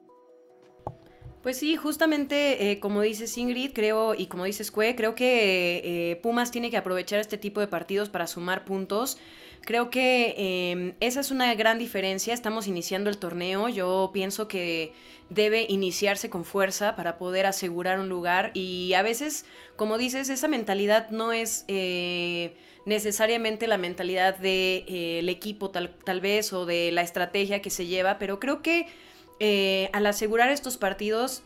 Pues 1.42 1.58
sí, 1.58 1.76
justamente 1.76 2.70
eh, 2.70 2.80
como 2.80 3.02
dices 3.02 3.36
Ingrid, 3.36 3.72
creo, 3.74 4.14
y 4.14 4.28
como 4.28 4.44
dices 4.44 4.70
Cue, 4.70 4.96
creo 4.96 5.14
que 5.14 5.82
eh, 6.12 6.16
Pumas 6.16 6.50
tiene 6.50 6.70
que 6.70 6.78
aprovechar 6.78 7.20
este 7.20 7.36
tipo 7.36 7.60
de 7.60 7.66
partidos 7.66 8.08
para 8.08 8.26
sumar 8.26 8.64
puntos. 8.64 9.18
Creo 9.64 9.88
que 9.88 10.34
em, 10.72 10.94
esa 11.00 11.20
es 11.20 11.30
una 11.30 11.54
gran 11.54 11.78
diferencia. 11.78 12.34
Estamos 12.34 12.66
iniciando 12.66 13.08
el 13.08 13.18
torneo. 13.18 13.68
Yo 13.68 14.10
pienso 14.12 14.46
que 14.46 14.92
debe 15.30 15.66
iniciarse 15.68 16.28
con 16.28 16.44
fuerza 16.44 16.96
para 16.96 17.16
poder 17.16 17.46
asegurar 17.46 17.98
un 17.98 18.08
lugar. 18.08 18.50
Y 18.54 18.92
a 18.92 19.02
veces, 19.02 19.46
como 19.76 19.96
dices, 19.96 20.28
esa 20.28 20.48
mentalidad 20.48 21.10
no 21.10 21.32
es 21.32 21.64
eh, 21.68 22.56
necesariamente 22.84 23.66
la 23.66 23.78
mentalidad 23.78 24.36
del 24.36 25.28
equipo 25.28 25.70
tal, 25.70 25.94
tal 26.04 26.20
vez 26.20 26.52
o 26.52 26.66
de 26.66 26.92
la 26.92 27.02
estrategia 27.02 27.62
que 27.62 27.70
se 27.70 27.86
lleva, 27.86 28.18
pero 28.18 28.38
creo 28.40 28.60
que 28.60 28.86
eh, 29.40 29.88
al 29.92 30.06
asegurar 30.06 30.50
estos 30.50 30.76
partidos, 30.76 31.42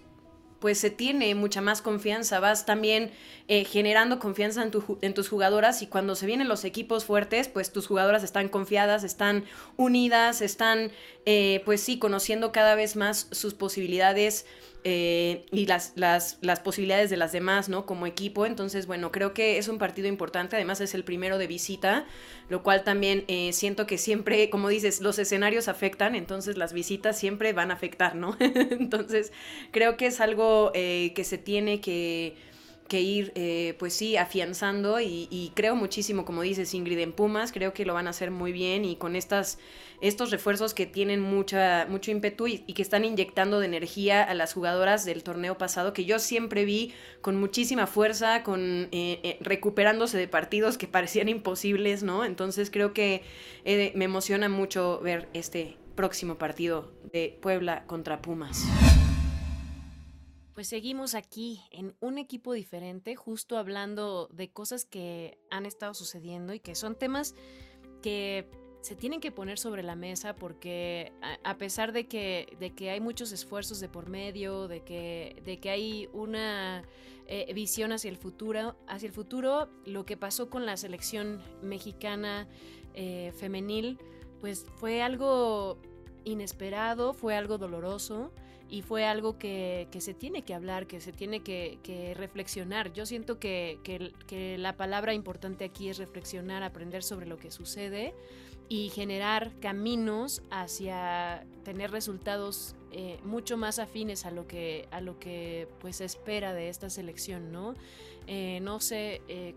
pues 0.60 0.78
se 0.78 0.90
tiene 0.90 1.34
mucha 1.34 1.60
más 1.60 1.82
confianza, 1.82 2.40
vas 2.40 2.66
también 2.66 3.12
eh, 3.46 3.64
generando 3.64 4.18
confianza 4.18 4.62
en, 4.62 4.72
en, 5.02 5.14
tus 5.14 5.28
jugadoras 5.28 5.82
y 5.82 5.86
cuando 5.86 6.14
se 6.14 6.26
vienen 6.26 6.48
los 6.48 6.64
equipos 6.64 7.04
fuertes, 7.04 7.48
pues 7.48 7.72
tus 7.72 7.86
jugadoras 7.86 8.24
están 8.24 8.48
confiadas, 8.48 9.04
están 9.04 9.44
unidas, 9.76 10.40
están, 10.42 10.90
eh, 11.26 11.62
pues 11.64 11.80
sí, 11.80 11.98
conociendo 11.98 12.52
cada 12.52 12.74
vez 12.74 12.96
más 12.96 13.28
sus 13.30 13.54
posibilidades 13.54 14.46
eh, 14.84 15.46
y 15.50 15.66
las, 15.66 15.92
las, 15.96 16.38
las, 16.40 16.60
posibilidades 16.60 17.10
de 17.10 17.16
las 17.16 17.32
demás, 17.32 17.68
¿no? 17.68 17.84
Como 17.84 18.06
equipo. 18.06 18.46
Entonces, 18.46 18.86
bueno, 18.86 19.10
creo 19.10 19.34
que 19.34 19.58
es 19.58 19.68
un 19.68 19.78
partido 19.78 20.08
importante. 20.08 20.56
Además, 20.56 20.80
es 20.80 20.94
el 20.94 21.04
primero 21.04 21.38
de 21.38 21.46
visita, 21.46 22.06
lo 22.48 22.62
cual 22.62 22.84
también 22.84 23.24
eh, 23.28 23.52
siento 23.52 23.86
que 23.86 23.98
siempre, 23.98 24.50
como 24.50 24.68
dices, 24.68 25.00
los 25.00 25.18
escenarios 25.18 25.68
afectan, 25.68 26.14
entonces 26.14 26.56
las 26.56 26.72
visitas 26.72 27.18
siempre 27.18 27.52
van 27.52 27.70
a 27.70 27.74
afectar, 27.74 28.14
¿no? 28.14 28.36
entonces, 28.40 29.32
creo 29.72 29.96
que 29.96 30.06
es 30.06 30.20
algo 30.20 30.70
eh, 30.74 31.12
que 31.14 31.24
se 31.24 31.38
tiene 31.38 31.80
que 31.80 32.36
que 32.88 33.00
ir, 33.00 33.32
eh, 33.34 33.76
pues 33.78 33.92
sí, 33.92 34.16
afianzando 34.16 35.00
y, 35.00 35.52
creo 35.54 35.76
muchísimo, 35.76 36.24
como 36.24 36.42
dices 36.42 36.72
Ingrid, 36.74 36.98
en 36.98 37.12
Pumas, 37.12 37.52
creo 37.52 37.72
que 37.72 37.84
lo 37.84 37.94
van 37.94 38.06
a 38.06 38.10
hacer 38.10 38.30
muy 38.30 38.50
bien 38.50 38.84
y 38.84 38.96
con 38.96 39.14
estas, 39.14 39.58
estos 40.00 40.30
refuerzos 40.30 40.74
que 40.74 40.86
tienen 40.86 41.20
mucha, 41.20 41.86
mucho 41.88 42.10
ímpetu 42.10 42.46
y, 42.48 42.58
que 42.58 42.82
están 42.82 43.04
inyectando 43.04 43.60
de 43.60 43.66
energía 43.66 44.24
a 44.24 44.34
las 44.34 44.54
jugadoras 44.54 45.04
del 45.04 45.22
torneo 45.22 45.58
pasado, 45.58 45.92
que 45.92 46.04
yo 46.04 46.18
siempre 46.18 46.64
vi 46.64 46.92
con 47.20 47.36
muchísima 47.36 47.86
fuerza, 47.86 48.42
con 48.42 48.60
eh, 48.60 49.20
eh, 49.22 49.38
recuperándose 49.40 50.16
de 50.16 50.26
partidos 50.26 50.78
que 50.78 50.86
parecían 50.88 51.28
imposibles, 51.28 52.02
¿no? 52.02 52.24
Entonces 52.24 52.70
creo 52.70 52.92
que 52.92 53.22
me 53.64 54.04
emociona 54.04 54.48
mucho 54.48 55.00
ver 55.00 55.28
este 55.34 55.76
próximo 55.94 56.38
partido 56.38 56.90
de 57.12 57.36
Puebla 57.42 57.84
contra 57.86 58.22
Pumas 58.22 58.64
pues 60.58 60.66
seguimos 60.66 61.14
aquí 61.14 61.60
en 61.70 61.94
un 62.00 62.18
equipo 62.18 62.52
diferente, 62.52 63.14
justo 63.14 63.58
hablando 63.58 64.26
de 64.32 64.50
cosas 64.50 64.84
que 64.84 65.38
han 65.52 65.66
estado 65.66 65.94
sucediendo 65.94 66.52
y 66.52 66.58
que 66.58 66.74
son 66.74 66.96
temas 66.96 67.36
que 68.02 68.50
se 68.80 68.96
tienen 68.96 69.20
que 69.20 69.30
poner 69.30 69.60
sobre 69.60 69.84
la 69.84 69.94
mesa 69.94 70.34
porque 70.34 71.12
a, 71.44 71.58
pesar 71.58 71.92
de 71.92 72.08
que, 72.08 72.56
de 72.58 72.74
que 72.74 72.90
hay 72.90 72.98
muchos 73.00 73.30
esfuerzos 73.30 73.78
de 73.78 73.88
por 73.88 74.08
medio, 74.08 74.66
de 74.66 74.80
que, 74.82 75.40
de 75.44 75.60
que 75.60 75.70
hay 75.70 76.08
una 76.12 76.82
eh, 77.28 77.52
visión 77.54 77.92
hacia 77.92 78.10
el 78.10 78.16
futuro, 78.16 78.74
hacia 78.88 79.06
el 79.06 79.12
futuro, 79.12 79.68
lo 79.84 80.04
que 80.04 80.16
pasó 80.16 80.50
con 80.50 80.66
la 80.66 80.76
selección 80.76 81.40
mexicana 81.62 82.48
eh, 82.94 83.32
femenil, 83.38 83.96
pues 84.40 84.66
fue 84.74 85.02
algo 85.02 85.78
inesperado, 86.24 87.14
fue 87.14 87.36
algo 87.36 87.58
doloroso 87.58 88.32
y 88.70 88.82
fue 88.82 89.06
algo 89.06 89.38
que, 89.38 89.88
se 89.98 90.14
tiene 90.14 90.42
que 90.42 90.54
hablar, 90.54 90.86
que 90.86 91.00
se 91.00 91.12
tiene 91.12 91.40
que, 91.40 92.14
reflexionar. 92.16 92.92
Yo 92.92 93.06
siento 93.06 93.38
que, 93.38 93.78
la 94.58 94.76
palabra 94.76 95.14
importante 95.14 95.64
aquí 95.64 95.88
es 95.88 95.98
reflexionar, 95.98 96.62
aprender 96.62 97.02
sobre 97.02 97.26
lo 97.26 97.38
que 97.38 97.50
sucede 97.50 98.14
y 98.68 98.90
generar 98.90 99.52
caminos 99.60 100.42
hacia 100.50 101.46
tener 101.64 101.90
resultados 101.90 102.76
eh, 102.92 103.18
mucho 103.24 103.56
más 103.56 103.78
afines 103.78 104.26
a 104.26 104.30
lo 104.30 104.46
que 104.46 104.88
a 104.90 105.00
lo 105.00 105.18
que 105.18 105.68
pues 105.80 105.96
se 105.96 106.04
espera 106.04 106.52
de 106.52 106.68
esta 106.68 106.90
selección, 106.90 107.50
¿no? 107.50 107.74
Eh, 108.26 108.60
no 108.60 108.78
sé, 108.80 109.22
eh, 109.28 109.54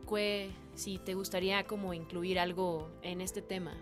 si 0.76 0.98
te 0.98 1.14
gustaría 1.14 1.66
como 1.66 1.94
incluir 1.94 2.40
algo 2.40 2.90
en 3.02 3.20
este 3.20 3.42
tema. 3.42 3.74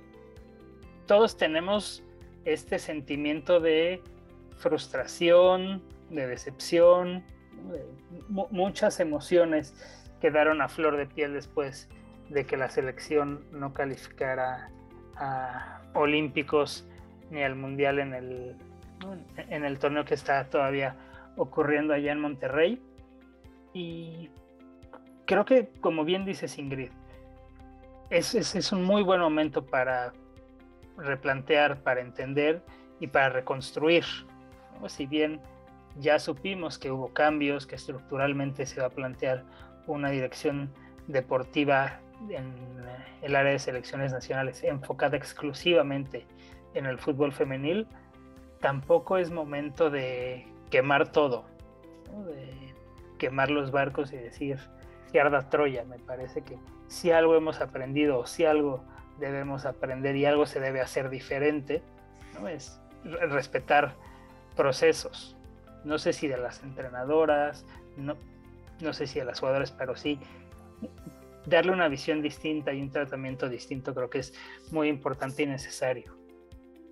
Todos 1.05 1.37
tenemos 1.37 2.01
este 2.45 2.79
sentimiento 2.79 3.59
de 3.59 4.01
frustración, 4.59 5.81
de 6.09 6.27
decepción, 6.27 7.23
muchas 8.27 8.99
emociones 8.99 9.73
quedaron 10.21 10.61
a 10.61 10.69
flor 10.69 10.97
de 10.97 11.05
piel 11.05 11.33
después 11.33 11.89
de 12.29 12.45
que 12.45 12.57
la 12.57 12.69
selección 12.69 13.43
no 13.51 13.73
calificara 13.73 14.69
a 15.15 15.81
Olímpicos 15.93 16.87
ni 17.31 17.43
al 17.43 17.55
Mundial 17.55 17.99
en 17.99 18.13
el, 18.13 18.55
en 19.37 19.65
el 19.65 19.79
torneo 19.79 20.05
que 20.05 20.13
está 20.13 20.49
todavía 20.49 20.95
ocurriendo 21.37 21.93
allá 21.93 22.11
en 22.11 22.19
Monterrey. 22.19 22.81
Y 23.73 24.29
creo 25.25 25.45
que, 25.45 25.69
como 25.81 26.03
bien 26.05 26.25
dice 26.25 26.47
Ingrid, 26.59 26.91
es, 28.09 28.33
es 28.35 28.71
un 28.71 28.83
muy 28.83 29.03
buen 29.03 29.21
momento 29.21 29.65
para 29.65 30.13
replantear, 30.97 31.81
para 31.81 32.01
entender 32.01 32.63
y 32.99 33.07
para 33.07 33.29
reconstruir 33.29 34.03
si 34.87 35.05
bien 35.05 35.41
ya 35.99 36.19
supimos 36.19 36.77
que 36.77 36.91
hubo 36.91 37.09
cambios, 37.09 37.67
que 37.67 37.75
estructuralmente 37.75 38.65
se 38.65 38.79
va 38.79 38.87
a 38.87 38.91
plantear 38.91 39.43
una 39.87 40.09
dirección 40.09 40.69
deportiva 41.07 41.99
en 42.29 42.53
el 43.21 43.35
área 43.35 43.51
de 43.51 43.59
selecciones 43.59 44.11
nacionales 44.11 44.63
enfocada 44.63 45.17
exclusivamente 45.17 46.25
en 46.73 46.85
el 46.85 46.99
fútbol 46.99 47.33
femenil, 47.33 47.87
tampoco 48.59 49.17
es 49.17 49.31
momento 49.31 49.89
de 49.89 50.45
quemar 50.69 51.11
todo, 51.11 51.45
de 52.27 52.73
quemar 53.17 53.49
los 53.49 53.71
barcos 53.71 54.13
y 54.13 54.17
decir 54.17 54.59
que 55.11 55.19
arda 55.19 55.49
Troya. 55.49 55.83
Me 55.85 55.97
parece 55.97 56.41
que 56.43 56.57
si 56.87 57.11
algo 57.11 57.35
hemos 57.35 57.61
aprendido 57.61 58.19
o 58.19 58.25
si 58.25 58.45
algo 58.45 58.83
debemos 59.17 59.65
aprender 59.65 60.15
y 60.15 60.25
algo 60.25 60.45
se 60.45 60.59
debe 60.59 60.81
hacer 60.81 61.09
diferente, 61.09 61.81
¿no? 62.39 62.47
es 62.47 62.79
respetar 63.03 63.95
procesos. 64.59 65.37
No 65.85 65.97
sé 65.97 66.11
si 66.11 66.27
de 66.27 66.35
las 66.35 66.61
entrenadoras, 66.63 67.65
no, 67.95 68.17
no 68.81 68.91
sé 68.91 69.07
si 69.07 69.19
de 69.19 69.23
las 69.23 69.39
jugadoras, 69.39 69.71
pero 69.71 69.95
sí 69.95 70.19
darle 71.45 71.71
una 71.71 71.87
visión 71.87 72.21
distinta 72.21 72.73
y 72.73 72.81
un 72.81 72.91
tratamiento 72.91 73.47
distinto 73.47 73.95
creo 73.95 74.09
que 74.09 74.19
es 74.19 74.33
muy 74.71 74.89
importante 74.89 75.43
y 75.43 75.45
necesario. 75.45 76.13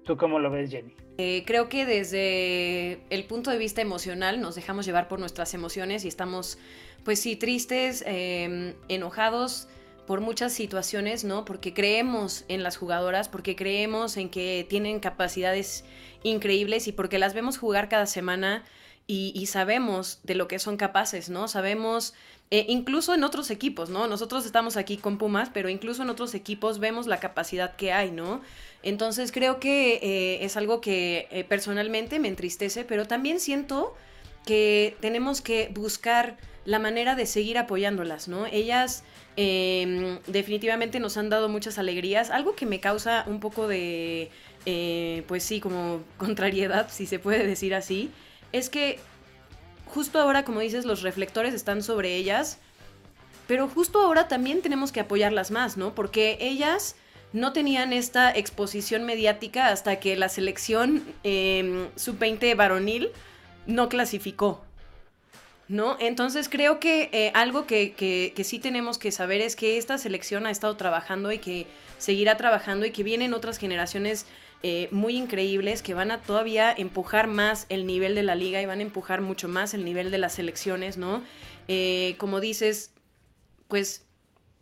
¿Tú 0.05 0.15
cómo 0.15 0.39
lo 0.39 0.49
ves, 0.49 0.71
Jenny? 0.71 0.95
Eh, 1.17 1.43
creo 1.45 1.67
que 1.67 1.85
desde 1.85 3.01
el 3.09 3.25
punto 3.25 3.51
de 3.51 3.57
vista 3.57 3.81
emocional 3.81 4.39
nos 4.39 4.55
dejamos 4.55 4.85
llevar 4.85 5.09
por 5.09 5.19
nuestras 5.19 5.53
emociones 5.53 6.05
y 6.05 6.07
estamos, 6.07 6.57
pues 7.03 7.19
sí, 7.19 7.35
tristes, 7.35 8.01
em, 8.07 8.75
enojados, 8.87 9.67
por 10.07 10.21
muchas 10.21 10.53
situaciones, 10.53 11.25
¿no? 11.25 11.43
Porque 11.43 11.73
creemos 11.73 12.45
en 12.47 12.63
las 12.63 12.77
jugadoras, 12.77 13.27
porque 13.27 13.57
creemos 13.57 14.15
en 14.15 14.29
que 14.29 14.65
tienen 14.69 15.01
capacidades 15.01 15.83
increíbles 16.29 16.87
y 16.87 16.91
porque 16.91 17.19
las 17.19 17.33
vemos 17.33 17.57
jugar 17.57 17.89
cada 17.89 18.05
semana 18.05 18.63
y, 19.09 19.45
sabemos 19.45 20.19
de 20.23 20.35
lo 20.35 20.49
que 20.49 20.59
son 20.59 20.75
capaces, 20.75 21.29
¿no? 21.29 21.47
Sabemos 21.47 22.13
eh, 22.51 22.65
incluso 22.67 23.13
en 23.13 23.23
otros 23.23 23.51
equipos, 23.51 23.89
¿no? 23.89 24.05
Nosotros 24.05 24.45
estamos 24.45 24.75
aquí 24.75 24.97
con 24.97 25.17
Pumas, 25.17 25.49
pero 25.53 25.69
incluso 25.69 26.03
en 26.03 26.09
otros 26.09 26.35
equipos 26.35 26.79
vemos 26.79 27.07
la 27.07 27.21
capacidad 27.21 27.77
que 27.77 27.93
hay, 27.93 28.11
¿no? 28.11 28.41
Entonces 28.83 29.31
creo 29.31 29.61
que 29.61 29.99
eh, 30.03 30.43
es 30.43 30.57
algo 30.57 30.81
que 30.81 31.29
eh, 31.31 31.45
personalmente 31.45 32.19
me 32.19 32.27
entristece, 32.27 32.83
pero 32.83 33.07
también 33.07 33.39
siento 33.39 33.95
que 34.45 34.97
tenemos 34.99 35.39
que 35.39 35.69
buscar 35.73 36.35
la 36.65 36.79
manera 36.79 37.15
de 37.15 37.25
seguir 37.25 37.57
apoyándolas, 37.57 38.27
¿no? 38.27 38.45
Ellas 38.45 39.05
em, 39.37 40.19
definitivamente 40.27 40.99
nos 40.99 41.15
han 41.15 41.29
dado 41.29 41.47
muchas 41.47 41.77
alegrías, 41.77 42.29
algo 42.29 42.55
que 42.55 42.65
me 42.65 42.81
causa 42.81 43.23
un 43.27 43.39
poco 43.39 43.69
de, 43.69 44.31
pues 45.27 45.43
sí, 45.43 45.59
como 45.59 46.01
contrariedad, 46.17 46.89
si 46.91 47.05
se 47.05 47.19
puede 47.19 47.45
decir 47.45 47.73
así, 47.75 48.11
es 48.51 48.69
que 48.69 48.99
justo 49.85 50.19
ahora, 50.19 50.43
como 50.43 50.59
dices, 50.59 50.85
los 50.85 51.01
reflectores 51.01 51.53
están 51.53 51.81
sobre 51.83 52.15
ellas, 52.15 52.59
pero 53.47 53.67
justo 53.67 54.01
ahora 54.01 54.27
también 54.27 54.61
tenemos 54.61 54.91
que 54.91 54.99
apoyarlas 54.99 55.51
más, 55.51 55.77
¿no? 55.77 55.95
Porque 55.95 56.37
ellas 56.41 56.95
no 57.33 57.53
tenían 57.53 57.93
esta 57.93 58.31
exposición 58.35 59.05
mediática 59.05 59.69
hasta 59.69 59.99
que 59.99 60.15
la 60.15 60.29
selección 60.29 61.03
eh, 61.23 61.89
sub-20 61.95 62.55
varonil 62.55 63.09
no 63.65 63.89
clasificó. 63.89 64.63
¿No? 65.69 65.97
Entonces 65.99 66.47
creo 66.47 66.79
que 66.79 67.09
eh, 67.11 67.31
algo 67.33 67.67
que, 67.67 67.91
que, 67.91 68.43
sí 68.45 68.57
tenemos 68.57 68.97
que 68.97 69.11
saber 69.11 69.41
es 69.41 69.57
que 69.57 69.77
esta 69.77 69.97
selección 69.97 70.45
ha 70.45 70.49
estado 70.49 70.77
trabajando 70.77 71.29
y 71.29 71.39
que 71.39 71.67
seguirá 71.97 72.37
trabajando 72.37 72.85
y 72.85 72.91
que 72.91 73.03
vienen 73.03 73.33
otras 73.33 73.57
generaciones 73.57 74.25
eh, 74.63 74.89
muy 74.91 75.15
increíbles 75.15 75.81
que 75.83 75.93
van 75.93 76.09
a 76.09 76.21
todavía 76.21 76.73
empujar 76.75 77.27
más 77.27 77.67
el 77.69 77.85
nivel 77.85 78.15
de 78.15 78.23
la 78.23 78.35
liga 78.35 78.61
y 78.61 78.65
van 78.65 78.79
a 78.79 78.83
empujar 78.83 79.21
mucho 79.21 79.47
más 79.47 79.73
el 79.73 79.85
nivel 79.85 80.09
de 80.09 80.17
las 80.17 80.33
selecciones, 80.33 80.97
¿no? 80.97 81.21
Eh, 81.67 82.15
como 82.17 82.39
dices, 82.39 82.91
pues 83.67 84.05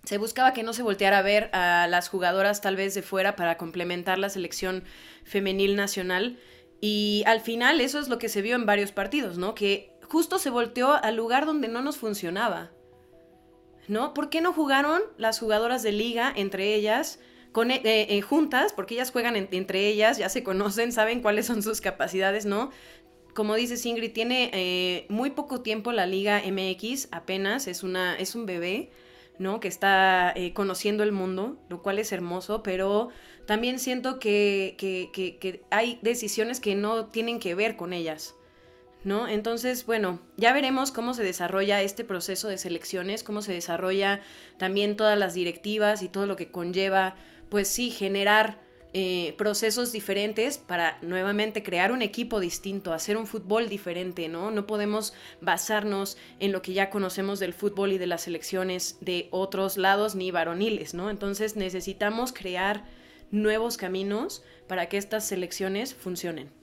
se 0.03 0.17
buscaba 0.17 0.53
que 0.53 0.63
no 0.63 0.73
se 0.73 0.83
volteara 0.83 1.19
a 1.19 1.21
ver 1.21 1.49
a 1.53 1.87
las 1.87 2.09
jugadoras 2.09 2.61
tal 2.61 2.75
vez 2.75 2.93
de 2.93 3.01
fuera 3.01 3.35
para 3.35 3.57
complementar 3.57 4.19
la 4.19 4.29
selección 4.29 4.83
femenil 5.23 5.75
nacional. 5.75 6.39
Y 6.81 7.23
al 7.25 7.41
final 7.41 7.81
eso 7.81 7.99
es 7.99 8.09
lo 8.09 8.17
que 8.17 8.29
se 8.29 8.41
vio 8.41 8.55
en 8.55 8.65
varios 8.65 8.91
partidos, 8.91 9.37
¿no? 9.37 9.55
Que 9.55 9.97
justo 10.03 10.39
se 10.39 10.49
volteó 10.49 10.93
al 10.93 11.15
lugar 11.15 11.45
donde 11.45 11.67
no 11.67 11.81
nos 11.81 11.97
funcionaba. 11.97 12.71
¿No? 13.87 14.13
¿Por 14.13 14.29
qué 14.29 14.41
no 14.41 14.51
jugaron 14.51 15.01
las 15.17 15.39
jugadoras 15.39 15.83
de 15.83 15.91
liga 15.91 16.33
entre 16.35 16.73
ellas? 16.73 17.19
Eh, 17.63 18.07
eh, 18.09 18.21
juntas, 18.21 18.73
porque 18.73 18.95
ellas 18.95 19.11
juegan 19.11 19.35
entre 19.35 19.87
ellas, 19.87 20.17
ya 20.17 20.27
se 20.27 20.43
conocen, 20.43 20.91
saben 20.91 21.21
cuáles 21.21 21.45
son 21.45 21.63
sus 21.63 21.79
capacidades, 21.79 22.45
¿no? 22.45 22.71
Como 23.33 23.55
dice 23.55 23.75
Ingrid, 23.87 24.11
tiene 24.11 24.49
eh, 24.53 25.05
muy 25.09 25.29
poco 25.29 25.61
tiempo 25.61 25.91
la 25.91 26.05
Liga 26.05 26.41
MX, 26.45 27.09
apenas, 27.11 27.67
es, 27.67 27.83
una, 27.83 28.15
es 28.17 28.35
un 28.35 28.45
bebé, 28.45 28.91
¿no? 29.39 29.59
Que 29.59 29.69
está 29.69 30.33
conociendo 30.53 31.03
el 31.03 31.11
mundo, 31.11 31.57
lo 31.69 31.81
cual 31.81 31.99
es 31.99 32.11
hermoso, 32.11 32.61
pero 32.61 33.09
también 33.45 33.79
siento 33.79 34.19
que, 34.19 34.75
que, 34.77 35.63
hay 35.69 35.99
decisiones 36.01 36.59
que 36.59 36.75
no 36.75 37.05
tienen 37.05 37.39
que 37.39 37.55
ver 37.55 37.75
con 37.75 37.93
ellas. 37.93 38.35
¿No? 39.03 39.27
Entonces, 39.27 39.85
bueno, 39.85 40.19
ya 40.35 40.51
veremos 40.51 40.91
cómo 40.91 41.13
se 41.13 41.21
desarrolla 41.21 41.83
este 41.83 42.03
proceso 42.03 42.47
de 42.47 42.57
selecciones, 42.57 43.21
cómo 43.21 43.43
se 43.43 43.53
desarrolla 43.53 44.21
también 44.57 44.97
todas 44.97 45.15
las 45.15 45.35
directivas 45.35 46.01
y 46.01 46.09
todo 46.09 46.25
lo 46.25 46.35
que 46.35 46.49
conlleva 46.49 47.15
pues 47.49 47.67
sí, 47.67 47.91
generar 47.91 48.65
eh, 48.97 49.35
procesos 49.37 49.91
diferentes 49.91 50.57
para 50.57 50.97
nuevamente 51.01 51.63
crear 51.63 51.91
un 51.91 52.01
equipo 52.01 52.39
distinto, 52.39 52.93
hacer 52.93 53.17
un 53.17 53.27
fútbol 53.27 53.67
diferente, 53.67 54.29
¿no? 54.29 54.51
No 54.51 54.65
podemos 54.65 55.13
basarnos 55.41 56.17
en 56.39 56.53
lo 56.53 56.61
que 56.61 56.71
ya 56.71 56.89
conocemos 56.89 57.39
del 57.39 57.53
fútbol 57.53 57.91
y 57.91 57.97
de 57.97 58.07
las 58.07 58.21
selecciones 58.21 58.97
de 59.01 59.27
otros 59.31 59.75
lados 59.75 60.15
ni 60.15 60.31
varoniles, 60.31 60.93
¿no? 60.93 61.09
Entonces 61.09 61.57
necesitamos 61.57 62.31
crear 62.31 62.85
nuevos 63.31 63.75
caminos 63.75 64.45
para 64.65 64.87
que 64.87 64.95
estas 64.95 65.27
selecciones 65.27 65.93
funcionen. 65.93 66.53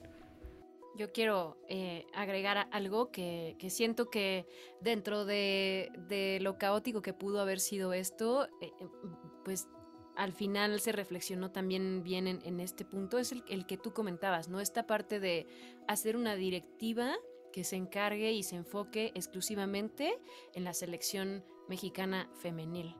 Yo 0.96 1.12
quiero 1.12 1.58
eh, 1.68 2.06
agregar 2.14 2.66
algo 2.70 3.10
que, 3.10 3.58
siento 3.68 4.08
que 4.08 4.46
dentro 4.80 5.26
de, 5.26 6.38
lo 6.40 6.56
caótico 6.56 7.02
que 7.02 7.12
pudo 7.12 7.42
haber 7.42 7.60
sido 7.60 7.92
esto, 7.92 8.48
eh, 8.62 8.70
pues 9.44 9.68
al 10.16 10.32
final 10.32 10.80
se 10.80 10.92
reflexionó 10.92 11.50
también 11.50 12.02
bien 12.02 12.26
en, 12.26 12.60
este 12.60 12.84
punto 12.84 13.18
es 13.18 13.32
el, 13.32 13.66
que 13.66 13.76
tú 13.76 13.92
comentabas, 13.92 14.48
¿no? 14.48 14.60
Esta 14.60 14.86
parte 14.86 15.20
de 15.20 15.46
hacer 15.88 16.16
una 16.16 16.36
directiva 16.36 17.14
que 17.52 17.64
se 17.64 17.76
encargue 17.76 18.32
y 18.32 18.42
se 18.42 18.56
enfoque 18.56 19.12
exclusivamente 19.14 20.18
en 20.54 20.64
la 20.64 20.74
selección 20.74 21.44
mexicana 21.68 22.30
femenil. 22.36 22.96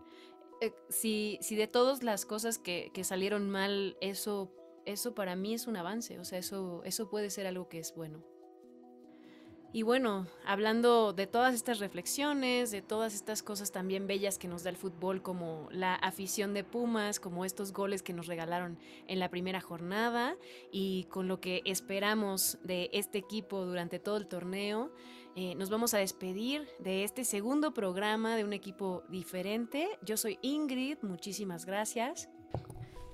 Eh, 0.61 0.73
si, 0.89 1.39
si, 1.41 1.57
de 1.57 1.67
todas 1.67 2.03
las 2.03 2.25
cosas 2.25 2.59
que, 2.59 2.91
que, 2.95 3.05
salieron 3.05 3.51
mal, 3.51 3.97
eso, 4.01 4.53
eso 4.87 5.15
para 5.15 5.35
mí 5.37 5.55
es 5.55 5.67
un 5.67 5.77
avance, 5.77 6.19
o 6.19 6.25
sea, 6.25 6.39
eso, 6.39 6.83
eso 6.85 7.11
puede 7.11 7.31
ser 7.31 7.47
algo 7.47 7.69
que 7.69 7.79
es 7.79 7.95
bueno. 7.95 8.32
Y 9.75 9.83
bueno, 9.83 10.27
hablando 10.45 11.15
de 11.15 11.27
todas 11.27 11.55
estas 11.55 11.79
reflexiones, 11.79 12.71
de 12.71 12.83
todas 12.83 13.15
estas 13.15 13.43
cosas 13.43 13.73
también 13.73 14.07
bellas 14.07 14.39
que 14.39 14.47
nos 14.47 14.65
da 14.65 14.71
el 14.71 14.77
fútbol, 14.77 15.23
como 15.23 15.69
la 15.71 15.95
afición 15.95 16.53
de 16.53 16.63
Pumas, 16.63 17.19
como 17.19 17.47
estos 17.47 17.73
goles 17.73 18.03
que 18.03 18.13
nos 18.13 18.27
regalaron 18.27 18.79
en 19.07 19.19
la 19.19 19.31
primera 19.31 19.63
jornada 19.63 20.37
y 20.71 21.05
con 21.05 21.27
lo 21.27 21.41
que 21.41 21.63
esperamos 21.65 22.59
de 22.63 22.91
este 22.93 23.17
equipo 23.17 23.65
durante 23.65 23.99
todo 23.99 24.19
el 24.19 24.27
torneo, 24.27 24.93
eh, 25.37 25.55
nos 25.55 25.71
vamos 25.71 25.95
a 25.95 25.99
despedir 25.99 26.69
de 26.79 27.05
este 27.05 27.25
segundo 27.25 27.73
programa 27.73 28.37
de 28.37 28.45
un 28.45 28.53
equipo 28.53 29.05
diferente. 29.09 29.89
Yo 30.03 30.19
soy 30.19 30.39
Ingrid, 30.43 30.99
muchísimas 31.01 31.65
gracias. 31.65 32.29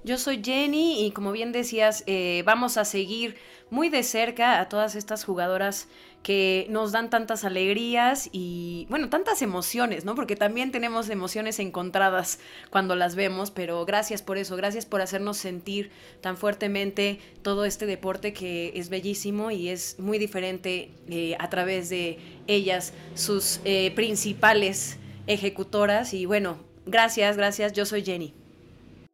Yo 0.09 0.16
soy 0.16 0.40
Jenny 0.42 1.04
y 1.04 1.11
como 1.11 1.32
bien 1.32 1.52
decías, 1.52 2.02
eh, 2.06 2.42
vamos 2.46 2.78
a 2.78 2.86
seguir 2.86 3.36
muy 3.68 3.90
de 3.90 4.02
cerca 4.02 4.59
a 4.59 4.70
todas 4.70 4.94
estas 4.94 5.22
jugadoras 5.22 5.86
que 6.22 6.66
nos 6.70 6.92
dan 6.92 7.11
tantas 7.11 7.44
alegrías 7.44 8.30
y, 8.32 8.86
bueno, 8.88 9.11
tantas 9.11 9.42
emociones, 9.42 10.06
¿no? 10.06 10.14
Porque 10.14 10.34
también 10.34 10.72
tenemos 10.72 11.11
emociones 11.11 11.59
encontradas 11.59 12.38
cuando 12.70 12.94
las 12.94 13.16
vemos, 13.16 13.50
pero 13.50 13.84
gracias 13.84 14.22
por 14.22 14.38
eso, 14.38 14.56
gracias 14.56 14.86
por 14.86 15.02
hacernos 15.02 15.36
sentir 15.36 15.90
tan 16.22 16.38
fuertemente 16.38 17.18
todo 17.42 17.66
este 17.66 17.84
deporte 17.84 18.32
que 18.32 18.72
es 18.76 18.88
bellísimo 18.88 19.50
y 19.50 19.68
es 19.68 19.98
muy 19.98 20.16
diferente 20.16 20.90
eh, 21.11 21.36
a 21.38 21.50
través 21.50 21.90
de 21.90 22.18
ellas, 22.46 22.94
sus 23.14 23.61
eh, 23.66 23.92
principales 23.94 24.96
ejecutoras. 25.26 26.14
Y 26.14 26.24
bueno, 26.24 26.56
gracias, 26.86 27.36
gracias, 27.36 27.74
yo 27.74 27.84
soy 27.84 28.02
Jenny. 28.02 28.32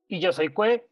Y 0.09 0.21
yo 0.21 0.33
soy 0.33 0.49
Cue. 0.49 0.89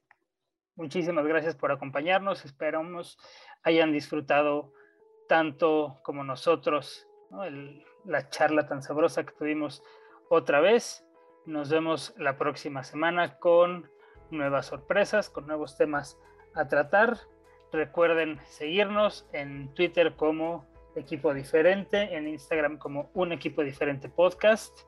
Muchísimas 0.75 1.27
gracias 1.27 1.55
por 1.55 1.71
acompañarnos. 1.71 2.45
Esperamos 2.45 3.19
hayan 3.63 3.93
disfrutado 3.93 4.73
tanto 5.29 6.01
como 6.03 6.25
nosotros 6.25 7.07
la 8.05 8.29
charla 8.31 8.67
tan 8.67 8.83
sabrosa 8.83 9.25
que 9.25 9.33
tuvimos 9.33 9.83
otra 10.29 10.61
vez. 10.61 11.07
Nos 11.47 11.71
vemos 11.71 12.15
la 12.17 12.39
próxima 12.39 12.85
semana 12.85 13.39
con 13.39 13.91
nuevas 14.31 14.67
sorpresas, 14.67 15.29
con 15.29 15.47
nuevos 15.47 15.77
temas 15.77 16.19
a 16.55 16.69
tratar. 16.69 17.19
Recuerden 17.71 18.41
seguirnos 18.47 19.29
en 19.33 19.73
Twitter 19.75 20.15
como 20.17 20.67
Equipo 20.95 21.33
Diferente, 21.33 22.17
en 22.17 22.29
Instagram 22.29 22.79
como 22.79 23.11
Un 23.15 23.33
Equipo 23.33 23.63
Diferente 23.63 24.09
Podcast. 24.09 24.79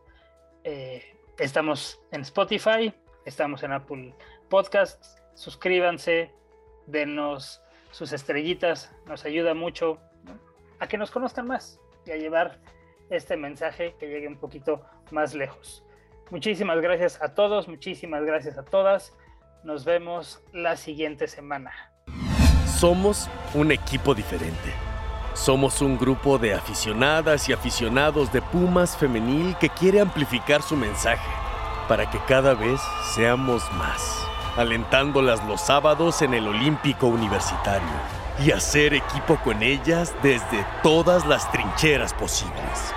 Eh, 0.65 1.03
estamos 1.39 2.03
en 2.13 2.23
Spotify, 2.23 2.95
estamos 3.25 3.63
en 3.63 3.73
Apple 3.73 4.15
Podcasts. 4.49 5.23
Suscríbanse, 5.35 6.31
denos 6.87 7.61
sus 7.91 8.13
estrellitas, 8.13 8.93
nos 9.07 9.25
ayuda 9.25 9.55
mucho 9.55 9.99
a 10.81 10.89
que 10.89 10.99
nos 10.99 11.11
conozcan 11.11 11.47
más 11.47 11.81
y 12.07 12.11
a 12.11 12.17
llevar 12.17 12.59
este 13.11 13.37
mensaje 13.37 13.95
que 13.99 14.09
llegue 14.09 14.29
un 14.29 14.37
poquito 14.37 14.85
más 15.11 15.35
lejos. 15.35 15.85
Muchísimas 16.31 16.81
gracias 16.81 17.21
a 17.23 17.35
todos, 17.35 17.69
muchísimas 17.69 18.25
gracias 18.25 18.59
a 18.59 18.65
todas. 18.65 19.13
Nos 19.63 19.85
vemos 19.85 20.43
la 20.53 20.77
siguiente 20.77 21.29
semana. 21.29 21.73
Somos 22.67 23.29
un 23.55 23.73
equipo 23.73 24.15
diferente. 24.15 24.73
Somos 25.35 25.81
un 25.81 25.99
grupo 25.99 26.39
de 26.39 26.55
aficionadas 26.55 27.49
y 27.49 27.53
aficionados 27.53 28.33
de 28.33 28.43
Pumas 28.43 28.97
femenil 28.97 29.57
que 29.59 29.69
quiere 29.69 30.01
amplificar 30.01 30.63
su 30.63 30.77
mensaje 30.77 31.44
para 31.89 32.11
que 32.11 32.19
cada 32.27 32.55
vez 32.55 32.81
seamos 33.15 33.63
más, 33.75 34.27
alentándolas 34.57 35.45
los 35.45 35.61
sábados 35.61 36.23
en 36.23 36.35
el 36.35 36.49
Olímpico 36.49 37.07
Universitario 37.07 37.89
y 38.45 38.51
hacer 38.51 38.95
equipo 38.95 39.37
con 39.45 39.63
ellas 39.63 40.15
desde 40.23 40.67
todas 40.83 41.27
las 41.27 41.51
trincheras 41.53 42.13
posibles. 42.15 42.95